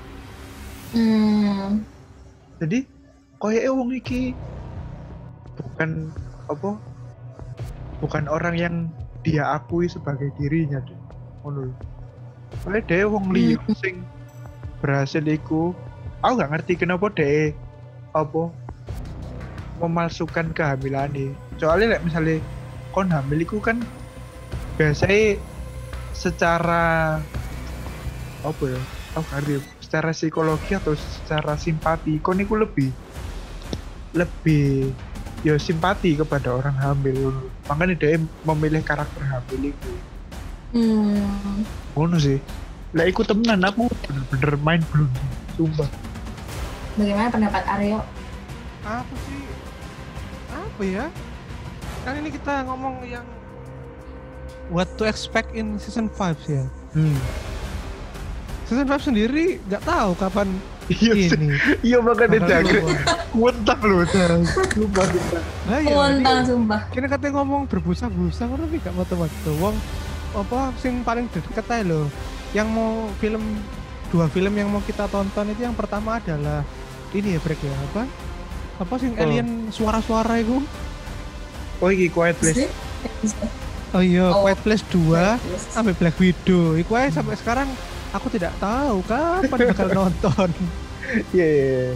Hmm, 0.95 1.83
jadi 2.63 2.87
koyoknya 3.43 3.71
wong 3.75 3.91
iki 3.99 4.31
bukan 5.59 6.15
apa 6.47 6.79
bukan 7.99 8.25
orang 8.31 8.55
yang 8.55 8.75
dia 9.27 9.59
akui 9.59 9.91
sebagai 9.91 10.31
dirinya 10.39 10.79
deh 10.87 11.01
ngono. 11.43 11.75
Soalnya 12.63 12.83
dia 12.87 13.11
wong 13.11 13.35
liya 13.35 13.59
sing 13.75 14.07
berhasil 14.79 15.27
iku 15.27 15.75
aku 16.23 16.33
gak 16.39 16.53
ngerti 16.55 16.73
kenapa 16.79 17.11
dia 17.13 17.51
apa 18.15 18.53
memalsukan 19.83 20.55
kehamilan 20.55 21.35
soalnya 21.59 21.99
like, 21.99 22.05
misalnya 22.07 22.39
kon 22.95 23.11
hamil 23.11 23.43
iku 23.43 23.59
kan 23.59 23.83
biasanya 24.79 25.35
secara 26.15 27.19
apa 28.45 28.65
ya 28.65 28.81
aku 29.19 29.27
ngerti 29.35 29.55
secara 29.83 30.11
psikologi 30.11 30.73
atau 30.75 30.95
secara 30.95 31.59
simpati. 31.59 32.19
Kon 32.23 32.41
iku 32.41 32.59
lebih 32.59 32.91
lebih 34.15 34.95
ya 35.45 35.59
simpati 35.61 36.17
kepada 36.17 36.57
orang 36.57 36.73
hamil 36.81 37.35
makanya 37.69 37.95
dia 37.99 38.17
memilih 38.49 38.81
karakter 38.81 39.21
hamil 39.29 39.75
itu 39.75 39.93
hmm, 40.73 41.63
ngono 41.95 42.17
sih. 42.17 42.39
Lah 42.95 43.05
ikut 43.05 43.27
temenan 43.27 43.61
aku 43.63 43.91
bener-bener 44.07 44.53
main 44.63 44.83
belum 44.89 45.11
sumpah. 45.59 45.91
Bagaimana 46.95 47.29
pendapat 47.31 47.63
Aryo? 47.67 48.01
apa 48.85 49.15
sih 49.25 49.45
apa 50.53 50.83
ya? 50.85 51.07
Kan 52.05 52.21
ini 52.21 52.29
kita 52.29 52.69
ngomong 52.69 53.01
yang 53.09 53.25
what 54.71 54.89
to 54.97 55.05
expect 55.05 55.53
in 55.53 55.77
season 55.77 56.09
5 56.09 56.45
sih 56.45 56.61
ya 56.61 56.65
hmm. 56.97 57.19
season 58.65 58.87
5 58.89 59.09
sendiri 59.13 59.59
nggak 59.67 59.83
tahu 59.85 60.13
kapan 60.17 60.49
iya 60.93 61.15
iya 61.81 61.99
makanya 62.01 62.45
jagre 62.45 62.81
loh 63.89 64.05
Jas. 64.05 64.53
sumpah 64.77 65.07
iya, 65.81 65.97
Kontang 65.97 66.39
ini- 66.45 66.49
sumpah. 66.49 66.81
Kini 66.93 67.07
katanya 67.09 67.41
ngomong 67.41 67.67
berbusa-busa 67.67 68.47
ngono 68.47 68.69
tapi 68.69 68.79
gak 68.85 68.95
matu-matu. 68.95 69.51
Wong 69.59 69.75
apa 70.37 70.71
sing 70.79 71.01
paling 71.03 71.27
deket 71.33 71.65
ae 71.73 71.83
lho. 71.83 72.07
Yang 72.53 72.69
mau 72.71 73.09
film 73.19 73.43
dua 74.13 74.29
film 74.31 74.53
yang 74.55 74.69
mau 74.71 74.85
kita 74.85 75.09
tonton 75.09 75.51
itu 75.51 75.65
yang 75.65 75.75
pertama 75.75 76.21
adalah 76.21 76.63
ini 77.11 77.35
ya 77.35 77.41
break 77.41 77.59
ya 77.65 77.75
apa? 77.91 78.03
Apa 78.79 78.95
sing 79.01 79.17
Oh. 79.17 79.23
alien 79.25 79.73
suara-suara 79.73 80.39
itu? 80.39 80.61
Oh 81.81 81.89
iki 81.91 82.13
Quiet 82.13 82.37
Place. 82.39 82.69
Oh 83.95 84.03
iya, 84.03 84.27
Oh. 84.27 84.43
Quiet 84.43 84.59
Place 84.61 84.85
2 84.91 85.39
sampai 85.71 85.95
Black 85.95 86.19
Widow. 86.19 86.75
Iku 86.75 86.93
aja 86.93 87.23
sampai 87.23 87.39
sekarang 87.39 87.69
aku 88.11 88.27
tidak 88.27 88.51
tahu 88.59 89.07
kapan 89.07 89.59
bakal 89.71 89.89
nonton. 90.03 90.49
Iya. 91.31 91.47
iya, 91.47 91.47
iya. 91.47 91.87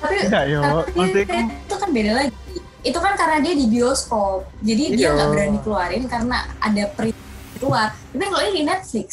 Tapi 0.00 0.16
Enggak 0.26 0.44
yo, 0.48 0.60
tapi 0.64 0.96
maksudku 0.96 1.38
itu 1.60 1.74
kan 1.76 1.88
beda 1.92 2.10
lagi. 2.16 2.32
Itu 2.80 2.98
kan 2.98 3.12
karena 3.14 3.36
dia 3.38 3.54
di 3.54 3.66
bioskop. 3.68 4.48
Jadi 4.58 4.84
dia 4.96 5.06
Iya. 5.06 5.10
nggak 5.12 5.28
berani 5.28 5.58
keluarin 5.60 6.04
karena 6.04 6.36
ada 6.58 6.82
perintah 6.90 7.26
keluar. 7.54 7.86
Tapi 8.10 8.24
kalau 8.24 8.42
ini 8.42 8.52
di 8.52 8.64
Netflix. 8.64 9.08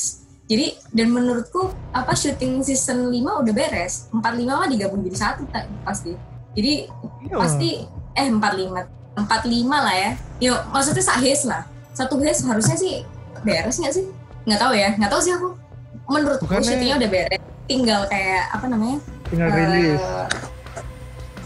Jadi 0.47 0.65
dan 0.89 1.11
menurutku 1.11 1.59
apa 1.91 2.15
syuting 2.15 2.63
season 2.63 3.11
5 3.11 3.43
udah 3.43 3.53
beres. 3.53 4.07
45 4.09 4.23
mah 4.47 4.65
digabung 4.65 5.03
jadi 5.03 5.17
satu 5.19 5.43
tak, 5.51 5.67
pasti. 5.83 6.15
Jadi 6.55 6.87
Iya. 7.27 7.35
pasti 7.35 7.69
eh 8.15 8.25
45 8.25 8.87
45 9.13 9.67
lah 9.77 9.93
ya. 9.93 10.11
Yo 10.39 10.53
maksudnya 10.71 11.03
sak 11.03 11.19
hes 11.19 11.43
lah. 11.43 11.67
Satu 11.97 12.21
hes 12.21 12.45
harusnya 12.45 12.77
sih 12.77 13.01
beres 13.41 13.81
nggak 13.81 13.89
sih? 13.91 14.05
Nggak 14.45 14.59
tahu 14.61 14.73
ya. 14.73 14.89
Nggak 14.93 15.09
tahu 15.09 15.21
sih 15.21 15.33
aku. 15.33 15.49
Menurutku 16.07 16.45
Bukannya- 16.45 16.67
syutingnya 16.69 16.95
udah 16.95 17.09
beres. 17.09 17.41
Tinggal 17.65 18.01
kayak 18.05 18.43
apa 18.53 18.65
namanya? 18.69 18.97
tinggal 19.27 19.49
rilis. 19.49 19.97
Eh, 19.99 20.27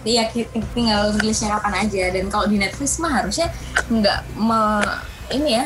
Iya, 0.02 0.34
tinggal 0.74 1.14
rilisnya 1.16 1.54
kapan 1.56 1.86
aja. 1.86 2.10
Dan 2.10 2.26
kalau 2.28 2.46
di 2.46 2.58
Netflix 2.58 2.98
mah 2.98 3.22
harusnya 3.22 3.54
nggak 3.88 4.20
me- 4.34 4.98
ini 5.30 5.56
ya, 5.56 5.66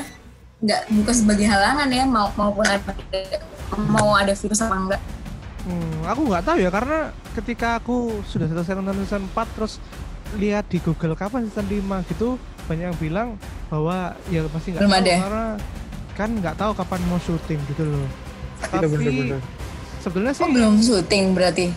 nggak 0.60 0.82
bukan 0.92 1.16
sebagai 1.16 1.48
halangan 1.48 1.88
ya, 1.88 2.04
mau 2.04 2.28
maupun 2.36 2.64
ada 2.64 2.84
mau 3.88 4.12
ada 4.12 4.36
virus 4.36 4.60
apa 4.60 4.76
enggak. 4.76 5.02
Hmm, 5.64 6.04
aku 6.04 6.22
nggak 6.28 6.44
tahu 6.46 6.58
ya 6.60 6.70
karena 6.70 7.00
ketika 7.34 7.80
aku 7.80 7.96
sudah 8.24 8.46
selesai 8.46 8.76
nonton 8.76 9.02
season 9.02 9.24
4 9.26 9.48
terus 9.56 9.80
lihat 10.36 10.68
di 10.68 10.78
Google 10.78 11.16
kapan 11.16 11.48
season 11.48 11.66
5 11.66 12.04
gitu 12.06 12.36
banyak 12.66 12.86
yang 12.92 13.00
bilang 13.00 13.28
bahwa 13.70 14.14
ya 14.30 14.42
pasti 14.50 14.74
nggak 14.74 14.82
tahu 14.82 14.94
ada. 14.94 15.16
karena 15.22 15.46
kan 16.16 16.30
nggak 16.32 16.56
tahu 16.56 16.72
kapan 16.74 17.02
mau 17.12 17.20
syuting 17.22 17.60
gitu 17.70 17.84
loh. 17.86 18.08
Iya 18.72 18.88
Tapi 18.88 19.36
sebenarnya 20.02 20.34
sih 20.38 20.44
Oh 20.46 20.50
belum 20.54 20.74
syuting 20.82 21.26
berarti. 21.34 21.68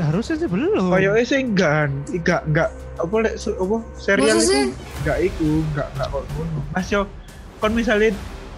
harusnya 0.00 0.40
sih 0.40 0.48
belum. 0.48 0.88
Kayaknya 0.88 1.24
sih 1.28 1.40
enggak, 1.44 1.92
enggak, 2.08 2.40
enggak 2.48 2.68
apa 2.96 3.14
lek 3.28 3.34
apa 3.36 3.76
serial 4.00 4.38
itu 4.40 4.72
enggak 5.04 5.18
iku, 5.20 5.50
enggak 5.68 5.88
enggak 5.92 6.08
kok 6.08 6.22
ngono. 6.32 6.60
Mas 6.72 6.88
yo 6.88 7.02
kon 7.60 7.72
misalnya 7.76 8.10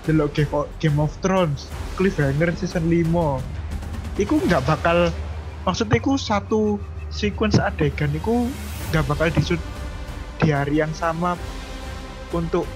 delok 0.06 0.30
Game 0.36 0.52
of, 0.54 0.66
Game 0.78 0.98
of 1.02 1.10
Thrones, 1.24 1.66
Cliffhanger 1.98 2.54
season 2.54 2.86
5. 2.86 4.22
Iku 4.22 4.34
enggak 4.46 4.62
bakal 4.62 5.10
maksudnya 5.66 5.98
iku 5.98 6.14
satu 6.14 6.78
sequence 7.10 7.58
adegan 7.58 8.14
iku 8.14 8.46
enggak 8.92 9.04
bakal 9.10 9.26
disut 9.34 9.58
di 10.44 10.52
hari 10.52 10.74
yang 10.78 10.92
sama 10.92 11.40
untuk 12.30 12.68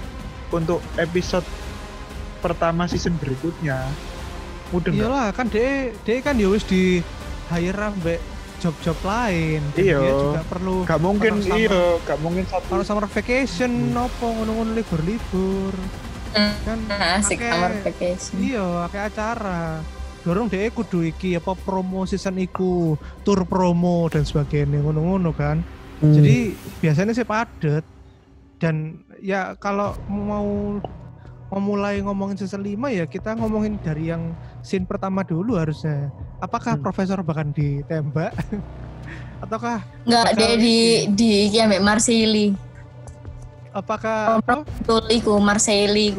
untuk 0.48 0.80
episode 0.96 1.44
pertama 2.40 2.88
season 2.88 3.12
berikutnya. 3.20 3.84
Mudah 4.72 4.90
enggak? 4.92 5.04
Iyalah 5.04 5.28
kan 5.36 5.46
dia 5.52 5.92
dia 6.02 6.16
kan 6.24 6.40
ya 6.40 6.48
wis 6.48 6.64
di 6.64 7.04
hire 7.52 7.76
ambek 7.76 8.20
job-job 8.58 8.96
lain. 9.04 9.60
Iya. 9.76 9.98
Dia 10.00 10.12
juga 10.16 10.42
perlu 10.48 10.76
Gak 10.82 11.00
mungkin 11.00 11.32
iya, 11.44 12.00
gak 12.02 12.18
mungkin 12.18 12.44
satu 12.48 12.66
kalau 12.66 12.84
summer 12.84 13.06
vacation 13.06 13.70
nopo 13.94 14.26
ngono-ngono 14.32 14.72
libur-libur. 14.74 15.74
Hmm. 16.34 16.54
Kan 16.64 16.78
Asik 16.92 17.40
Pakai- 17.40 17.52
summer 17.52 17.72
vacation. 17.84 18.34
Iya, 18.40 18.66
kayak 18.92 19.06
acara. 19.14 19.62
Dorong 20.26 20.50
deh 20.50 20.68
kudu 20.74 21.06
iki 21.06 21.38
apa 21.38 21.54
promo 21.56 22.04
season 22.04 22.36
iku, 22.36 22.98
tour 23.24 23.46
promo 23.48 24.10
dan 24.12 24.26
sebagainya 24.26 24.82
ngono-ngono 24.82 25.32
kan. 25.32 25.62
Hmm. 25.98 26.14
Jadi 26.14 26.36
biasanya 26.78 27.12
sih 27.12 27.22
padet. 27.22 27.84
Dan 28.58 28.98
ya 29.18 29.54
kalau 29.54 29.94
mau 30.06 30.78
mau 31.48 31.60
mulai 31.64 31.98
ngomongin 31.98 32.36
season 32.36 32.60
5 32.60 32.74
ya 32.90 33.06
kita 33.06 33.32
ngomongin 33.32 33.80
dari 33.80 34.10
yang 34.10 34.34
scene 34.60 34.84
pertama 34.84 35.22
dulu 35.22 35.56
harusnya. 35.56 36.10
Apakah 36.38 36.76
Hmm. 36.76 36.82
profesor 36.82 37.18
bahkan 37.22 37.50
ditembak? 37.50 38.34
Ataukah 39.42 39.80
Enggak, 40.04 40.34
dia 40.34 40.52
di 40.54 40.76
di 41.08 41.28
ambek 41.56 41.80
Marcelli. 41.80 42.52
apakah? 43.70 44.42
Betul 44.42 45.06
iku 45.08 45.38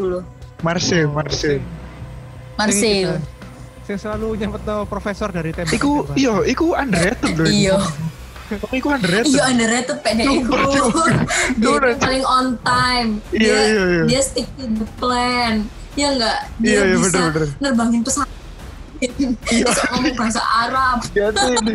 lho. 0.08 0.22
Marseille, 0.60 1.08
Oh, 1.08 1.14
Marseille. 1.14 1.60
sing- 1.60 2.58
Marcel. 2.58 3.10
sing- 3.20 3.38
Sing 3.84 3.98
selalu 3.98 4.38
nyempet 4.38 4.62
profesor 4.86 5.34
dari 5.34 5.50
tembak. 5.50 5.74
Iku 5.74 6.06
iya, 6.14 6.46
iku 6.46 6.78
underrated 6.78 7.34
loh. 7.36 7.50
Iya. 7.50 7.78
Oh, 8.50 8.74
iku 8.74 8.88
underrated. 8.90 9.30
Iya 9.30 9.44
underrated 9.46 9.98
iku. 10.02 10.54
Super, 10.74 11.12
Dia 11.62 11.94
paling 12.02 12.26
on 12.26 12.48
time. 12.66 13.10
Iya, 13.30 13.38
Dia 13.38 13.58
iya, 13.62 13.84
iya. 13.86 14.04
dia 14.10 14.22
stick 14.26 14.50
to 14.58 14.66
the 14.66 14.88
plan. 14.98 15.70
Ya 15.94 16.14
enggak? 16.14 16.40
Dia 16.58 16.70
Iya, 16.70 16.82
iya, 16.82 16.96
bisa 16.98 17.18
bener-bener. 17.20 17.50
nerbangin 17.62 18.02
pesawat. 18.02 18.30
Bisa 19.00 19.82
ngomong 19.96 20.16
bahasa 20.18 20.42
Arab. 20.44 20.98
Ya 21.16 21.32
ini. 21.32 21.74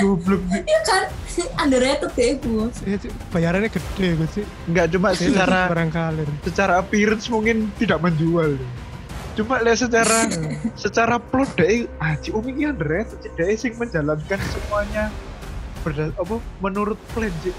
Goblok. 0.00 0.40
Iya 0.50 0.80
kan? 0.82 1.02
Underrated 1.62 2.10
deh 2.16 2.28
iku. 2.40 2.72
Iya, 2.82 2.96
Cik. 2.96 3.12
bayarannya 3.30 3.68
gede 3.68 4.08
gue 4.16 4.28
sih. 4.32 4.44
Enggak 4.66 4.86
cuma 4.90 5.12
secara 5.12 5.68
barangkali. 5.68 6.24
secara 6.42 6.80
appearance 6.80 7.28
mungkin 7.28 7.68
tidak 7.76 8.00
menjual. 8.00 8.56
Cuma 9.36 9.60
lihat 9.60 9.78
secara 9.78 10.32
secara 10.82 11.20
plot 11.20 11.60
deh, 11.60 11.84
ah 12.00 12.16
Ci 12.16 12.32
Umi 12.32 12.56
ini 12.56 12.64
underrated. 12.66 13.20
Dek 13.36 13.52
sing 13.54 13.76
menjalankan 13.76 14.40
semuanya 14.48 15.12
berda, 15.86 16.10
apa 16.12 16.34
menurut 16.58 16.98
plan 17.14 17.30
Ci. 17.40 17.54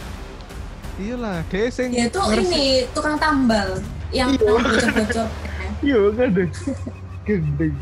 Iyalah, 0.97 1.45
dia 1.47 1.69
sing 1.69 1.89
Dia 1.89 2.09
tuh 2.09 2.25
ngeresi- 2.25 2.51
ini 2.51 2.65
tukang 2.91 3.15
tambal 3.15 3.79
yang 4.11 4.33
Iya. 4.33 4.43
bocor-bocor. 4.43 5.27
Iya 5.79 5.97
enggak 6.09 6.29
deh. 6.33 6.49
Gendeng. 7.23 7.75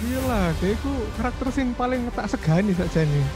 Iyalah, 0.00 0.56
dia 0.56 0.72
iku 0.72 0.88
karakter 1.14 1.46
sing 1.50 1.74
paling 1.74 2.08
tak 2.10 2.26
segani 2.26 2.72
saja 2.72 3.02
nih. 3.02 3.26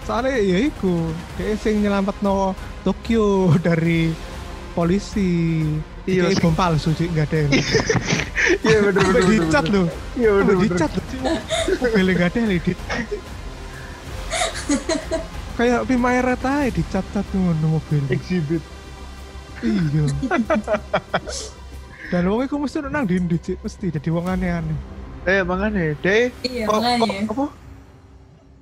Soalnya 0.00 0.38
ya 0.38 0.58
iku, 0.62 1.12
dia 1.36 1.52
sing 1.54 1.84
nyelamat 1.84 2.16
no 2.20 2.56
Tokyo 2.80 3.26
dari 3.60 4.14
polisi. 4.72 5.60
Iya, 6.08 6.32
Iya, 6.32 6.40
bom 6.40 6.56
palsu 6.56 6.96
sih 6.96 7.06
enggak 7.06 7.28
ada 7.28 7.36
yang. 7.44 7.52
Iya 8.60 8.78
bener 8.82 9.02
bener. 9.02 9.20
Bener, 9.20 9.24
dicat 9.36 9.64
loh. 9.68 9.86
Iya 10.16 10.30
bener 10.32 10.54
bener. 10.56 10.62
dicat 10.64 10.90
loh. 10.90 11.04
Cik. 11.04 11.20
Mobilnya 11.76 12.12
enggak 12.16 12.28
ada 12.30 12.38
yang 12.40 12.50
Kayak 15.58 15.80
Pimaeret 15.84 16.40
aja 16.40 16.72
dicat-cat 16.72 17.26
ngono 17.36 17.78
mobil. 17.78 18.02
Exhibit. 18.08 18.62
Iya. 19.60 20.08
Dan 22.10 22.26
wong 22.26 22.42
iku 22.48 22.56
mesti 22.58 22.80
nang 22.88 23.04
ndi 23.06 23.36
Cik, 23.38 23.60
mesti 23.60 23.86
jadi 23.92 24.08
wong 24.08 24.26
aneh-aneh. 24.26 24.78
Eh 25.28 25.44
makanya 25.44 25.92
deh 26.00 26.32
Iya, 26.42 26.64
makanya. 26.64 27.28
apa 27.28 27.44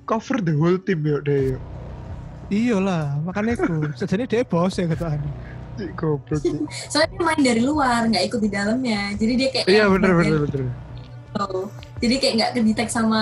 cover 0.03 0.37
the 0.43 0.53
whole 0.59 0.75
team 0.75 1.01
yuk 1.07 1.23
deh 1.23 1.55
yuk. 1.55 1.61
Iyalah, 2.51 3.15
makanya 3.23 3.55
iku. 3.57 3.89
Sejane 3.95 4.27
dia 4.27 4.43
bos 4.43 4.75
ya 4.75 4.85
kata 4.91 5.17
Ani. 5.17 5.29
Cik, 5.79 5.89
goblok. 5.95 6.41
Soalnya 6.91 7.09
dia 7.15 7.21
main 7.23 7.41
dari 7.41 7.61
luar, 7.63 8.05
nggak 8.11 8.23
ikut 8.27 8.39
di 8.43 8.49
dalamnya. 8.51 9.15
Jadi 9.15 9.33
dia 9.39 9.49
kayak 9.55 9.65
Iya 9.71 9.85
bener 9.87 10.11
bener 10.19 10.37
bener. 10.45 10.61
Jadi 12.03 12.15
kayak 12.19 12.33
nggak 12.35 12.51
kedetek 12.59 12.89
sama 12.91 13.21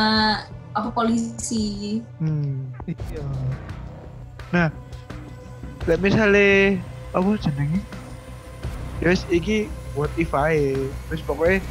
apa 0.77 0.89
polisi. 0.93 1.99
Hmm, 2.21 2.69
iya. 2.85 3.25
Lek 5.89 5.99
misalnya 6.03 6.77
apa 7.15 7.29
jenenge? 7.41 7.81
Ya 9.01 9.09
wis 9.09 9.25
iki 9.33 9.71
what 9.97 10.13
if 10.21 10.29
ae. 10.37 10.77
Wis 11.09 11.23
pokoknya 11.25 11.63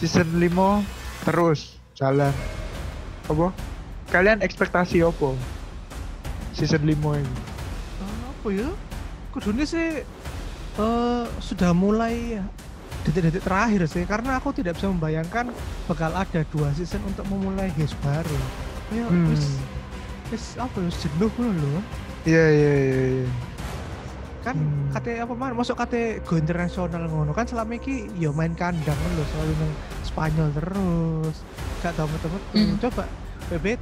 season 0.00 0.26
5 0.40 0.82
terus 1.28 1.78
jalan. 1.94 2.34
Apa? 3.30 3.54
Kalian 4.10 4.42
ekspektasi 4.42 5.06
apa? 5.06 5.38
Season 6.58 6.82
5 6.82 6.90
ini. 7.22 7.34
apa 8.02 8.46
ya? 8.50 8.68
Kudunya 9.30 9.62
sih 9.62 10.02
eh 10.72 11.24
sudah 11.38 11.70
mulai 11.76 12.40
detik-detik 13.02 13.42
terakhir 13.42 13.82
sih 13.90 14.06
karena 14.06 14.38
aku 14.38 14.54
tidak 14.54 14.78
bisa 14.78 14.86
membayangkan 14.86 15.50
bakal 15.90 16.10
ada 16.14 16.40
dua 16.54 16.70
season 16.74 17.02
untuk 17.06 17.26
memulai 17.26 17.68
his 17.74 17.90
baru. 17.98 18.40
Hmm. 18.92 19.32
wis 19.32 19.58
wis 20.28 20.44
apa 20.60 20.76
ya 20.78 20.86
wis 20.86 20.98
jenuh 21.02 21.32
lho. 21.32 21.80
Iya 22.22 22.44
iya 22.52 22.72
iya. 22.76 23.06
iya. 23.24 23.30
Kan 24.42 24.54
Hmm. 24.58 24.90
kate 24.90 25.22
apa 25.22 25.32
man 25.34 25.54
masuk 25.54 25.78
kate 25.78 26.22
go 26.26 26.34
internasional 26.38 27.06
ngono 27.06 27.30
kan 27.32 27.46
selama 27.46 27.78
iki 27.78 28.10
ya 28.18 28.30
main 28.34 28.54
kandang 28.54 28.98
lho 29.16 29.24
selalu 29.34 29.52
nang 29.58 29.72
Spanyol 30.06 30.48
terus. 30.54 31.36
Gak 31.82 31.94
tau 31.98 32.06
metu-metu. 32.06 32.46
Hmm. 32.54 32.76
Coba 32.78 33.04
bebet 33.50 33.80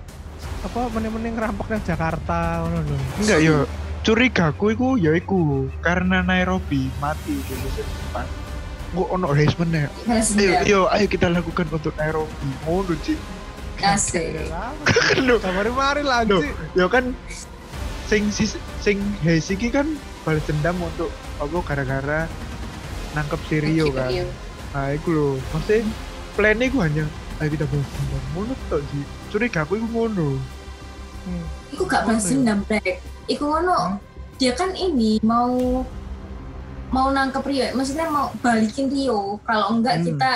apa 0.65 0.81
meneng-meneng 0.97 1.37
ngerampok 1.37 1.67
nang 1.69 1.83
Jakarta 1.85 2.65
ngono 2.65 2.79
lho. 2.89 2.97
Enggak 3.21 3.41
yo. 3.45 3.57
Curigaku 4.01 4.73
iku 4.73 4.89
ya 4.97 5.13
iku 5.13 5.69
karena 5.85 6.25
Nairobi 6.25 6.89
mati 7.05 7.37
di 7.37 7.53
season 7.53 7.85
4. 8.17 8.50
Gua 8.91 9.07
ono 9.11 9.31
race 9.31 9.55
meneh. 9.57 9.87
Balas 10.03 10.33
Ayo, 10.33 10.51
dendam. 10.51 10.67
yo, 10.67 10.81
ayo 10.89 11.07
kita 11.07 11.27
lakukan 11.27 11.67
untuk 11.69 11.95
Nairobi. 11.95 12.35
Ngono, 12.65 12.95
Cik. 12.99 13.19
Asik. 13.81 14.51
Loh, 15.23 15.39
Kamari-mari 15.39 16.03
Loh, 16.03 16.11
lanjut. 16.11 16.43
ya 16.75 16.85
kan 16.87 17.17
sing 18.05 18.29
sing 18.77 18.99
Heis 19.23 19.49
iki 19.49 19.71
kan 19.71 19.87
balas 20.21 20.43
dendam 20.45 20.77
untuk 20.77 21.09
apa 21.39 21.57
gara-gara 21.65 22.21
nangkep 23.13 23.41
si 23.47 23.57
Rio 23.57 23.89
kan 23.89 24.11
nah 24.71 24.91
itu 24.91 25.09
loh 25.09 25.35
maksudnya 25.51 25.87
plannya 26.35 26.67
gue 26.67 26.83
hanya 26.83 27.05
ayo 27.39 27.49
kita 27.49 27.65
balas 27.65 27.87
dendam 27.89 28.23
ngono 28.31 28.53
tok 28.67 28.83
sih 28.85 29.03
curiga 29.31 29.63
aku 29.63 29.79
itu 29.79 29.87
ngono 29.87 30.37
Hmm. 31.21 31.45
Iku 31.71 31.85
gak 31.85 32.03
balas 32.03 32.25
ya? 32.25 32.33
dendam, 32.33 32.65
Brek. 32.65 32.97
Iku 33.29 33.45
ngono, 33.45 34.01
dia 34.37 34.57
kan 34.57 34.73
ini 34.73 35.21
mau 35.21 35.85
mau 36.91 37.09
nangkep 37.09 37.43
Rio, 37.43 37.67
maksudnya 37.73 38.07
mau 38.07 38.35
balikin 38.39 38.87
Rio. 38.87 39.39
Kalau 39.43 39.71
enggak 39.71 39.99
Hmm. 39.99 40.07
kita 40.07 40.33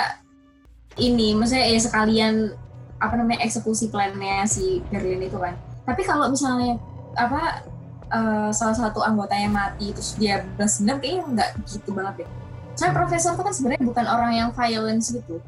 ini, 0.97 1.35
maksudnya 1.35 1.67
ya 1.67 1.79
sekalian 1.79 2.55
apa 2.95 3.13
namanya 3.13 3.43
eksekusi 3.43 3.91
plannya 3.91 4.47
si 4.47 4.79
Berlin 4.87 5.19
itu 5.21 5.35
kan. 5.35 5.51
Tapi 5.83 6.01
kalau 6.01 6.27
misalnya 6.27 6.79
apa 7.13 7.59
eh, 8.07 8.49
salah 8.51 8.71
satu 8.73 9.01
anggotanya 9.01 9.49
mati 9.49 9.89
terus 9.89 10.15
dia 10.15 10.45
balas 10.55 10.77
dendam 10.77 10.97
kayaknya 10.97 11.23
enggak 11.25 11.49
gitu 11.65 11.89
banget 11.91 12.23
deh. 12.23 12.29
Soalnya 12.73 12.91
Hmm. 12.91 12.99
profesor 13.01 13.31
itu 13.31 13.43
kan 13.43 13.53
sebenarnya 13.53 13.83
bukan 13.83 14.05
orang 14.05 14.31
yang 14.33 14.49
violence 14.51 15.09
gitu. 15.09 15.41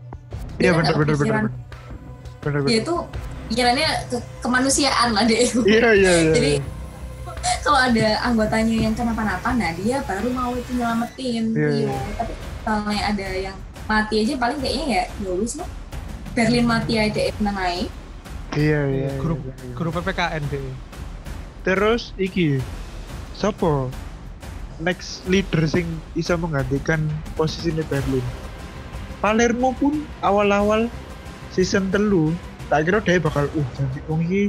iya 0.57 0.73
bener 0.73 0.89
bener 0.91 1.13
kepikiran. 1.13 1.43
bener 2.41 2.59
Dia 2.65 2.77
itu 2.81 2.95
pikirannya 3.47 3.89
ke 4.09 4.17
kemanusiaan 4.41 5.09
lah 5.13 5.23
deh. 5.23 5.45
iya 5.63 5.87
iya 5.93 6.11
iya 6.17 6.33
Jadi 6.37 6.51
iya. 6.57 6.76
kalau 7.63 7.79
ada 7.79 8.07
anggotanya 8.21 8.75
yang 8.77 8.93
kenapa-napa, 8.93 9.49
nah 9.53 9.71
dia 9.73 9.99
baru 10.03 10.27
mau 10.29 10.51
itu 10.53 10.71
nyelamatin 10.73 11.43
Iya, 11.51 11.67
Rio. 11.67 11.87
iya. 11.87 11.97
Tapi 12.15 12.33
kalau 12.61 12.89
yang 12.89 13.07
ada 13.07 13.27
yang 13.33 13.57
mati 13.85 14.15
aja 14.19 14.33
paling 14.35 14.59
kayaknya 14.59 14.85
ya 14.85 15.03
lulus 15.21 15.55
lah. 15.55 15.69
Berlin 16.31 16.65
mati 16.65 16.93
aja 16.95 17.19
ya 17.19 17.33
menang 17.37 17.57
aja. 17.57 17.85
iya 18.53 18.81
iya 18.85 19.09
Grup 19.17 19.37
iya, 19.41 19.53
iya. 19.53 19.73
grup 19.73 19.93
PPKN 19.95 20.43
deh. 20.47 20.61
terus 21.61 22.15
iki 22.15 22.57
sopo 23.33 23.91
next 24.77 25.25
leader 25.25 25.65
sing 25.65 25.85
bisa 26.13 26.33
menggantikan 26.33 27.05
posisi 27.33 27.69
Berlin 27.75 28.23
Palermo 29.17 29.73
pun 29.73 30.05
awal-awal 30.21 30.87
season 31.49 31.89
telu 31.89 32.31
tak 32.67 32.85
kira 32.85 33.01
dia 33.01 33.17
bakal 33.17 33.49
uh 33.51 33.67
janji 33.73 33.99
wong 34.05 34.21
iki 34.23 34.43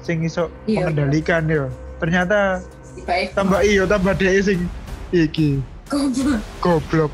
sing 0.00 0.20
iso 0.22 0.48
Iya, 0.64 0.86
mengendalikan 0.88 1.48
ya 1.48 1.66
ternyata 2.02 2.58
tambah 3.32 3.62
iyo 3.62 3.86
tambah 3.86 4.12
dia 4.18 4.34
sing 4.42 4.66
iki 5.14 5.62
Goblok. 5.86 6.42
goblok 6.58 7.12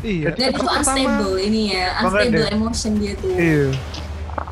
Iya. 0.00 0.32
Dan 0.32 0.48
itu 0.48 0.64
pertama, 0.64 0.80
unstable 0.80 1.36
ini 1.36 1.76
ya, 1.76 1.86
unstable 2.00 2.40
deh. 2.40 2.56
emotion 2.56 2.92
dia 2.96 3.12
tuh. 3.20 3.32
iya 3.36 3.68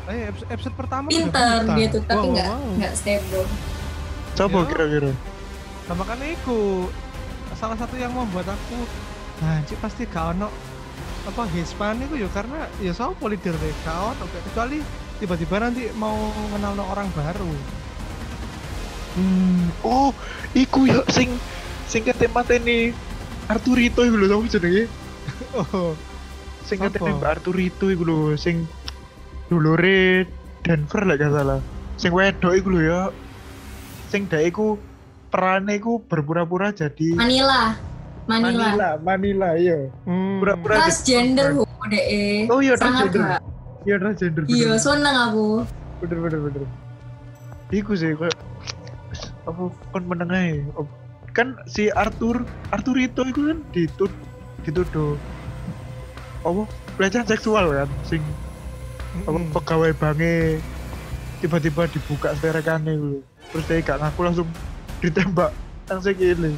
eh, 0.07 0.21
episode, 0.29 0.49
episode 0.53 0.75
pertama 0.77 1.05
Pinter 1.09 1.65
dia 1.73 1.87
tuh, 1.89 2.01
tapi 2.05 2.21
Wow, 2.21 2.33
nggak 2.37 2.47
wow, 2.47 2.61
wow. 2.61 2.77
nggak 2.77 2.93
stable. 2.93 3.47
coba 4.37 4.57
Ya. 4.61 4.67
kira-kira 4.69 5.11
Nah, 5.87 5.95
makanya 5.95 6.27
itu 6.35 6.91
salah 7.55 7.77
satu 7.79 7.95
yang 7.95 8.11
membuat 8.11 8.45
aku 8.51 8.75
anjir 9.39 9.79
pasti 9.79 10.03
gak 10.03 10.35
ono 10.35 10.51
apa 11.23 11.43
Hispan 11.55 11.95
itu 12.03 12.19
ya 12.19 12.27
karena 12.29 12.67
ya 12.83 12.91
sama 12.91 13.15
leader 13.25 13.55
deh 13.55 13.73
gak 13.81 13.95
ono 13.95 14.23
kecuali 14.27 14.83
tiba-tiba 15.17 15.55
nanti 15.63 15.87
mau 15.95 16.13
kenal 16.51 16.75
orang 16.77 17.07
baru 17.15 17.49
hmm 19.17 19.81
oh 19.81 20.13
iku 20.53 20.85
ya 20.85 21.01
sing 21.09 21.33
sing 21.89 22.05
kate 22.05 22.29
mateni 22.29 22.93
Arturito 23.49 24.05
iku 24.05 24.15
lho 24.21 24.27
tau 24.29 24.43
jenenge 24.45 24.85
oh 25.59 25.97
sing 26.67 26.77
katanya 26.77 27.17
Mbak 27.17 27.31
Arturito 27.41 27.89
iku 27.89 28.03
lho 28.05 28.19
sing 28.37 28.69
dulure 29.49 30.27
Denver 30.61 31.01
lah 31.07 31.15
gak 31.17 31.31
salah 31.33 31.59
sing 31.97 32.11
wedok 32.13 32.53
iku 32.53 32.67
lho 32.77 32.81
ya 32.85 33.01
sing 34.13 34.29
dhek 34.29 34.53
iku 34.53 34.77
perane 35.27 35.79
iku 35.81 35.99
berpura-pura 36.07 36.71
jadi 36.71 37.17
Manila. 37.17 37.75
Manila. 38.27 38.51
Manila 38.51 38.89
Manila 38.99 39.49
iya 39.55 39.87
hmm. 40.07 40.39
pura-pura 40.43 40.73
Transgender 40.83 41.55
deh. 41.87 42.47
oh 42.51 42.59
iya 42.59 42.75
Sangat 42.75 43.11
transgender 43.15 43.39
iya 43.87 43.95
transgender. 43.95 44.43
Iya, 44.51 44.75
seneng 44.75 45.15
aku. 45.31 45.63
bener 46.03 46.17
bener 46.19 46.39
bener 46.51 46.63
iku 47.71 47.95
sih 47.95 48.15
kayak 48.15 48.35
apa 49.47 49.63
kon 49.95 50.03
meneng 50.05 50.31
ae 50.35 50.51
Op- 50.75 50.91
kan 51.31 51.55
si 51.69 51.87
Arthur 51.93 52.43
Arturito 52.73 53.23
itu 53.23 53.53
kan 53.53 53.59
ditud 53.71 54.11
dituduh 54.65 55.15
apa? 56.43 56.65
Pelecehan 56.97 57.27
seksual 57.29 57.71
kan 57.71 57.89
sing 58.03 58.21
apa 59.23 59.37
Mm-mm. 59.37 59.53
pegawai 59.53 59.91
bange 59.95 60.59
tiba-tiba 61.39 61.85
dibuka 61.89 62.33
seterekannya 62.37 62.97
gitu. 62.97 63.19
Terus 63.53 63.63
dia 63.69 63.85
gak 63.85 63.99
ngaku 64.01 64.19
langsung 64.25 64.47
ditembak 64.99 65.53
yang 65.87 66.01
segini 66.01 66.51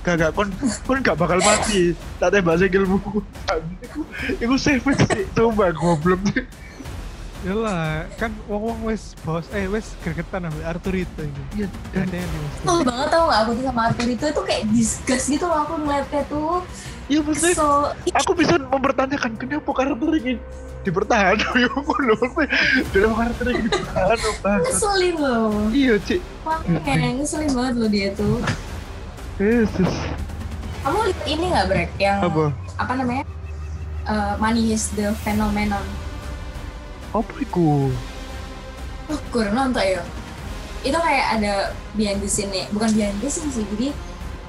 gak 0.00 0.16
gak 0.16 0.32
kon 0.32 0.48
kon 0.88 1.04
gak 1.04 1.20
bakal 1.20 1.36
mati. 1.44 1.92
Tak 2.16 2.32
tembak 2.32 2.56
sikilmu. 2.56 2.96
Itu 3.84 4.00
itu 4.40 4.54
savage 4.56 5.04
sih 5.12 5.24
coba 5.36 5.74
goblok 5.76 6.20
Yalah, 7.40 8.04
kan 8.20 8.28
wong-wong 8.44 8.84
wes 8.84 9.16
bos, 9.24 9.48
eh 9.56 9.64
wes 9.64 9.96
gregetan 10.04 10.44
ambil 10.44 10.60
Arturito 10.68 11.24
ini. 11.24 11.64
Iya, 11.64 11.68
Dan 11.96 12.12
yang 12.12 12.28
mesti. 12.28 12.64
Oh 12.68 12.84
banget 12.84 13.08
tau 13.08 13.24
gak 13.32 13.40
aku 13.40 13.50
tuh 13.56 13.64
sama 13.64 13.80
Arthur 13.88 14.08
itu 14.12 14.24
itu 14.28 14.42
kayak 14.44 14.62
disgust 14.76 15.26
gitu 15.32 15.44
loh 15.48 15.58
aku 15.64 15.74
ngeliatnya 15.80 16.22
tuh. 16.28 16.60
Iya 17.08 17.20
maksudnya 17.24 17.56
kesel 17.56 17.72
aku 18.12 18.32
bisa 18.36 18.54
mempertanyakan 18.60 19.32
kenapa 19.40 19.70
karakter 19.72 20.10
ini 20.20 20.34
dipertahankan 20.84 21.52
ya 21.64 21.68
aku 21.72 21.92
loh 22.04 22.16
maksudnya 22.20 22.48
kenapa 22.92 23.14
karakter 23.24 23.46
ini 23.48 23.66
dipertahankan 23.72 24.58
ngeselin 24.60 25.16
loh. 25.16 25.52
Iya 25.72 25.94
cik. 25.96 26.20
Makanya 26.44 27.08
ngeselin 27.24 27.50
banget 27.56 27.74
loh 27.80 27.88
dia 27.88 28.08
tuh. 28.12 28.36
Yesus 29.40 29.92
kamu 30.80 30.98
lihat 31.12 31.20
ini 31.28 31.44
nggak 31.52 31.66
Brek? 31.68 31.90
Yang 31.96 32.18
apa? 32.24 32.44
apa 32.80 32.92
namanya? 32.96 33.24
Eh, 34.08 34.34
Money 34.40 34.72
is 34.72 34.92
the 34.96 35.12
phenomenon 35.24 35.84
apa 37.10 37.32
itu? 37.42 37.90
Oh 39.10 39.20
kurang 39.34 39.54
nonton 39.58 39.82
ya? 39.82 40.02
Itu 40.80 40.96
kayak 40.96 41.26
ada 41.38 41.52
behind 41.92 42.22
the 42.22 42.30
scene 42.30 42.50
nya 42.54 42.64
bukan 42.70 42.90
behind 42.94 43.18
the 43.18 43.28
scene 43.28 43.50
sih 43.50 43.66
jadi 43.76 43.88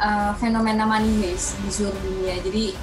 eh, 0.01 0.32
fenomena 0.38 0.86
money 0.86 1.09
heist 1.26 1.57
di 1.66 1.70
seluruh 1.74 1.97
dunia. 1.97 2.38
Jadi 2.45 2.78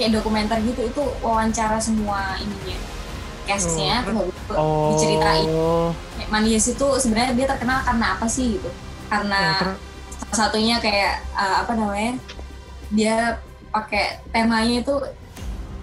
kayak 0.00 0.18
dokumenter 0.18 0.56
gitu 0.64 0.88
itu 0.88 1.02
wawancara 1.20 1.76
semua 1.76 2.40
ininya 2.40 2.78
castnya 3.42 4.06
Oh, 4.52 4.94
itu 4.94 4.94
diceritain. 4.96 5.46
Oh 5.50 5.90
Kayak 6.16 6.30
money 6.32 6.48
heist 6.56 6.72
itu 6.72 6.86
sebenarnya 6.98 7.32
dia 7.36 7.46
terkenal 7.46 7.84
karena 7.84 8.06
apa 8.16 8.26
sih 8.26 8.56
gitu? 8.56 8.70
Karena 9.12 9.60
ter- 9.60 9.80
salah 10.32 10.48
satunya 10.48 10.80
kayak 10.80 11.20
eh, 11.36 11.56
apa 11.60 11.72
namanya 11.76 12.12
dia 12.88 13.40
pakai 13.72 14.20
temanya 14.32 14.84
itu 14.84 14.94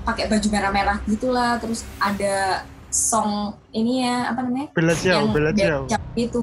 pakai 0.05 0.25
baju 0.30 0.47
merah-merah 0.49 0.97
gitulah 1.05 1.57
terus 1.61 1.86
ada 1.97 2.65
song 2.89 3.55
ini 3.73 4.05
ya 4.05 4.33
apa 4.33 4.45
namanya? 4.45 4.67
Bela 4.73 4.93
jauh 4.97 5.29
Bella 5.29 5.51
Ciao. 5.53 5.85
Itu. 6.17 6.41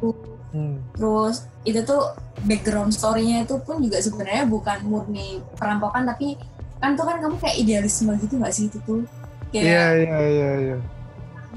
Hmm. 0.56 0.80
terus 0.96 1.44
itu 1.68 1.84
tuh 1.84 2.16
background 2.48 2.88
story-nya 2.88 3.44
itu 3.44 3.60
pun 3.60 3.76
juga 3.76 4.00
sebenarnya 4.00 4.48
bukan 4.48 4.88
murni 4.88 5.44
perampokan 5.52 6.08
tapi 6.08 6.40
kan 6.80 6.96
tuh 6.96 7.04
kan 7.04 7.20
kamu 7.20 7.36
kayak 7.36 7.60
idealisme 7.60 8.16
gitu 8.16 8.40
nggak 8.40 8.54
sih 8.56 8.72
itu 8.72 8.80
tuh? 8.88 9.04
Kayak 9.52 9.64
iya 9.68 9.84
iya 10.00 10.18
iya 10.24 10.50
iya. 10.64 10.76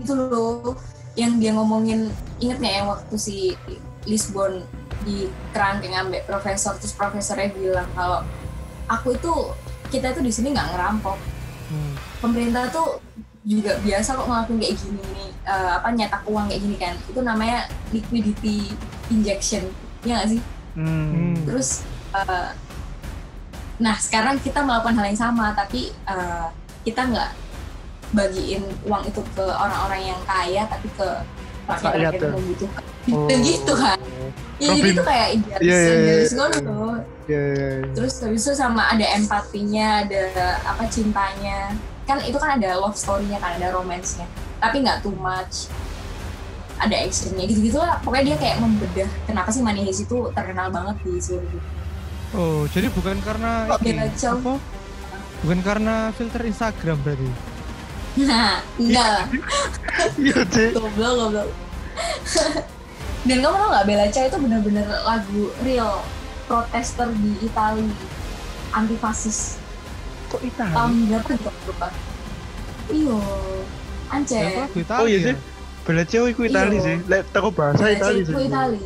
gitu 0.04 0.14
loh. 0.20 0.76
Yang 1.16 1.32
dia 1.40 1.52
ngomongin 1.56 2.12
inget 2.44 2.60
nggak 2.60 2.76
yang 2.76 2.88
waktu 2.92 3.16
si 3.16 3.56
Lisbon 4.04 4.68
di 5.08 5.32
kerangkeng 5.56 5.96
ambek 5.96 6.28
profesor 6.28 6.76
terus 6.76 6.92
profesornya 6.92 7.56
bilang 7.56 7.88
kalau 7.96 8.20
aku 8.92 9.16
itu 9.16 9.32
kita 9.96 10.12
itu 10.12 10.22
di 10.28 10.32
sini 10.34 10.52
nggak 10.52 10.76
ngerampok. 10.76 11.16
Hmm. 11.70 11.94
pemerintah 12.18 12.66
tuh 12.74 12.98
juga 13.44 13.80
biasa 13.80 14.10
kok 14.14 14.28
ngelakuin 14.28 14.60
kayak 14.60 14.76
gini 14.78 15.04
nih 15.16 15.30
eh, 15.48 15.72
apa 15.80 15.88
nyetak 15.96 16.24
uang 16.28 16.46
kayak 16.52 16.62
gini 16.62 16.76
kan 16.76 16.94
itu 17.08 17.20
namanya 17.24 17.60
liquidity 17.96 18.58
injection 19.08 19.64
ya 20.04 20.20
nggak 20.20 20.30
sih 20.36 20.42
hmm. 20.76 21.08
Hmm. 21.12 21.36
terus 21.48 21.88
eh, 22.16 22.50
nah 23.80 23.96
sekarang 23.96 24.36
kita 24.44 24.60
melakukan 24.60 25.00
hal 25.00 25.08
yang 25.08 25.20
sama 25.20 25.56
tapi 25.56 25.96
eh, 25.96 26.48
kita 26.84 27.08
nggak 27.08 27.32
bagiin 28.12 28.66
uang 28.90 29.06
itu 29.06 29.22
ke 29.38 29.46
orang-orang 29.46 30.12
yang 30.16 30.22
kaya 30.26 30.66
tapi 30.68 30.90
ke 30.98 31.08
Rakyat 31.70 31.86
rakyat-rakyat 31.86 32.14
ya? 32.18 32.26
yang 32.26 32.36
membutuhkan 32.36 32.84
Oh. 33.10 33.26
Dan 33.26 33.42
gitu 33.42 33.74
kan 33.74 33.98
ya 34.60 34.70
jadi 34.70 34.80
Robin- 34.86 34.94
itu 34.94 35.02
kayak 35.02 35.28
idealis 35.34 35.66
Iya, 35.66 35.78
iya, 35.80 35.90
iya, 35.90 35.98
idealis 35.98 36.30
tuh 36.30 36.46
iya 37.26 37.42
iya 37.42 37.42
iya. 37.58 37.70
terus 37.96 38.14
habis 38.22 38.42
itu 38.46 38.54
sama 38.54 38.82
ada 38.86 39.06
empatinya 39.18 39.88
ada 40.06 40.22
apa 40.62 40.84
cintanya 40.92 41.74
kan 42.10 42.18
itu 42.26 42.38
kan 42.42 42.58
ada 42.58 42.82
love 42.82 42.98
story-nya 42.98 43.38
kan 43.38 43.62
ada 43.62 43.70
romance-nya. 43.78 44.26
Tapi 44.58 44.82
nggak 44.82 45.06
too 45.06 45.14
much. 45.22 45.70
Ada 46.82 47.06
actionnya 47.06 47.44
gitu 47.44 47.60
gitu 47.60 47.78
lah 47.78 48.00
pokoknya 48.00 48.34
dia 48.34 48.38
kayak 48.40 48.58
membedah 48.64 49.10
kenapa 49.28 49.52
sih 49.52 49.60
Money 49.60 49.84
Heist 49.84 50.08
itu 50.08 50.32
terkenal 50.32 50.72
banget 50.72 50.96
di 51.04 51.20
seluruh 51.20 51.44
dunia 51.44 51.78
Oh, 52.30 52.70
jadi 52.70 52.94
bukan 52.94 53.18
karena 53.26 53.66
Kok 53.66 53.82
ini, 53.82 54.06
apa? 54.06 54.54
Bukan 55.42 55.60
karena 55.66 56.14
filter 56.14 56.46
Instagram 56.46 57.02
berarti. 57.02 57.30
nah 58.22 58.62
enggak. 58.82 59.34
Iya. 60.22 60.46
Cik 60.46 60.72
goblok 60.78 61.14
goblok. 61.18 61.50
Dan 63.28 63.38
kamu 63.44 63.56
tau 63.58 63.70
nggak 63.74 63.86
Bella 63.90 64.08
Ciao 64.14 64.26
itu 64.30 64.38
benar-benar 64.40 64.88
lagu 65.04 65.44
real 65.66 66.06
protester 66.46 67.10
di 67.18 67.34
Italia 67.42 67.90
antifasis. 68.78 69.58
Kok 70.30 70.46
Italia? 70.46 70.76
tahun 70.78 70.94
berapa 71.10 71.30
juga 71.34 71.49
lupa 71.70 71.88
iyo 72.90 73.22
Italia? 74.10 74.66
Oh 74.98 75.08
iya 75.08 75.20
sih. 75.22 75.36
Bella 75.86 76.04
Ciao 76.06 76.26
iku 76.30 76.46
Itali 76.46 76.78
sih. 76.82 76.98
Lek 77.06 77.30
teko 77.30 77.50
bahasa 77.54 77.90
Itali 77.94 78.26
sih. 78.26 78.34
Itali 78.34 78.82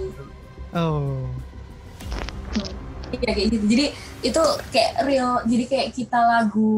Oh. 0.74 1.30
Iya 3.14 3.30
kayak 3.30 3.50
gitu. 3.54 3.66
Jadi 3.70 3.86
itu 4.26 4.42
kayak 4.74 4.92
real. 5.06 5.38
Jadi 5.46 5.64
kayak 5.70 5.88
kita 5.94 6.18
lagu 6.18 6.74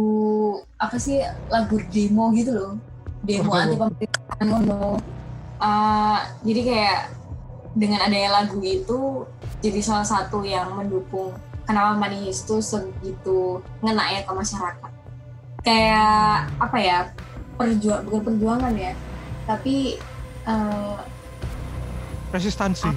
apa 0.76 1.00
sih 1.00 1.24
lagu 1.48 1.80
demo 1.90 2.30
gitu 2.36 2.52
loh. 2.52 2.72
Demo 3.24 3.56
Oh. 3.56 3.58
anti 3.58 3.76
pemerintahan 3.80 4.48
ngono. 4.52 5.00
Uh, 5.56 6.20
jadi 6.44 6.62
kayak 6.68 7.00
dengan 7.72 8.04
adanya 8.04 8.44
lagu 8.44 8.60
itu 8.60 9.24
jadi 9.64 9.80
salah 9.80 10.04
satu 10.04 10.44
yang 10.44 10.76
mendukung 10.76 11.32
kenapa 11.64 11.96
Manihis 11.96 12.44
itu 12.44 12.60
segitu 12.60 13.64
ngena 13.80 14.04
ya 14.12 14.22
ke 14.28 14.32
masyarakat. 14.36 14.92
Kayak 15.66 16.54
apa 16.62 16.78
ya 16.78 16.98
perjuang 17.58 18.06
bukan 18.06 18.22
perjuangan 18.30 18.74
ya, 18.78 18.94
tapi 19.50 19.98
uh, 20.46 21.02
Resistansi. 22.30 22.92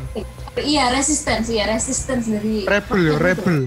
iya 0.59 0.91
resistensi 0.91 1.55
ya 1.55 1.71
resistensi 1.71 2.29
dari 2.35 2.57
Rebel 2.66 2.99
ya, 2.99 3.16
rebel. 3.23 3.59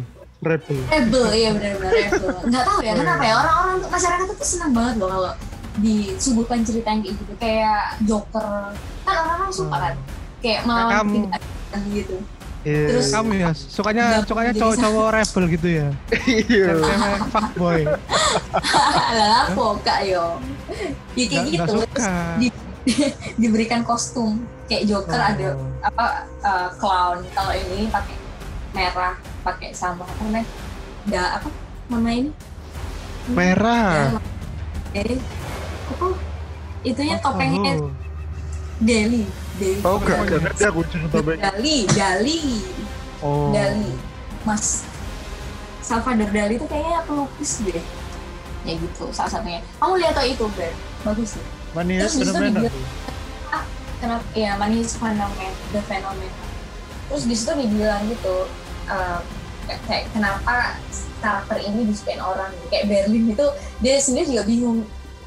Rebel. 0.43 0.79
rebel 0.91 1.25
iya 1.31 1.49
benar-benar 1.55 1.91
rebel 1.95 2.27
nggak 2.49 2.63
tahu 2.65 2.79
ya 2.83 2.93
kenapa 2.97 3.23
ya 3.23 3.33
orang-orang 3.39 3.73
untuk 3.79 3.91
masyarakat 3.93 4.27
itu 4.35 4.43
senang 4.43 4.71
banget 4.75 4.95
loh 4.99 5.07
kalau 5.07 5.33
disuguhkan 5.79 6.59
cerita 6.67 6.87
yang 6.91 7.01
kayak 7.05 7.15
gitu 7.15 7.33
kayak 7.39 7.81
Joker 8.03 8.75
kan 9.07 9.15
orang-orang 9.15 9.51
suka 9.55 9.77
kan 9.79 9.95
kayak 10.43 10.61
malah 10.67 10.99
Kamu. 10.99 11.29
gitu 11.95 12.17
Iya. 12.61 12.85
Terus- 12.93 13.09
Kamu 13.09 13.31
ya, 13.33 13.49
sukanya 13.51 14.05
sukanya 14.21 14.53
cowok-cowok 14.53 15.07
rebel 15.11 15.43
gitu 15.49 15.67
ya. 15.67 15.87
Iya. 16.29 16.67
Cewek 16.77 17.19
fuckboy. 17.29 17.81
lah 19.17 19.49
kak 19.81 19.99
yo 20.05 20.39
ya 21.13 21.25
kayak 21.27 21.45
gitu 21.51 21.63
terus 21.67 21.83
suka. 21.83 22.11
di- 22.39 22.55
diberikan 23.41 23.81
kostum 23.83 24.41
kayak 24.65 24.87
Joker 24.87 25.19
Oh. 25.19 25.27
ada 25.27 25.47
apa 25.83 26.05
uh, 26.41 26.69
clown 26.77 27.21
kalau 27.35 27.51
ini 27.51 27.91
pakai 27.91 28.15
merah 28.71 29.13
pakai 29.43 29.75
sama 29.75 30.07
apa 30.07 30.21
namanya 30.23 30.47
da 31.05 31.21
apa 31.37 31.49
nama 31.89 32.09
ini 32.09 32.31
Merah. 33.29 34.17
eh 34.95 35.19
apa 35.91 36.07
itunya 36.81 37.15
Oh, 37.19 37.23
topengnya 37.23 37.73
oh. 37.77 37.91
Deli 38.81 39.23
Deli 39.55 39.79
Oh 39.81 39.95
gak 39.95 40.17
Pokoknya. 40.17 40.25
gak 40.27 40.39
ngerti 40.43 40.63
aku 40.65 40.79
jeneng 40.89 41.09
topeng. 41.09 41.37
Dali 41.37 41.77
Dali 41.87 42.41
Oh. 43.21 43.53
Dali 43.53 43.93
Mas 44.41 44.81
Salvador 45.79 46.27
Dali 46.27 46.53
itu 46.55 46.65
kayaknya 46.65 47.01
pelukis 47.03 47.61
deh. 47.61 47.83
Ya 48.61 48.73
gitu 48.75 49.09
salah 49.09 49.29
satunya. 49.31 49.61
Kamu 49.77 49.93
lihat 49.95 50.13
tuh 50.13 50.25
itu 50.25 50.45
Ber. 50.51 50.73
Bagus 51.01 51.33
sih 51.33 51.45
Manis 51.71 51.97
Terus 51.99 52.13
di 52.13 52.19
situ 52.19 52.31
fenomena. 52.31 52.59
dibilang- 52.61 52.89
kenapa? 53.97 54.25
Ya 54.33 54.51
manis 54.55 54.93
fenomen 54.93 55.51
the 55.69 55.81
phenomenon 55.81 56.33
terus 57.05 57.23
di 57.23 57.35
situ 57.35 57.53
dibilang 57.53 58.01
gitu 58.07 58.49
eh, 58.87 59.19
kayak 59.83 60.09
kenapa 60.09 60.79
karakter 61.17 61.61
ini 61.61 61.85
disukain 61.85 62.17
orang? 62.17 62.49
Kayak 62.67 62.85
Berlin 62.87 63.29
itu 63.29 63.45
dia 63.77 63.95
sendiri 63.97 64.25
juga 64.27 64.43
bingung 64.43 64.79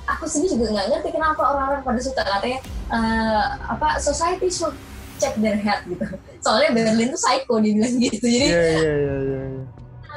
aku 0.05 0.25
sendiri 0.29 0.57
juga 0.57 0.67
nggak 0.77 0.87
ngerti 0.93 1.09
kenapa 1.17 1.41
orang-orang 1.41 1.83
pada 1.85 2.01
suka 2.01 2.23
katanya 2.23 2.61
eh, 2.93 3.45
apa 3.69 3.97
society 4.01 4.49
should 4.53 4.77
check 5.17 5.35
their 5.41 5.57
head 5.57 5.81
gitu. 5.89 6.05
Soalnya 6.45 6.71
Berlin 6.77 7.09
tuh 7.15 7.21
psycho 7.21 7.55
dibilang 7.63 7.97
gitu. 7.97 8.25
Jadi 8.25 8.47
Iya 8.51 8.63
iya 8.77 8.95
iya 8.95 9.17
iya. 9.23 9.41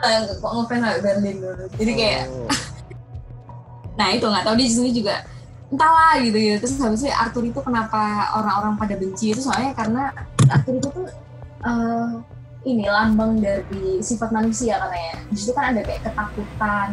eh, 0.04 0.20
kok 0.38 0.52
ngefans 0.52 0.82
sama 0.84 0.98
Berlin 1.02 1.36
dulu? 1.42 1.66
Jadi 1.78 1.92
kayak 1.96 2.24
Oh. 2.28 2.50
nah 4.00 4.08
itu 4.14 4.26
nggak 4.30 4.46
tahu 4.46 4.56
di 4.60 4.66
sini 4.70 4.90
juga 4.94 5.26
entahlah 5.72 6.16
gitu 6.22 6.38
gitu. 6.38 6.56
Terus 6.64 6.76
habis 6.84 7.02
itu 7.04 7.12
Arthur 7.12 7.44
itu 7.48 7.60
kenapa 7.64 8.32
orang-orang 8.36 8.74
pada 8.76 8.96
benci 9.00 9.32
itu? 9.34 9.40
Soalnya 9.42 9.72
karena 9.74 10.04
Arthur 10.52 10.74
itu 10.80 10.88
tuh 10.92 11.08
eh, 11.64 12.10
ini 12.68 12.84
lambang 12.92 13.40
dari 13.40 14.04
sifat 14.04 14.30
manusia 14.36 14.76
katanya. 14.82 15.16
Di 15.32 15.38
situ 15.40 15.52
kan 15.56 15.72
ada 15.72 15.82
kayak 15.86 16.04
ketakutan 16.04 16.90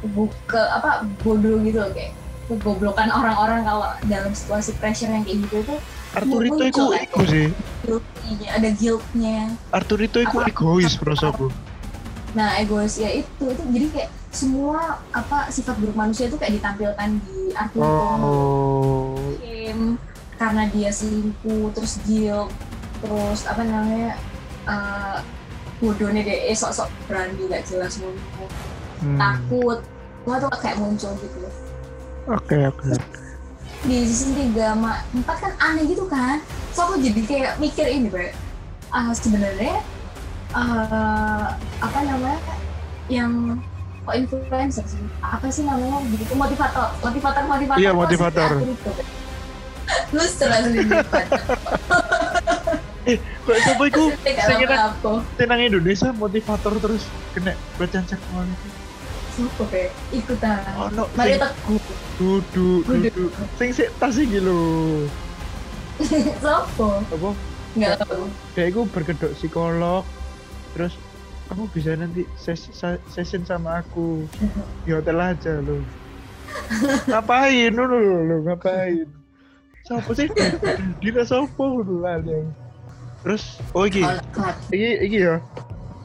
buke 0.00 0.56
apa 0.56 1.04
bodoh 1.20 1.60
gitu 1.60 1.76
loh 1.76 1.92
kayak 1.92 2.16
kegoblokan 2.50 3.08
orang-orang 3.14 3.62
kalau 3.62 3.86
dalam 4.10 4.34
situasi 4.34 4.74
pressure 4.82 5.14
yang 5.14 5.22
kayak 5.22 5.46
gitu 5.46 5.62
itu 5.62 5.76
Arthur 6.10 6.42
itu 6.42 6.62
iku 6.66 6.84
muncul, 6.90 6.98
iku 6.98 7.20
sih. 7.22 7.46
guilty 7.86 8.34
ada 8.50 8.68
guiltnya 8.74 9.38
Arthur 9.70 10.00
itu 10.02 10.18
iku 10.26 10.42
egois 10.42 10.98
prosoku. 10.98 11.46
Nah, 12.34 12.58
egois 12.58 12.98
ya 12.98 13.10
itu 13.14 13.42
itu 13.46 13.62
jadi 13.70 13.86
kayak 13.94 14.10
semua 14.30 15.02
apa 15.10 15.50
sifat 15.50 15.74
buruk 15.78 15.94
manusia 15.98 16.26
itu 16.30 16.38
kayak 16.38 16.58
ditampilkan 16.58 17.18
di 17.26 17.54
Arthur. 17.54 17.82
Oh. 17.82 19.14
Him, 19.42 19.98
karena 20.38 20.66
dia 20.70 20.90
selingkuh, 20.90 21.74
terus 21.74 21.98
guilt, 22.06 22.50
terus 23.02 23.46
apa 23.46 23.62
namanya 23.62 24.18
eh 24.66 25.18
bodohnya 25.80 26.22
dia 26.22 26.50
eh, 26.50 26.54
sok-sok 26.54 26.90
berani 27.08 27.48
gak 27.48 27.64
jelas 27.66 27.96
ngomong, 27.98 28.50
Hmm. 29.00 29.16
takut, 29.16 29.80
semua 30.20 30.36
tuh 30.36 30.52
kayak 30.60 30.76
muncul 30.76 31.08
gitu. 31.16 31.38
Oke 32.26 32.56
oke. 32.62 32.90
Di 33.80 34.04
season 34.04 34.36
3 34.52 34.76
sama 34.76 34.92
4 35.10 35.24
kan 35.24 35.52
aneh 35.58 35.84
gitu 35.86 36.04
kan, 36.04 36.44
so 36.70 36.84
aku 36.84 37.00
jadi 37.00 37.20
kayak 37.22 37.52
mikir 37.56 37.86
ini, 37.86 38.08
Bre. 38.08 38.36
Ah, 38.88 39.08
sebenarnya 39.10 39.80
eh 40.50 41.46
apa 41.78 41.98
namanya 42.02 42.42
yang 43.06 43.54
kok 44.02 44.16
influencer 44.16 44.82
sih 44.82 44.98
apa 45.20 45.46
sih 45.46 45.62
namanya 45.62 46.02
gitu 46.10 46.34
motivator 46.34 46.90
motivator 46.98 47.42
motivator 47.46 47.78
Iya, 47.78 47.92
motivator. 47.94 48.50
Arthur 48.50 48.66
itu. 48.68 48.90
terus 50.10 50.32
terus 50.34 50.64
Kok 53.40 53.86
iku 53.86 54.04
tidak 54.20 54.44
Saya 54.44 54.56
kira- 54.58 54.94
tenang 55.34 55.60
Indonesia 55.62 56.10
motivator 56.12 56.72
terus 56.76 57.02
kena 57.30 57.54
bercancak 57.74 58.18
malu. 58.28 58.50
siapa 58.50 58.79
kayak 59.66 59.90
ikutan 60.10 60.58
no. 60.92 61.04
Mario 61.14 61.36
sing 61.36 61.40
Teguh 61.40 61.80
Duduk 62.16 62.82
Duduk. 62.84 63.10
duduk. 63.10 63.30
Sing 63.56 63.70
sik 63.72 63.88
tas 63.96 64.16
iki 64.16 64.38
lho. 64.38 64.60
siapa 66.40 66.86
Apa? 67.06 67.30
nggak 67.70 68.02
tahu 68.02 68.24
Kayak 68.52 68.68
iku 68.70 68.80
berkedok 68.88 69.32
psikolog. 69.34 70.02
Terus 70.72 70.94
kamu 71.46 71.64
bisa 71.70 71.90
nanti 71.94 72.22
ses- 72.36 72.70
session 73.06 73.42
sama 73.42 73.80
aku 73.80 74.24
di 74.84 74.90
hotel 74.90 75.18
aja 75.18 75.58
lo. 75.58 75.80
ngapain 77.06 77.70
lu 77.70 77.84
lu 77.86 78.36
ngapain? 78.44 79.06
Siapa 79.86 80.10
sih? 80.12 80.26
Dina 80.98 81.22
siapa 81.22 81.64
yang 82.22 82.50
Terus 83.20 83.60
oh 83.70 83.84
iki, 83.84 84.00
iki 84.72 84.90
iki 85.04 85.18
ya. 85.20 85.38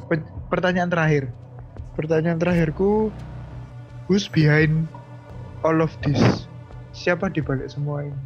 Pe- 0.06 0.26
Pertanyaan 0.46 0.88
terakhir. 0.88 1.32
Pertanyaan 1.96 2.36
terakhirku 2.36 3.08
who's 4.12 4.28
behind 4.28 4.84
all 5.64 5.80
of 5.80 5.96
this? 6.04 6.20
Siapa 6.91 7.32
di 7.32 7.39
balik 7.39 7.72
semua 7.72 8.04
ini? 8.04 8.20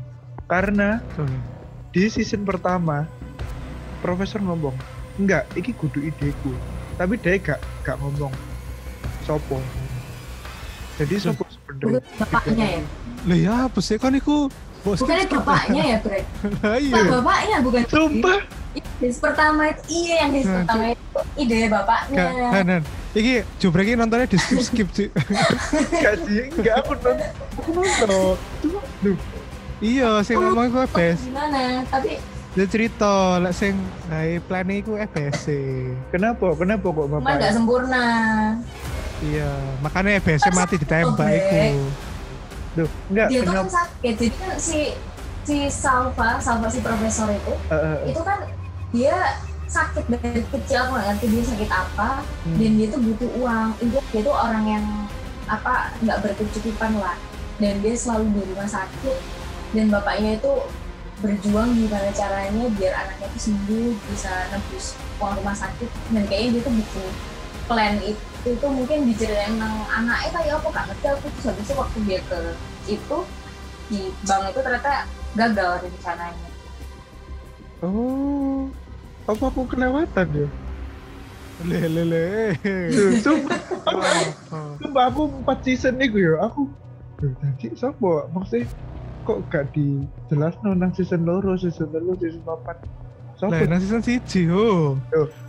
Karena 0.49 0.97
Tuh. 1.13 1.29
di 1.93 2.09
season 2.09 2.45
pertama 2.49 3.05
profesor 4.01 4.41
ngomong 4.41 4.73
enggak 5.21 5.45
iki 5.53 5.77
kudu 5.77 6.01
ideku. 6.01 6.49
Tapi 6.97 7.15
dia 7.21 7.37
gak 7.37 7.61
gak 7.85 8.01
ngomong 8.01 8.33
sopo? 9.23 9.61
Jadi 10.97 11.15
sopo 11.21 11.45
sebenarnya? 11.45 12.01
Bukan 12.01 12.17
bapaknya 12.17 12.65
ya? 12.65 12.81
Lah 13.29 13.37
ya 13.37 13.53
apa 13.69 13.79
sih? 13.85 14.01
Kan 14.01 14.17
iku 14.17 14.49
bos 14.81 15.03
bukannya 15.03 15.27
bapaknya 15.27 15.83
ya 15.83 15.97
Bre 15.99 16.19
Lah 16.63 16.77
iya. 16.81 16.93
Bukan 16.97 17.11
bapaknya 17.21 17.57
bukan 17.61 17.83
sumpah 17.85 18.39
Des 18.99 19.15
pertama 19.15 19.65
itu 19.65 19.81
iya 19.89 20.15
yang 20.21 20.31
des 20.31 20.43
Nah, 20.43 20.55
pertama 20.61 20.83
itu 20.87 21.07
ide 21.35 21.59
bapaknya 21.67 22.17
Gak, 22.19 22.31
Hanan. 22.53 22.81
Iki 23.09 23.33
jubrek 23.57 23.85
iki 23.85 23.95
nontonnya 23.95 24.25
di 24.25 24.37
skip 24.37 24.61
skip 24.61 24.87
sih. 24.91 25.07
gak 26.03 26.15
sih 26.21 26.51
enggak 26.51 26.75
aku 26.79 26.93
nonton 26.95 27.15
aku 27.55 27.69
nonton 27.73 28.07
duh 28.99 29.17
iya, 29.79 30.19
sing 30.21 30.35
ngomong 30.35 30.67
iku 30.67 30.79
EBS. 30.85 31.19
gimana 31.23 31.81
tapi 31.85 32.19
Dia 32.49 32.65
cerita 32.65 33.13
lek 33.39 33.53
sing 33.53 33.73
gawe 34.05 34.33
plan 34.43 34.67
iku 34.67 34.93
EBS. 34.95 35.35
sih. 35.41 35.89
kenapa 36.09 36.53
kenapa 36.53 36.85
kok 36.85 37.05
cuma 37.07 37.17
bapak 37.17 37.33
nggak 37.39 37.53
sempurna 37.53 38.05
Iya, 39.21 39.51
makanya 39.79 40.15
EBS 40.15 40.43
mati 40.49 40.75
ditembak 40.75 41.27
iku. 41.27 41.83
duh 42.75 42.89
enggak 43.09 43.27
dia 43.27 43.39
tuh 43.39 43.45
kan 43.47 43.55
kenapa 43.57 43.71
sakit 43.73 44.13
jadi 44.13 44.27
kan 44.37 44.51
si 44.55 44.79
si 45.41 45.57
Salva 45.67 46.37
Salva 46.37 46.67
si 46.67 46.79
profesor 46.79 47.25
itu 47.27 47.53
Eh, 47.65 47.73
eh, 47.73 47.95
eh. 47.97 48.11
itu 48.11 48.21
kan 48.21 48.39
dia 48.89 49.37
sakit 49.69 50.09
dari 50.09 50.41
kecil 50.49 50.81
aku 50.81 50.97
nggak 50.97 51.05
ngerti 51.13 51.25
dia 51.29 51.43
sakit 51.45 51.69
apa 51.69 52.09
Hmm. 52.25 52.57
dan 52.57 52.71
dia 52.73 52.87
tuh 52.89 53.01
butuh 53.05 53.29
uang. 53.37 53.67
Intinya 53.85 54.03
dia 54.09 54.21
tuh 54.25 54.35
orang 54.35 54.65
yang 54.65 54.85
apa 55.45 55.93
nggak 56.01 56.17
berkecukupan 56.25 56.97
lah. 56.97 57.17
Dan 57.61 57.83
dia 57.83 57.93
selalu 57.93 58.33
di 58.33 58.41
rumah 58.55 58.69
sakit 58.69 59.19
dan 59.75 59.85
bapaknya 59.93 60.39
itu 60.39 60.53
berjuang 61.19 61.75
gimana 61.75 62.09
caranya 62.15 62.65
biar 62.79 62.93
anaknya 62.95 63.27
tuh 63.35 63.41
sembuh 63.51 63.91
bisa 64.09 64.31
nebus 64.49 64.95
uang 65.21 65.33
rumah 65.43 65.53
sakit. 65.53 65.89
Dan 66.15 66.23
kayaknya 66.25 66.49
dia 66.57 66.61
tuh 66.65 66.73
butuh 66.73 67.09
plan 67.69 67.95
itu 68.01 68.23
itu 68.47 68.67
mungkin 68.71 69.03
diceritain 69.11 69.59
tentang 69.59 69.83
anaknya 69.91 70.29
kayak 70.31 70.53
apa 70.63 70.69
kan 70.71 70.83
ngerti 70.87 71.05
aku 71.11 71.27
terus 71.27 71.45
habis 71.51 71.65
itu 71.67 71.73
waktu 71.75 71.97
dia 72.07 72.19
ke 72.23 72.39
itu 72.87 73.17
di 73.91 74.01
bank 74.23 74.43
itu 74.55 74.59
ternyata 74.63 74.91
gagal 75.35 75.71
rencananya 75.83 76.48
Oh, 77.79 78.67
apa 79.23 79.43
aku 79.47 79.63
kelewatan 79.65 80.27
ya? 80.35 80.47
Le 81.59 81.79
le 81.87 82.03
le. 82.03 82.23
Sumpah, 83.19 83.59
Oh, 84.51 84.75
sumpah 84.79 85.03
aku 85.07 85.21
empat 85.39 85.57
season 85.63 85.95
nih 85.95 86.11
ya. 86.11 86.43
Aku, 86.43 86.67
tadi 87.19 87.71
siapa? 87.75 88.27
Maksudnya 88.31 88.67
kok 89.23 89.39
gak 89.47 89.65
dijelas 89.71 90.55
nang 90.63 90.91
season 90.91 91.23
loro, 91.23 91.55
season 91.55 91.87
telu, 91.91 92.15
season 92.15 92.43
papat. 92.43 92.79
Lah 93.39 93.55
Sopo? 93.55 93.63
nang 93.63 93.79
season 93.79 94.03
siji. 94.03 94.47
Loh, 94.47 94.99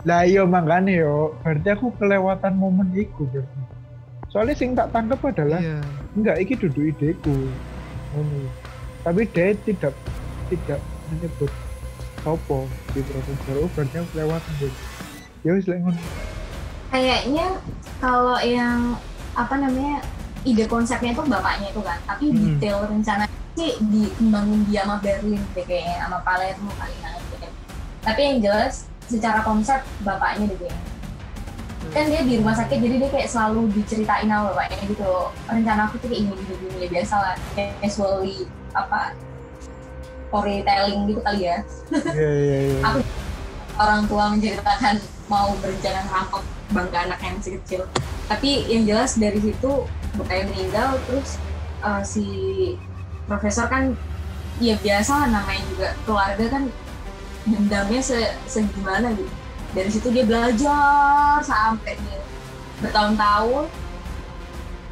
Lah 0.03 0.23
iya 0.23 0.47
makanya 0.47 1.03
yo, 1.03 1.35
berarti 1.43 1.67
aku 1.67 1.91
kelewatan 1.95 2.53
momen 2.55 2.91
iku 2.95 3.27
berarti. 3.27 3.59
Soalnya 4.31 4.55
sing 4.55 4.71
tak 4.71 4.95
tangkap 4.95 5.19
adalah 5.27 5.59
Iya. 5.59 5.83
enggak 6.15 6.39
iki 6.39 6.55
duduk 6.55 6.95
ideku. 6.95 7.35
Ngono. 8.15 8.47
Tapi 9.03 9.27
dia 9.31 9.51
tidak 9.67 9.91
tidak 10.47 10.79
menyebut 11.11 11.51
sopo 12.21 12.65
di 12.91 13.01
profesor. 13.01 13.55
Oh, 13.61 13.69
berarti 13.73 13.95
aku 13.97 14.11
gitu. 14.59 14.77
Ya 15.41 15.51
wis 15.53 15.65
lek 15.65 15.81
ngono. 15.81 16.01
kayaknya 16.91 17.47
kalau 18.03 18.35
yang 18.43 18.99
apa 19.31 19.55
namanya 19.55 20.03
ide 20.43 20.67
konsepnya 20.67 21.15
itu 21.15 21.23
bapaknya 21.23 21.71
itu 21.71 21.79
kan 21.79 21.95
tapi 22.03 22.29
Hmm. 22.29 22.59
detail 22.59 22.83
rencana 22.83 23.23
sih 23.55 23.79
dikembangin 23.79 24.67
dia 24.67 24.83
sama 24.83 24.99
Berlin 24.99 25.39
deh 25.55 25.63
kayaknya 25.63 26.03
sama 26.03 26.19
Palermo 26.19 26.67
kali 26.75 26.95
nanti 26.99 27.47
tapi 28.01 28.19
yang 28.19 28.37
jelas 28.43 28.73
secara 29.07 29.39
konsep 29.39 29.79
bapaknya 30.03 30.51
deh 30.51 30.57
kayaknya 30.59 30.83
kan 31.91 32.05
dia 32.11 32.21
di 32.21 32.33
rumah 32.43 32.55
sakit 32.55 32.77
jadi 32.77 32.95
dia 32.99 33.09
kayak 33.09 33.29
selalu 33.31 33.71
diceritain 33.71 34.27
sama 34.27 34.51
bapaknya 34.51 34.77
gitu 34.83 35.11
rencana 35.47 35.81
aku 35.87 35.95
tuh 35.95 36.07
kayak 36.11 36.21
ini 36.27 36.33
gini 36.43 36.55
gini 36.59 36.75
ya 36.75 36.87
biasa 36.91 37.15
lah 37.15 37.35
casually 37.79 38.37
apa 38.75 39.15
storytelling 40.31 41.11
gitu 41.11 41.19
kali 41.19 41.51
ya 41.51 41.59
Iya 42.15 42.31
iya 42.31 42.57
iya. 42.71 42.79
Aku 42.87 42.99
orang 43.75 44.01
tua 44.07 44.23
menceritakan 44.31 44.95
mau 45.27 45.51
berencana 45.59 45.99
ngerampok 46.07 46.43
bangga 46.71 46.99
anak 47.07 47.19
yang 47.19 47.35
masih 47.39 47.53
kecil. 47.59 47.81
Tapi 48.31 48.49
yang 48.71 48.83
jelas 48.87 49.19
dari 49.19 49.39
situ 49.43 49.71
bapaknya 50.15 50.43
meninggal 50.51 50.89
terus 51.07 51.35
uh, 51.83 52.03
si 52.03 52.25
profesor 53.27 53.67
kan 53.67 53.95
ya 54.63 54.75
biasa 54.79 55.11
lah 55.25 55.29
namanya 55.31 55.63
juga 55.71 55.87
keluarga 56.07 56.45
kan 56.47 56.63
dendamnya 57.47 58.01
se 58.03 58.19
segimana 58.47 59.11
gitu. 59.15 59.31
Dari 59.71 59.89
situ 59.91 60.07
dia 60.11 60.27
belajar 60.27 61.39
sampai 61.43 61.95
dia 61.95 62.19
bertahun-tahun 62.83 63.71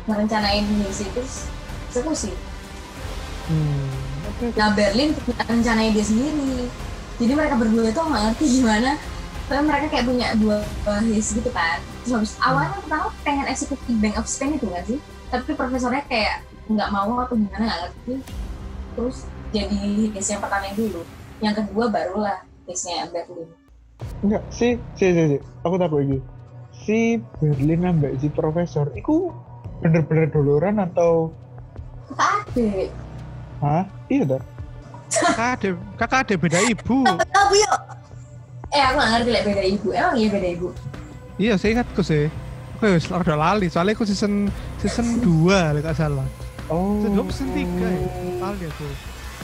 merencanain 0.08 0.66
misi 0.80 1.06
terus 1.12 1.52
eksekusi. 1.92 2.32
Hmm. 3.50 3.89
Nah 4.40 4.72
Berlin 4.72 5.12
punya 5.20 5.44
rencananya 5.44 5.92
dia 5.92 6.06
sendiri. 6.06 6.72
Jadi 7.20 7.32
mereka 7.36 7.56
berdua 7.60 7.92
tuh 7.92 8.08
nggak 8.08 8.24
ngerti 8.32 8.46
gimana. 8.60 8.92
Tapi 9.52 9.62
mereka 9.66 9.86
kayak 9.92 10.06
punya 10.08 10.28
dua 10.40 10.58
his 11.10 11.28
gitu 11.36 11.50
kan. 11.52 11.84
Terus 12.06 12.14
habis 12.16 12.34
awalnya 12.40 12.72
pertama 12.80 13.12
pengen 13.26 13.46
eksekusi 13.52 13.92
Bank 14.00 14.16
of 14.16 14.30
Spain 14.30 14.56
itu 14.56 14.66
nggak 14.70 14.86
sih? 14.88 15.00
Tapi 15.28 15.52
profesornya 15.58 16.04
kayak 16.08 16.48
nggak 16.70 16.90
mau 16.94 17.20
atau 17.26 17.36
gimana 17.36 17.64
nggak 17.68 17.80
ngerti. 17.84 18.14
Terus 18.96 19.18
jadi 19.52 19.84
his 20.16 20.28
yang 20.32 20.40
pertama 20.40 20.64
yang 20.72 20.78
dulu. 20.78 21.02
Yang 21.44 21.54
kedua 21.66 21.86
barulah 21.92 22.38
hisnya 22.64 23.10
Berlin. 23.12 23.50
Enggak, 24.24 24.44
si, 24.48 24.80
si, 24.96 25.06
si, 25.12 25.24
si. 25.36 25.38
Aku 25.68 25.76
takut 25.76 26.00
iki. 26.08 26.20
Si 26.72 27.00
Berlin 27.44 27.92
ambek 27.92 28.16
si 28.24 28.32
profesor, 28.32 28.88
iku 28.96 29.36
bener-bener 29.84 30.32
duluran 30.32 30.80
atau 30.80 31.36
Kakak 32.10 32.50
adik. 32.56 32.90
Hah? 33.62 33.84
Iya 34.07 34.24
dah. 34.28 34.41
Kakak 35.10 35.49
ada 35.55 35.70
kakak 35.97 36.20
ada 36.22 36.34
beda 36.36 36.60
ibu. 36.64 36.97
Tahu 37.05 37.51
yuk. 37.53 37.80
Eh 38.70 38.78
aku 38.80 38.95
nggak 38.95 39.10
ngerti 39.12 39.30
lah 39.30 39.41
beda 39.43 39.64
ibu. 39.66 39.88
Emang 39.89 40.16
iya 40.16 40.28
beda 40.30 40.47
ibu. 40.49 40.68
Iya, 41.36 41.53
saya 41.55 41.70
ingatku 41.74 42.01
sih. 42.01 42.28
Oke, 42.76 42.88
wis 42.93 43.07
rada 43.07 43.34
lali. 43.34 43.68
Soalnya 43.68 43.93
aku 43.93 44.03
season 44.03 44.51
season 44.78 45.20
2 45.20 45.49
lek 45.74 45.84
gak 45.84 45.97
salah. 45.97 46.28
Oh. 46.68 46.99
Season 46.99 47.16
2 47.16 47.28
season 47.30 47.49
3 47.51 47.64
ya. 47.80 47.99
Lali 48.39 48.64
aku. 48.66 48.88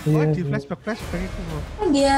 Iya, 0.05 0.13
Oh, 0.13 0.24
di 0.28 0.38
iya. 0.38 0.45
flashback 0.45 0.80
flashback 0.82 1.22
itu 1.24 1.41
kok. 1.41 1.63
kan 1.74 1.88
dia 1.89 2.16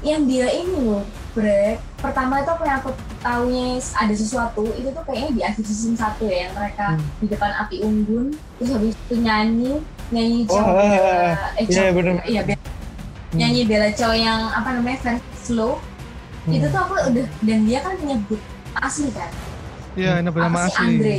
yang 0.00 0.24
dia 0.24 0.48
ini 0.48 0.84
loh 0.84 1.00
break 1.32 1.76
pertama 1.96 2.38
itu 2.38 2.48
apa 2.48 2.62
yang 2.62 2.78
aku 2.78 2.90
taunya 3.18 3.66
ada 3.94 4.14
sesuatu 4.14 4.64
itu 4.70 4.88
tuh 4.88 5.00
kayaknya 5.02 5.30
di 5.30 5.42
akhir 5.42 5.64
season 5.64 5.96
1 5.96 6.00
ya 6.22 6.36
yang 6.44 6.52
mereka 6.54 6.86
Hmm. 6.92 7.04
di 7.18 7.26
depan 7.26 7.50
api 7.58 7.76
unggun 7.80 8.26
terus 8.54 8.70
habis 8.70 8.92
itu 8.98 9.14
nyanyi 9.18 9.80
nyanyi 10.14 10.46
Oh, 10.46 10.56
ah, 10.56 10.62
Bella- 10.62 10.94
ah. 11.34 11.58
eh 11.58 11.64
Iya, 11.64 11.74
Chow- 11.82 11.92
bener. 11.92 12.14
iya 12.24 12.40
Be- 12.42 12.62
nyanyi 13.32 13.62
Bella 13.66 13.90
Chow 13.90 14.12
yang 14.12 14.40
apa 14.48 14.68
namanya 14.72 14.98
versi 15.02 15.26
slow. 15.42 15.82
Hmm. 16.44 16.52
itu 16.52 16.66
tuh 16.68 16.76
aku 16.78 16.94
udah 17.08 17.26
dan 17.40 17.60
dia 17.64 17.80
kan 17.80 17.96
nyebut 17.98 18.36
asli 18.76 19.08
kan? 19.10 19.32
Iya, 19.94 20.20
nama 20.20 20.36
nama 20.38 20.58
apa 20.60 20.60
sih 20.62 20.76
asli. 20.76 20.86
Andre. 20.86 21.16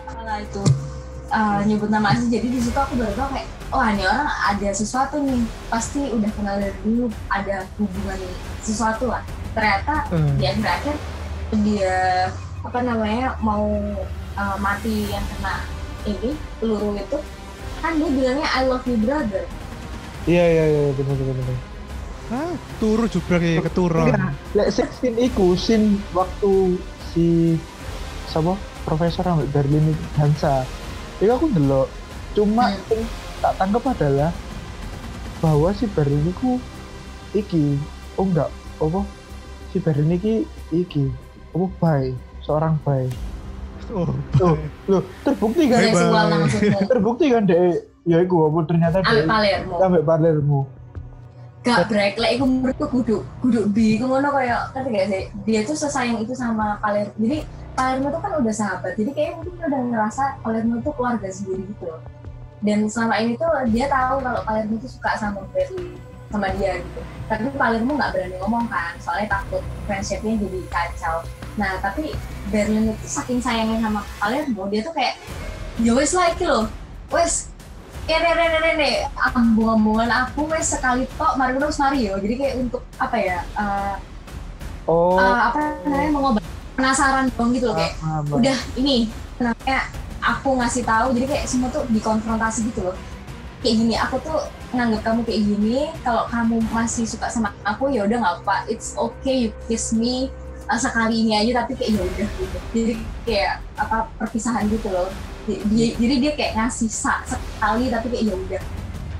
Apalah 0.00 0.38
itu. 0.40 0.62
Uh, 1.28 1.60
nyebut 1.62 1.88
nama 1.88 2.06
asli. 2.10 2.26
Jadi 2.28 2.48
di 2.48 2.58
situ 2.58 2.74
aku 2.74 2.96
baru 2.96 3.12
tau 3.14 3.28
kayak 3.28 3.44
oh 3.68 3.84
ini 3.84 4.02
orang 4.02 4.26
ada 4.26 4.68
sesuatu 4.72 5.20
nih. 5.20 5.40
Pasti 5.68 6.08
udah 6.08 6.30
kenal 6.32 6.56
dari 6.56 6.72
dulu 6.80 7.06
ada 7.28 7.68
hubungan 7.76 8.18
sesuatu 8.60 9.04
lah. 9.06 9.22
Ternyata 9.52 10.08
Eh, 10.08 10.32
di 10.34 10.44
akhir-akhir 10.46 10.96
dia 11.60 11.96
apa 12.60 12.78
namanya 12.80 13.36
mau 13.40 13.66
uh, 14.34 14.56
mati 14.56 15.04
yang 15.06 15.24
kena 15.28 15.66
ini 16.02 16.32
peluru 16.56 16.96
itu 16.96 17.18
kan 17.80 17.96
dia 17.96 18.08
bilangnya 18.08 18.46
I 18.46 18.62
love 18.64 18.84
you 18.84 18.96
brother 18.96 19.44
Iya 20.24 20.44
iya 20.44 20.64
iya 20.68 20.82
benar 20.92 21.16
benar 21.16 21.34
benar. 21.34 21.58
ah, 22.30 22.52
turu 22.76 23.08
juga 23.08 23.40
kayak 23.40 23.72
keturun. 23.72 24.12
Enggak, 24.12 24.30
lek 24.52 24.68
scene 24.70 25.18
iku 25.18 25.56
scene 25.56 25.96
waktu 26.12 26.76
si 27.10 27.56
siapa 28.28 28.54
profesor 28.84 29.24
ambek 29.26 29.48
Berlin 29.50 29.90
itu 29.90 30.04
dansa. 30.14 30.62
Itu 31.18 31.32
aku 31.32 31.48
delok. 31.50 31.88
Cuma 32.36 32.70
Hmm. 32.70 33.02
tak 33.40 33.56
tangkap 33.56 33.82
adalah 33.90 34.30
bahwa 35.40 35.72
si 35.72 35.88
Berlin 35.88 36.22
itu 36.22 36.60
iki 37.32 37.80
oh 38.14 38.28
enggak 38.28 38.52
apa 38.76 39.00
si 39.72 39.80
Berlin 39.80 40.14
iki 40.14 40.34
iki 40.70 41.08
apa 41.50 41.66
bay 41.80 42.04
seorang 42.40 42.76
bay 42.84 43.08
Oh, 43.90 44.10
Tuh, 44.38 44.54
loh 44.86 45.02
terbukti 45.26 45.66
kan? 45.66 45.82
Seksual 45.82 46.26
maksudnya 46.30 46.80
terbukti 46.92 47.26
kan 47.34 47.42
deh 47.46 47.82
ya 48.08 48.18
iku 48.24 48.48
apa 48.48 48.58
ternyata 48.64 48.96
Ambil 49.04 49.12
deh 49.12 49.24
Palermo 49.28 49.74
sampai 49.76 50.02
Palermo 50.02 50.60
gak 51.60 51.92
break 51.92 52.16
lah 52.16 52.30
iku 52.32 52.44
menurutku 52.48 52.86
kudu 52.88 53.16
kudu 53.44 53.68
bi 53.68 54.00
iku 54.00 54.08
ngono 54.08 54.32
kayak 54.32 54.72
kan 54.72 54.88
gak 54.88 55.06
sih? 55.12 55.28
Dia 55.44 55.60
tuh 55.68 55.76
sesayang 55.76 56.16
itu 56.24 56.32
sama 56.32 56.80
Palermo 56.80 57.12
jadi 57.20 57.44
Palermo 57.76 58.08
tuh 58.08 58.20
kan 58.24 58.32
udah 58.40 58.54
sahabat 58.54 58.92
jadi 58.96 59.10
kayak 59.12 59.30
mungkin 59.36 59.52
dia 59.60 59.66
udah 59.68 59.82
ngerasa 59.92 60.24
Palermo 60.40 60.80
tuh 60.80 60.92
keluarga 60.96 61.28
sendiri 61.28 61.68
gitu 61.68 61.84
loh. 61.84 62.00
Dan 62.60 62.88
selama 62.92 63.16
ini 63.20 63.36
tuh 63.40 63.48
dia 63.72 63.88
tahu 63.88 64.24
kalau 64.24 64.40
Palermo 64.44 64.74
tuh 64.80 64.90
suka 64.92 65.10
sama 65.20 65.44
Berli 65.52 65.96
sama 66.30 66.48
dia 66.54 66.78
gitu. 66.78 67.00
Tapi 67.26 67.50
Palermo 67.54 67.92
nggak 67.98 68.10
berani 68.14 68.36
ngomong 68.38 68.66
kan 68.70 68.94
soalnya 69.02 69.38
takut 69.38 69.62
friendshipnya 69.84 70.38
jadi 70.38 70.60
kacau. 70.70 71.26
Nah 71.58 71.78
tapi 71.82 72.14
Berlin 72.48 72.94
itu 72.94 73.06
saking 73.06 73.42
sayangnya 73.42 73.82
sama 73.82 74.00
Palermo 74.18 74.70
dia 74.70 74.80
tuh 74.86 74.94
kayak 74.94 75.18
ya 75.82 75.92
wes 75.94 76.14
lah 76.14 76.30
iki 76.32 76.44
loh 76.46 76.66
wes 77.10 77.50
re 78.06 78.18
re 78.18 78.46
re 78.58 78.72
re 78.74 78.92
ambung-ambungan 79.34 80.10
aku 80.10 80.50
wes 80.50 80.74
sekali 80.74 81.06
tok 81.14 81.38
mari 81.38 81.54
terus 81.56 81.78
mari 81.78 82.10
yo 82.10 82.18
jadi 82.18 82.34
kayak 82.34 82.54
untuk 82.58 82.82
apa 82.98 83.16
ya 83.16 83.38
eh, 83.54 83.94
oh. 84.90 85.14
eh, 85.14 85.40
apa 85.46 85.78
namanya 85.86 86.10
mengobat 86.10 86.44
penasaran 86.74 87.30
dong 87.38 87.54
gitu 87.54 87.70
loh 87.70 87.76
kayak 87.78 87.94
ah, 88.02 88.18
ah, 88.18 88.34
udah 88.34 88.58
ini 88.74 89.06
namanya 89.38 89.78
aku 90.20 90.60
ngasih 90.60 90.84
tahu 90.84 91.16
jadi 91.16 91.26
kayak 91.26 91.46
semua 91.48 91.72
tuh 91.72 91.84
dikonfrontasi 91.88 92.68
gitu 92.70 92.84
loh. 92.84 92.96
Kayak 93.64 93.74
gini 93.76 93.94
aku 93.96 94.16
tuh 94.20 94.40
nganggap 94.70 95.02
kamu 95.02 95.20
kayak 95.24 95.42
gini 95.42 95.78
kalau 96.00 96.30
kamu 96.30 96.62
masih 96.70 97.02
suka 97.02 97.26
sama 97.26 97.50
aku 97.62 97.90
ya 97.90 98.06
udah 98.06 98.18
nggak 98.18 98.36
apa 98.40 98.56
it's 98.66 98.94
okay 98.94 99.46
you 99.46 99.50
kiss 99.66 99.90
me 99.90 100.30
uh, 100.66 100.78
sekali 100.78 101.20
ini 101.20 101.34
aja 101.34 101.62
tapi 101.62 101.74
kayak 101.74 101.90
ya 101.90 102.02
udah 102.04 102.28
gitu. 102.30 102.58
Jadi 102.70 102.92
kayak 103.26 103.54
apa 103.74 104.06
perpisahan 104.14 104.70
gitu 104.70 104.86
loh. 104.88 105.10
Di- 105.44 105.62
dia- 105.66 105.96
jadi 105.98 106.14
dia 106.20 106.32
kayak 106.34 106.52
ngasih 106.56 106.86
sa- 106.86 107.24
sekali 107.24 107.90
tapi 107.90 108.06
kayak 108.08 108.24
ya 108.24 108.34
udah. 108.36 108.62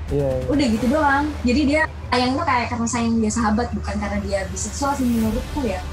Iya 0.07 0.27
iya. 0.29 0.45
udah 0.47 0.65
gitu 0.71 0.85
doang. 0.87 1.25
Jadi 1.43 1.61
dia 1.65 1.81
sayangnya 2.07 2.43
kayak 2.43 2.67
karena 2.67 2.87
sayang 2.87 3.15
dia 3.19 3.31
sahabat 3.31 3.67
bukan 3.71 3.95
karena 3.95 4.17
dia 4.23 4.39
biseksual 4.47 4.95
sih 4.95 5.03
menurutku 5.03 5.63
ya. 5.63 5.83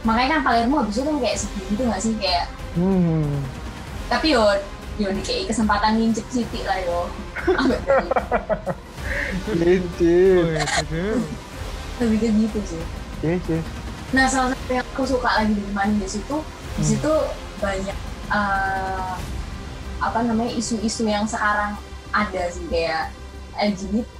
Makanya 0.00 0.38
kan 0.38 0.40
Palermo 0.42 0.80
habis 0.80 0.96
itu 0.96 1.10
kayak 1.12 1.36
sedih 1.36 1.64
gitu 1.68 1.82
gak 1.84 2.00
sih 2.00 2.14
kayak 2.16 2.46
hmm. 2.72 3.42
Tapi 4.08 4.32
yo 4.32 4.42
yo 4.96 5.08
dikei 5.12 5.44
kesempatan 5.44 5.96
ngincip 5.96 6.24
Siti 6.28 6.60
lah 6.64 6.76
yo 6.80 7.04
Lincip. 9.50 10.44
oh, 12.00 12.04
itu 12.04 12.16
kayak 12.16 12.34
gitu 12.38 12.58
sih 12.66 12.82
Iya 13.20 13.36
sih. 13.44 13.60
nah 14.10 14.24
salah 14.26 14.50
satu 14.50 14.72
yang 14.72 14.86
aku 14.90 15.02
suka 15.06 15.30
lagi 15.36 15.54
di 15.54 15.70
Mandes 15.70 16.16
itu 16.16 16.36
di 16.74 16.84
situ 16.84 17.12
banyak 17.58 17.98
eh, 18.28 19.12
apa 20.00 20.18
namanya 20.24 20.50
isu-isu 20.50 21.04
yang 21.04 21.28
sekarang 21.28 21.76
ada 22.10 22.42
sih 22.48 22.64
kayak 22.66 23.12
LGBT 23.54 24.18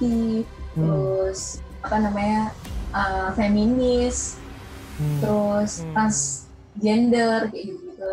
Hmm. 0.71 0.87
terus 0.87 1.59
apa 1.83 1.99
namanya 1.99 2.55
eh, 2.91 3.29
feminis 3.35 4.39
Hmm. 4.95 5.19
terus 5.19 5.81
Hmm. 5.81 5.91
transgender 5.91 7.49
kayak 7.49 7.63
gitu 7.67 7.83
gitu 7.89 8.05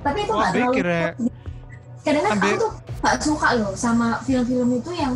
tapi 0.00 0.18
itu 0.22 0.32
nggak 0.32 0.52
terlalu 0.54 0.72
pikir 0.72 0.86
ya. 0.86 1.08
kadang-kadang 2.00 2.38
aku 2.40 2.56
tuh 2.56 2.72
nggak 2.98 3.16
suka 3.20 3.48
loh 3.54 3.72
sama 3.74 4.08
film-film 4.22 4.70
itu 4.78 4.90
yang 4.94 5.12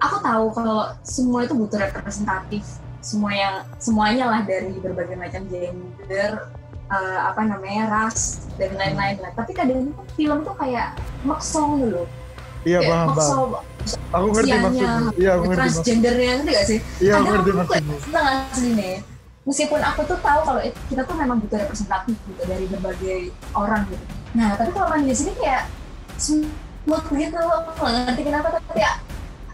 aku 0.00 0.16
tahu 0.20 0.44
kalau 0.52 0.80
semua 1.02 1.44
itu 1.44 1.54
butuh 1.56 1.78
representatif. 1.80 2.64
Semua 3.00 3.30
yang 3.30 3.54
semuanya 3.78 4.26
lah 4.26 4.40
dari 4.42 4.74
berbagai 4.82 5.14
macam 5.14 5.46
gender 5.46 6.50
eh, 6.90 7.18
apa 7.22 7.40
namanya 7.46 7.84
ras 7.86 8.50
dan 8.58 8.74
lain-lain 8.74 9.22
lah. 9.22 9.30
Tapi 9.32 9.54
kadang 9.54 9.94
film 10.18 10.42
tuh 10.42 10.54
kayak 10.58 10.98
maksong 11.22 11.82
dulu 11.86 12.04
Iya 12.66 12.78
kayak 12.82 12.90
paham 12.90 13.08
maksong 13.14 13.42
Aku 14.10 14.26
ngerti 14.34 14.50
maksudmu. 14.58 15.06
Iya 15.14 15.30
aku 15.38 15.42
ngerti 15.46 15.58
transgendernya 15.62 16.30
ngerti 16.34 16.50
gak 16.50 16.66
sih? 16.66 16.78
Iya 16.98 17.12
aku 17.14 17.22
kadang 17.22 17.30
ngerti 17.30 17.50
aku 17.50 17.58
maksudmu. 17.62 17.96
seneng 18.02 18.26
asli 18.26 18.70
nih. 18.74 18.96
Meskipun 19.46 19.80
aku 19.86 20.00
tuh 20.10 20.18
tahu 20.18 20.40
kalau 20.42 20.60
it- 20.66 20.82
kita 20.90 21.02
tuh 21.06 21.14
memang 21.14 21.38
butuh 21.38 21.58
representatif 21.62 22.18
gitu 22.26 22.42
dari 22.42 22.66
berbagai 22.66 23.18
orang 23.54 23.86
gitu. 23.86 24.04
Nah 24.34 24.58
tapi 24.58 24.70
kalau 24.74 24.90
main 24.90 25.06
di 25.06 25.14
sini 25.14 25.32
kayak 25.38 25.70
smooth 26.18 27.06
gitu. 27.14 27.38
Nggak 27.38 27.92
ngerti 28.10 28.22
kenapa? 28.26 28.48
Tapi 28.58 28.82
ya 28.82 28.92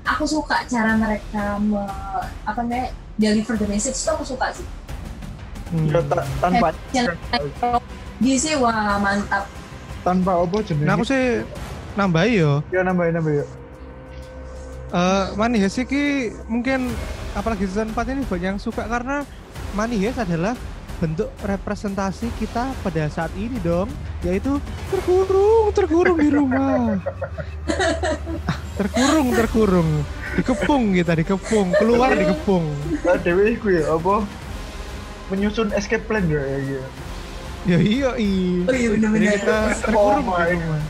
aku 0.03 0.25
suka 0.25 0.67
cara 0.67 0.95
mereka 0.95 1.57
me, 1.59 1.83
apa 2.43 2.61
namanya 2.61 2.91
deliver 3.15 3.55
the 3.55 3.67
message 3.67 3.97
tuh 3.97 4.13
aku 4.13 4.25
suka 4.27 4.53
sih 4.53 4.67
Hmm. 5.73 5.89
Ya, 5.89 6.05
ta- 6.05 6.29
tanpa 6.37 6.69
di 8.21 8.37
sih 8.37 8.61
wah 8.61 9.01
mantap 9.01 9.49
tanpa 10.05 10.37
apa 10.37 10.57
jenenge? 10.61 10.85
Nah 10.85 11.01
aku 11.01 11.07
sih 11.09 11.41
nambahi 11.97 12.45
yo. 12.45 12.61
Ya 12.69 12.85
nambahin 12.85 13.17
nambahin 13.17 13.41
ya. 13.41 13.47
Eh 14.93 15.25
Money 15.33 15.65
Heist 15.65 15.81
iki 15.81 16.29
mungkin 16.45 16.93
apalagi 17.33 17.65
season 17.65 17.89
4 17.97 18.05
ini 18.13 18.21
banyak 18.29 18.49
yang 18.53 18.61
suka 18.61 18.85
karena 18.85 19.25
Money 19.73 19.97
Heist 20.05 20.21
adalah 20.21 20.53
bentuk 21.03 21.27
representasi 21.43 22.31
kita 22.39 22.71
pada 22.87 23.11
saat 23.11 23.35
ini 23.35 23.59
dong 23.59 23.91
yaitu 24.23 24.63
terkurung 24.87 25.75
terkurung 25.75 26.19
di 26.23 26.31
rumah 26.31 27.03
terkurung 28.79 29.35
terkurung 29.35 29.91
dikepung 30.39 30.95
kita 30.95 31.19
dikepung 31.19 31.75
keluar 31.75 32.15
dikepung 32.15 32.71
Lah 33.03 33.19
dewe 33.19 33.59
iku 33.59 33.75
ya 33.75 33.99
apa? 33.99 34.23
Menyusun 35.35 35.75
escape 35.75 36.07
plan 36.07 36.23
ya 36.31 36.39
ya. 36.39 36.59
ya. 36.63 36.83
ya 37.67 37.79
iya 37.83 38.11
iya 38.15 38.63
oh 38.63 38.71
iya 38.71 38.71
Jadi 38.71 38.81
bener-bener 38.95 39.33
kita 39.43 39.59
terkurung 39.83 40.27
Oh 40.31 40.39
di 40.39 40.55
rumah 40.55 40.83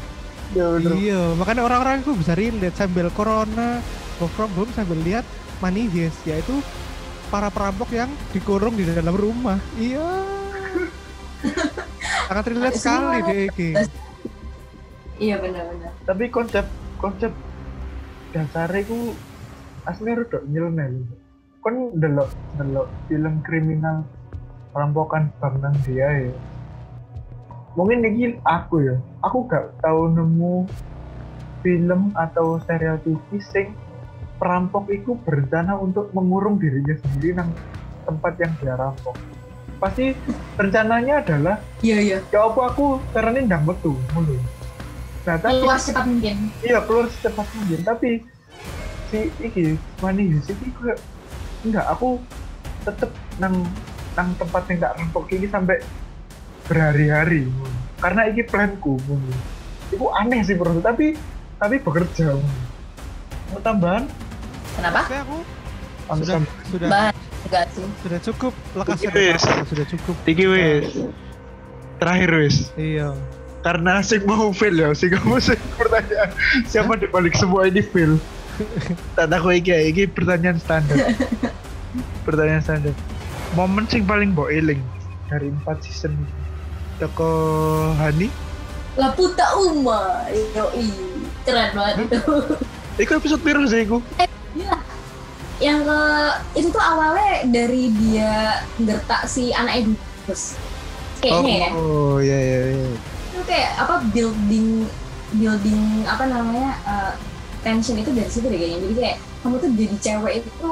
Ya 0.53 0.69
bener. 0.69 0.93
Iya, 1.01 1.23
makanya 1.41 1.65
orang-orang 1.65 2.05
itu 2.05 2.13
bisa 2.13 2.37
relate 2.37 2.77
sambil 2.77 3.09
corona, 3.17 3.81
work 4.21 4.33
from 4.37 4.53
home 4.53 4.69
sambil 4.77 5.01
lihat 5.01 5.25
Heist, 5.63 6.21
yaitu 6.29 6.61
para 7.33 7.49
perampok 7.49 7.89
yang 7.97 8.13
dikurung 8.37 8.77
di 8.77 8.85
dalam 8.85 9.17
rumah. 9.17 9.57
Iya. 9.81 10.05
Sangat 12.29 12.45
relate 12.53 12.77
sekali 12.77 13.19
deh 13.25 13.45
iya 15.23 15.37
bener-bener 15.39 15.93
Tapi 16.03 16.25
konsep 16.31 16.67
konsep 16.99 17.31
dasarnya 18.37 18.85
ku 18.85 19.17
aslinya 19.89 20.23
rada 20.23 20.39
nyeleneh. 20.45 21.09
Kon 21.65 21.97
delok 21.97 22.29
delok 22.61 22.89
film 23.09 23.41
kriminal 23.41 24.05
perampokan 24.77 25.33
bank 25.41 25.55
nang 25.65 25.77
dia 25.89 26.29
ya. 26.29 26.35
Mungkin 27.79 28.05
ini 28.05 28.37
aku 28.45 28.85
ya. 28.85 28.97
Aku 29.25 29.49
gak 29.49 29.81
tahu 29.81 30.13
nemu 30.13 30.69
film 31.65 32.13
atau 32.19 32.61
serial 32.67 32.99
TV 33.01 33.39
sing 33.41 33.73
perampok 34.43 34.91
itu 34.91 35.15
berencana 35.23 35.79
untuk 35.79 36.11
mengurung 36.11 36.59
dirinya 36.59 36.99
sendiri 36.99 37.39
nang 37.39 37.55
tempat 38.03 38.35
yang 38.43 38.51
dia 38.59 38.75
rampok. 38.75 39.15
Pasti 39.79 40.19
rencananya 40.59 41.23
adalah 41.23 41.63
iya 41.79 42.03
iya 42.03 42.19
ya 42.27 42.51
apa 42.51 42.75
aku 42.75 42.99
caranya 43.15 43.55
ndang 43.55 43.63
metu 43.63 43.95
ngono. 44.11 44.35
Nah, 45.23 45.39
tapi 45.39 45.63
keluar 45.63 45.79
secepat 45.79 46.05
mungkin 46.11 46.37
iya 46.67 46.79
keluar 46.83 47.07
secepat 47.07 47.47
mungkin 47.55 47.81
tapi 47.87 48.11
si 49.15 49.31
iki 49.39 49.79
money 50.03 50.35
Heist 50.35 50.51
iki 50.51 50.67
enggak 51.63 51.87
aku 51.87 52.19
tetep 52.83 53.15
nang 53.39 53.63
nang 54.19 54.35
tempat 54.43 54.67
yang 54.67 54.79
tak 54.83 54.99
rampok 54.99 55.31
ini 55.31 55.47
sampai 55.47 55.79
berhari-hari 56.67 57.47
karena 58.03 58.27
iki 58.27 58.43
planku 58.43 58.99
ngono. 59.07 59.31
itu 59.95 60.07
aneh 60.19 60.43
sih 60.43 60.59
bro 60.59 60.75
tapi 60.83 61.15
tapi 61.63 61.79
bekerja 61.79 62.35
mau 63.53 63.63
tambahan 63.63 64.11
kenapa? 64.73 65.01
Saya 65.05 65.23
aku 65.23 65.39
Anu 66.05 66.21
sudah 66.21 66.39
sudah 66.67 66.89
Bah, 66.89 67.11
enggak 67.43 67.65
sih? 67.71 67.87
sudah 68.03 68.21
cukup 68.23 68.53
lekas 68.75 68.99
Wis. 69.05 69.43
sudah 69.67 69.87
cukup. 69.87 70.15
iki 70.25 70.45
wis. 70.45 70.89
Terakhir 71.97 72.31
wis. 72.37 72.57
Iya. 72.75 73.15
karena 73.63 74.03
sing 74.03 74.27
mau 74.27 74.51
fail 74.51 74.75
ya 74.75 74.91
sing 74.91 75.07
kamu 75.09 75.39
sing 75.39 75.55
pertanyaan 75.77 76.35
siapa 76.67 76.99
di 76.99 77.07
balik 77.07 77.31
semua 77.33 77.63
ini 77.65 77.79
fail? 77.81 78.19
Tak 79.15 79.31
aku 79.31 79.55
iki 79.55 79.71
iki 79.87 80.05
pertanyaan 80.05 80.59
standar. 80.59 80.99
Pertanyaan 82.27 82.59
standar. 82.59 82.95
Momen 83.53 83.87
sing 83.87 84.03
paling 84.03 84.33
mbok 84.33 84.51
eling 84.51 84.83
dari 85.27 85.47
empat 85.49 85.79
season 85.81 86.11
ini. 86.13 86.33
Toko 86.99 87.31
Hani? 87.95 88.27
Laputa 88.95 89.47
Uma 89.57 90.27
yoi. 90.53 90.91
Keren 91.43 91.71
banget. 91.73 91.95
Itu 92.09 92.59
Iku 92.99 93.11
episode 93.17 93.41
biru 93.41 93.63
sih 93.65 93.83
iku? 93.83 94.03
Gila. 94.19 94.27
Yang 95.63 95.87
ke 95.87 96.01
itu 96.59 96.69
tuh 96.75 96.83
awalnya 96.83 97.47
dari 97.55 97.95
dia 97.95 98.67
gertak 98.83 99.31
si 99.31 99.55
anak 99.55 99.87
Edu 99.87 99.95
terus 100.27 100.59
kayaknya 101.23 101.55
ya. 101.55 101.69
Oh 101.79 102.19
iya 102.19 102.39
iya 102.43 102.61
iya. 102.75 102.91
Itu 103.31 103.43
kayak 103.47 103.71
apa 103.79 104.03
building 104.11 104.91
building 105.39 106.03
apa 106.11 106.25
namanya 106.27 106.75
uh, 106.83 107.13
tension 107.63 107.95
itu 107.95 108.11
dari 108.11 108.27
situ 108.27 108.51
deh 108.51 108.59
kayaknya. 108.59 108.79
Jadi 108.83 108.95
kayak 108.99 109.17
kamu 109.47 109.55
tuh 109.63 109.71
jadi 109.79 109.97
cewek 110.03 110.35
itu 110.43 110.69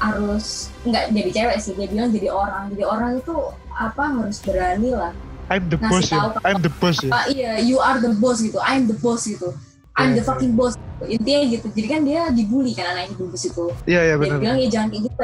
harus 0.00 0.72
nggak 0.88 1.04
jadi 1.12 1.30
cewek 1.30 1.56
sih 1.60 1.72
dia 1.76 1.86
bilang 1.92 2.08
jadi 2.08 2.28
orang. 2.32 2.64
Jadi 2.72 2.82
orang 2.88 3.10
itu 3.20 3.36
apa 3.76 4.04
harus 4.08 4.40
berani 4.40 4.90
lah 4.96 5.12
I'm 5.52 5.68
the 5.68 5.76
boss 5.76 6.08
ya. 6.08 6.32
I'm 6.48 6.64
the 6.64 6.72
boss 6.80 6.96
ya. 7.04 7.12
Apa 7.12 7.20
iya 7.28 7.60
you 7.60 7.76
are 7.76 8.00
the 8.00 8.16
boss 8.16 8.40
gitu. 8.40 8.56
I'm 8.64 8.88
the 8.88 8.96
boss 8.96 9.28
gitu 9.28 9.52
I'm 9.94 10.10
Iya, 10.10 10.18
the 10.18 10.22
fucking 10.26 10.54
boss. 10.58 10.74
Gitu. 10.74 11.20
intinya 11.20 11.40
gitu. 11.52 11.66
Jadi 11.74 11.86
kan 11.90 12.00
dia 12.02 12.20
dibully 12.32 12.72
kan 12.72 12.96
anak 12.96 13.12
ibu 13.12 13.28
itu 13.30 13.66
Iya 13.84 14.00
iya 14.10 14.14
dia 14.16 14.20
benar. 14.20 14.38
bilang 14.40 14.58
ya 14.58 14.68
jangan 14.70 14.88
kayak 14.90 15.02
gitu. 15.06 15.16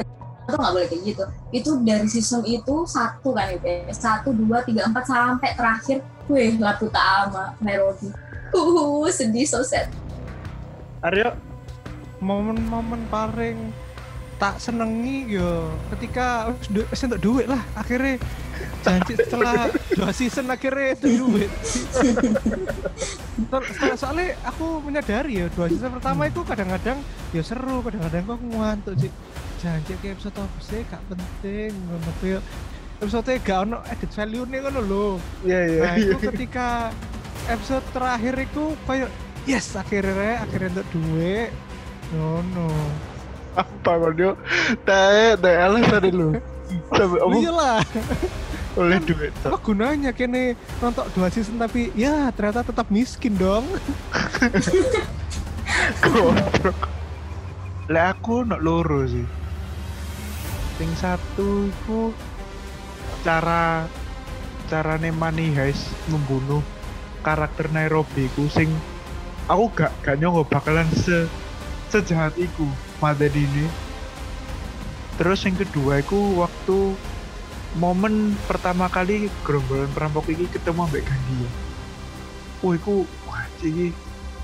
Atau 0.47 0.59
nggak 0.61 0.73
boleh 0.77 0.89
kayak 0.91 1.03
gitu. 1.07 1.25
Itu 1.51 1.71
dari 1.83 2.07
season 2.11 2.43
itu 2.45 2.75
satu 2.87 3.29
kan 3.33 3.47
itu 3.55 3.67
ya 3.67 3.95
satu 3.95 4.31
dua 4.35 4.63
tiga 4.63 4.87
empat 4.87 5.05
sampai 5.09 5.51
terakhir. 5.59 5.99
Weh 6.31 6.55
Laputa 6.63 7.27
Ama 7.27 7.59
Nairobi 7.59 8.15
uh 8.55 9.07
sedih 9.11 9.47
so 9.47 9.63
sad. 9.67 9.91
Aryo 11.03 11.35
Momen-momen 12.21 13.01
paling 13.09 13.73
tak 14.41 14.57
senengi 14.57 15.37
yo. 15.37 15.69
Ketika 15.93 16.49
wis 16.73 17.05
entuk 17.05 17.21
duit 17.21 17.47
lah 17.47 17.61
akhirnya. 17.77 18.17
Janji 18.81 19.13
setelah 19.13 19.69
dua 19.99 20.09
season 20.13 20.49
akhirnya 20.49 20.97
entuk 20.97 21.13
duit. 21.13 21.51
Setelah- 23.53 23.97
soalnya 24.01 24.37
aku 24.45 24.81
menyadari 24.81 25.45
ya 25.45 25.47
dua 25.53 25.69
season 25.69 25.93
pertama 26.01 26.29
itu 26.29 26.41
kadang-kadang 26.45 26.99
ya 27.37 27.43
seru 27.45 27.85
kadang-kadang 27.85 28.25
aku 28.25 28.47
ngantuk 28.57 28.95
sih 28.97 29.13
janji 29.61 29.93
ke 30.01 30.17
episode 30.17 30.37
apa 30.41 30.59
sih? 30.65 30.81
Gak 30.89 31.03
penting 31.13 31.73
ngono 31.77 32.11
ya 32.25 32.41
episode 33.01 33.33
gak 33.41 33.59
ono 33.65 33.79
edit 33.89 34.11
value 34.13 34.45
nih 34.49 34.59
ngono 34.65 34.81
lho. 34.81 35.09
Iya 35.45 35.61
iya 35.69 35.81
nah 35.85 35.95
iya. 35.97 36.05
itu 36.09 36.17
ketika 36.21 36.69
episode 37.49 37.85
terakhir 37.93 38.35
itu 38.41 38.65
kayak 38.85 39.11
yes 39.45 39.77
akhirnya 39.77 40.41
akhirnya 40.45 40.69
untuk 40.81 40.89
duit. 40.97 41.53
No 42.17 42.41
no 42.57 42.69
dia 44.15 44.31
tae 44.85 45.37
tae 45.37 45.57
alasan 45.57 46.05
lu. 46.13 46.29
Iyalah. 47.41 47.83
Oleh 48.79 49.03
duit 49.03 49.35
apa 49.43 49.59
gunanya 49.59 50.15
kene 50.15 50.55
nonton 50.79 51.03
dua 51.11 51.27
season 51.27 51.59
tapi 51.59 51.91
ya 51.99 52.31
ternyata 52.31 52.63
tetap 52.63 52.87
miskin 52.87 53.35
dong. 53.35 53.67
Goblok. 56.07 56.79
Lah 57.91 58.15
aku 58.15 58.47
nak 58.47 58.63
loro 58.63 59.03
sih. 59.11 59.27
Sing 60.79 60.91
satu 60.95 61.67
iku 61.67 62.15
cara 63.27 63.91
carane 64.71 65.11
Money 65.11 65.51
Heist 65.53 65.91
membunuh 66.07 66.63
karakter 67.27 67.69
Nairobi 67.75 68.31
ku 68.33 68.47
sing 68.49 68.71
aku 69.51 69.67
gak 69.75 69.93
gak 70.07 70.17
nyongko 70.23 70.47
bakalan 70.47 70.87
se 70.95 71.27
sejahat 71.91 72.33
iku 72.39 72.65
materi 73.01 73.45
ini. 73.45 73.67
Terus 75.21 75.45
yang 75.45 75.57
kedua 75.57 76.01
iku 76.01 76.41
waktu 76.41 76.97
momen 77.77 78.35
pertama 78.49 78.89
kali 78.89 79.29
gerombolan 79.45 79.91
perampok 79.93 80.27
ini 80.33 80.49
ketemu 80.49 80.89
ambek 80.89 81.05
Gandia. 81.05 81.51
Wah, 82.61 82.73
iku 82.77 83.05
wah 83.29 83.45
iki 83.61 83.93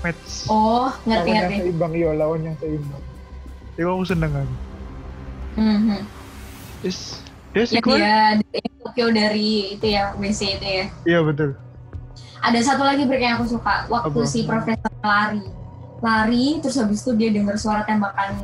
match. 0.05 0.49
Oh, 0.49 0.89
ngerti 1.05 1.29
lawan 1.29 1.41
ngerti. 1.41 1.53
yang 1.53 1.63
seimbang 1.65 1.93
iya 1.97 2.09
lawan 2.13 2.39
yang 2.45 2.55
seimbang. 2.61 3.03
Iku 3.77 3.89
aku 3.89 4.03
seneng 4.05 4.31
kan. 4.33 4.49
Mhm. 5.57 6.01
Is 6.85 7.21
Des 7.57 7.73
Yang 7.73 7.81
iku 7.81 7.91
dia 7.97 8.37
dari 8.37 8.69
Tokyo 8.77 9.05
dari 9.09 9.49
itu 9.73 9.85
ya 9.89 10.13
WC 10.13 10.61
itu 10.61 10.67
ya. 10.67 10.85
Iya 11.09 11.19
betul. 11.25 11.57
Ada 12.37 12.59
satu 12.61 12.85
lagi 12.85 13.09
break 13.09 13.23
yang 13.25 13.41
aku 13.41 13.57
suka 13.57 13.89
waktu 13.89 14.13
Apa? 14.13 14.29
si 14.29 14.45
profesor 14.45 14.93
lari, 15.01 15.41
lari 15.97 16.61
terus 16.61 16.77
habis 16.77 17.01
itu 17.01 17.11
dia 17.17 17.29
dengar 17.33 17.57
suara 17.57 17.81
tembakan 17.83 18.37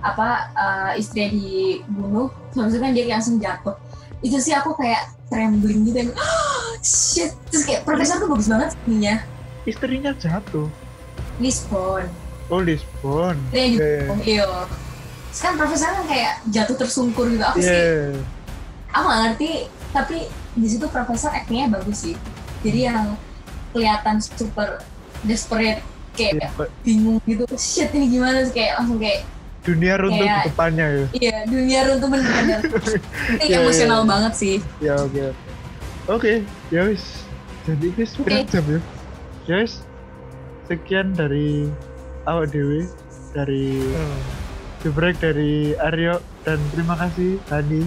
apa 0.00 0.28
eh, 0.54 1.02
istrinya 1.02 1.34
dibunuh, 1.34 2.30
terus 2.52 2.62
habis 2.62 2.74
itu 2.74 2.80
kan 2.82 2.92
dia 2.94 3.04
langsung 3.10 3.36
jatuh. 3.42 3.76
Itu 4.22 4.38
sih 4.38 4.54
aku 4.54 4.78
kayak 4.78 5.10
trembling 5.26 5.82
gitu, 5.84 5.98
yang, 6.06 6.10
shit. 6.78 7.34
Terus 7.50 7.66
kayak 7.66 7.82
profesor 7.82 8.22
tuh 8.22 8.30
bagus 8.30 8.46
banget 8.46 8.70
sininya. 8.86 9.14
Istrinya 9.66 10.12
jatuh. 10.14 10.70
Lisbon, 11.42 12.06
Oh, 12.46 12.62
Lisbon. 12.62 13.34
dia 13.50 13.58
yang 13.66 13.74
Iya, 13.74 13.90
dibunuh, 14.06 14.18
iya. 14.22 14.46
Terus 15.28 15.40
kan 15.42 15.52
profesor 15.58 15.88
kan 15.90 16.04
kayak 16.06 16.32
jatuh 16.48 16.76
tersungkur 16.78 17.26
gitu. 17.28 17.42
Aku 17.42 17.58
sih 17.58 17.68
Iya. 17.68 18.14
aku 18.88 19.04
gak 19.04 19.20
ngerti 19.26 19.50
tapi 19.92 20.16
di 20.56 20.68
situ 20.70 20.86
profesor 20.88 21.28
actingnya 21.28 21.68
bagus 21.68 22.00
sih 22.00 22.16
jadi 22.64 22.88
yang 22.88 23.12
kelihatan 23.72 24.16
super 24.24 24.80
desperate 25.20 25.84
kayak 26.16 26.32
Iya, 26.34 26.48
bingung 26.82 27.18
gitu 27.22 27.44
shit 27.54 27.92
ini 27.92 28.06
gimana 28.10 28.42
sih 28.42 28.52
kayak 28.52 28.72
langsung 28.78 28.98
kayak 28.98 29.22
Dunia 29.62 29.94
runtuh 29.96 30.22
Kayak- 30.22 30.38
di 30.38 30.48
depannya 30.48 30.86
ya. 30.86 31.06
iya 31.12 31.36
dunia 31.44 31.80
runtuh 31.84 32.08
bener-bener 32.08 32.60
ini 33.42 33.44
Iya, 33.44 33.56
emosional 33.60 34.00
iya. 34.00 34.08
banget 34.08 34.32
sih 34.34 34.56
Ya 34.78 34.94
oke. 34.96 35.24
Oke, 36.06 36.32
ya 36.68 36.82
wis. 36.84 37.02
Jadi 37.62 37.90
guys, 37.92 38.14
pirang 38.16 38.46
jam 38.46 38.62
ya. 38.64 38.80
Wis. 39.50 39.82
Sekian 40.64 41.10
dari 41.12 41.66
awak 42.24 42.50
dewi 42.50 42.86
dari 43.32 43.82
Hmm. 43.90 44.20
Gebrek 44.78 45.18
dari 45.18 45.74
Aryo 45.76 46.16
dan 46.42 46.62
terima 46.70 46.94
kasih 46.96 47.42
Hani. 47.48 47.82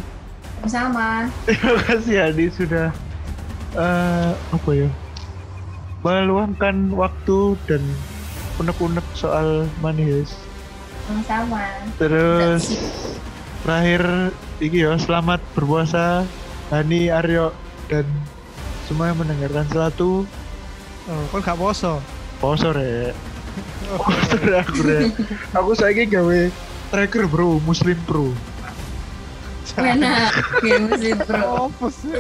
sama 0.68 1.32
Terima 1.48 1.80
kasih 1.82 2.16
Hani 2.22 2.46
sudah 2.52 2.92
eh 3.72 4.32
apa 4.36 4.72
ya? 4.74 4.92
Meluangkan 6.00 6.92
waktu 6.92 7.40
dan 7.66 7.80
unek-unek 8.60 9.06
soal 9.14 9.66
manis. 9.80 10.36
sama 11.26 11.66
Terus 11.98 12.70
terakhir 13.66 14.30
iki 14.62 14.86
ya 14.86 14.94
selamat 14.96 15.42
berpuasa 15.58 16.22
Hani, 16.70 17.10
Aryo 17.10 17.50
dan 17.90 18.06
semua 18.86 19.10
yang 19.10 19.18
mendengarkan 19.18 19.66
selatu 19.66 20.30
Oh, 21.10 21.26
kan 21.34 21.42
gak 21.42 21.58
poso. 21.58 21.98
poso 22.38 22.70
rek. 22.70 23.18
Poso 23.98 24.38
rek 24.38 24.62
aku 24.62 24.80
rek. 24.86 25.10
Aku 25.58 25.72
saiki 25.74 26.06
gawe 26.06 26.40
tracker 26.94 27.26
bro, 27.26 27.58
muslim 27.60 27.98
pro. 28.06 28.30
mana 29.74 30.30
game 30.60 30.90
sih 30.98 31.14
bro 31.16 31.66
Apa 31.66 31.88
sih? 31.90 32.14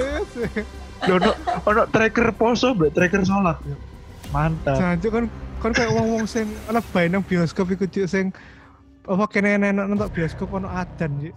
Lho, 1.06 1.16
ono 1.16 1.32
ono 1.64 1.82
tracker 1.88 2.34
poso 2.34 2.74
mbak 2.74 2.90
tracker 2.92 3.22
sholat 3.22 3.62
ya. 3.62 3.78
Mantap. 4.30 4.78
Jancuk 4.82 5.12
kan 5.14 5.26
kan 5.60 5.72
kayak 5.72 5.92
wong-wong 5.92 6.24
sing 6.24 6.48
lebay 6.68 7.06
nang 7.06 7.22
bioskop 7.22 7.68
iku 7.70 7.84
cuk 7.84 8.08
sing 8.08 8.32
apa 9.04 9.24
kene 9.28 9.58
enak 9.58 9.86
nonton 9.86 10.08
bioskop 10.10 10.50
ono 10.50 10.68
adan 10.68 11.12
cuk. 11.20 11.36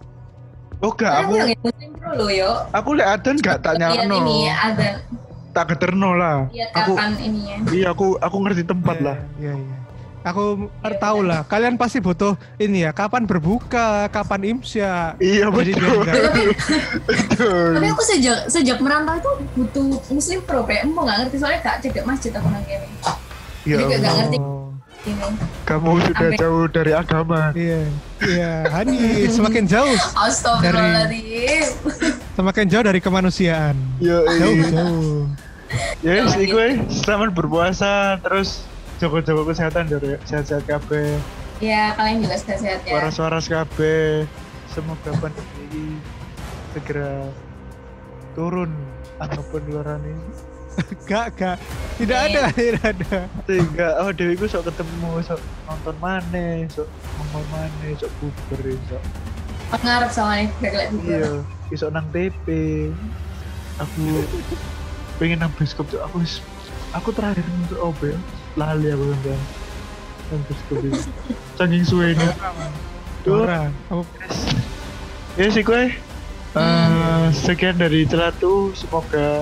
Oh 0.79 0.91
gak 0.91 1.13
aku 1.21 1.33
aku 1.39 2.25
yo 2.29 2.51
aku 2.71 2.89
lihat 2.93 3.19
adan 3.19 3.35
gak 3.37 3.59
tak 3.61 3.77
lihat 3.77 4.03
nyalano. 4.03 4.15
ini 4.19 4.37
ada 4.47 4.99
Tak 5.53 5.69
keterno 5.69 6.11
lah. 6.11 6.49
lihat 6.49 6.73
Aku 6.73 6.91
kapan 6.93 7.13
ininya 7.19 7.55
iya 7.69 7.87
aku 7.89 8.17
aku 8.17 8.35
ngerti 8.41 8.63
tempat 8.65 8.95
Iya, 8.95 9.05
lah. 9.05 9.17
Iya 9.37 9.53
iya. 9.53 9.75
Aku 10.23 10.43
Iya, 10.81 10.97
tahu 10.97 11.19
lah, 11.19 11.43
kalian 11.43 11.75
pasti 11.75 11.99
butuh 11.99 12.39
ini 12.55 12.87
ya, 12.87 12.95
kapan 12.95 13.27
berbuka, 13.27 14.07
kapan 14.07 14.55
imsya. 14.55 15.19
Iya 15.19 15.51
Jadi 15.51 15.71
betul. 17.07 17.69
tapi 17.75 17.87
aku 17.91 18.03
sejak 18.03 18.37
sejak 18.47 18.77
merantau 18.79 19.13
itu 19.13 19.31
butuh 19.53 19.83
muslim 20.09 20.39
pro 20.41 20.63
kayak 20.63 20.87
emang 20.87 21.03
nggak 21.05 21.17
ngerti 21.27 21.35
soalnya 21.37 21.59
gak 21.61 21.77
cedek 21.81 22.03
masjid 22.03 22.31
aku 22.31 22.47
nang 22.47 22.63
kene 22.63 22.87
Ya 23.63 23.75
juga 23.79 23.95
Allah. 23.95 23.99
gak 24.01 24.13
ngerti. 24.19 24.37
Kamu 25.63 25.89
sudah 25.99 26.15
Sampai- 26.31 26.39
jauh 26.39 26.63
dari 26.67 26.91
agama. 26.91 27.41
iya, 27.53 27.81
iya. 28.23 28.51
Hani 28.71 29.27
semakin 29.27 29.63
jauh, 29.67 29.95
Astagfirullahaladzim 30.15 31.67
semakin 32.33 32.65
jauh 32.67 32.83
dari 32.83 32.99
kemanusiaan. 32.99 33.75
Yo, 33.99 34.23
Jauh 34.23 34.55
jauh. 34.63 35.27
Ya, 35.99 36.23
Jauh 36.23 36.27
sih 36.31 36.45
gitu. 36.47 36.55
gue 36.55 36.67
selamat 37.03 37.35
berpuasa 37.35 38.15
terus 38.19 38.63
jaga-jaga 38.95 39.43
kesehatan 39.43 39.83
dari 39.89 40.15
sehat-sehat 40.23 40.63
kabeh, 40.63 41.17
ya 41.59 41.91
kalian 41.97 42.23
juga 42.23 42.37
sehat-sehat 42.37 42.87
ya 42.87 42.93
waras-waras 42.93 43.45
kabeh. 43.45 44.23
Semoga 44.69 45.11
pandemi 45.17 45.51
ini 45.67 45.85
segera 46.71 47.27
turun 48.33 48.71
angka 49.17 49.41
penularan 49.49 49.99
ini 50.01 50.23
Gak, 51.09 51.35
gak. 51.35 51.57
Tidak 51.93 52.15
ada, 52.17 52.49
tidak 52.55 52.83
ada. 52.89 53.29
sehingga 53.43 54.01
oh 54.01 54.09
Dewi 54.09 54.33
gue 54.33 54.47
sok 54.47 54.65
ketemu 54.65 55.21
sok 55.21 55.37
nonton 55.63 55.95
mana 55.97 56.45
sok 56.67 56.87
ngomong 57.13 57.45
mana 57.47 57.85
sok 57.93 58.11
buber 58.17 58.61
sok. 58.83 59.03
Ngarep 59.73 60.09
sama 60.09 60.33
nih 60.35 60.47
gak 60.55 60.71
liat 60.71 60.89
iya 61.03 61.29
besok 61.65 61.89
nang 61.89 62.05
TP 62.09 62.45
aku 63.75 64.05
pengen 65.17 65.37
nang 65.39 65.51
bioskop 65.51 65.85
tuh 65.87 65.97
aku 65.99 66.21
wis- 66.21 66.45
aku 66.91 67.09
terakhir 67.09 67.41
nonton 67.43 67.79
OB 67.83 68.01
lali 68.53 68.87
aku 68.87 69.03
sampai 69.11 69.37
nang 70.27 70.41
bioskop 70.43 70.77
itu 70.79 71.01
saking 71.53 71.83
suwenya 71.83 72.29
tuh 73.21 73.41
Dora, 73.41 73.69
apa? 73.87 74.03
Ya 75.35 75.47
sih 75.47 75.61
gue 75.61 75.93
Eh, 76.53 77.25
sekian 77.33 77.81
dari 77.81 78.05
celatu. 78.05 78.69
Semoga 78.73 79.41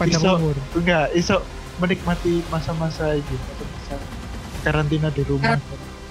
panjang 0.00 0.22
Iso. 0.22 0.32
umur? 0.38 0.56
enggak 0.76 1.06
iso 1.16 1.36
menikmati 1.80 2.44
masa-masa 2.52 3.16
ini 3.16 3.36
masa-masa 3.36 3.96
karantina 4.62 5.08
di 5.10 5.22
rumah. 5.26 5.58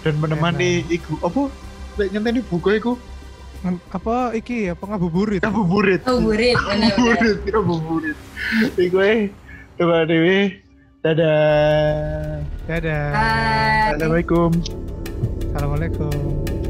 Dan 0.01 0.17
menemani 0.17 0.81
iku 0.89 1.15
apa? 1.21 1.47
Lek 2.01 2.09
ngenteni 2.11 2.41
buku 2.41 2.69
iku? 2.75 2.93
Apa 3.93 4.33
iki 4.33 4.73
apa 4.73 4.83
ngabuburit? 4.89 5.45
ngabuburit. 5.45 6.01
Burit 6.01 6.57
bener-bener 6.57 7.37
ngabuburit 7.37 7.37
ngabuburit. 7.45 8.17
Iku 8.81 8.97
eh 9.05 9.29
coba 9.77 10.09
dewe 10.09 10.57
dadah. 11.05 12.41
Dadah. 12.65 13.05
Assalamualaikum. 13.93 14.49
Assalamualaikum. 15.53 16.60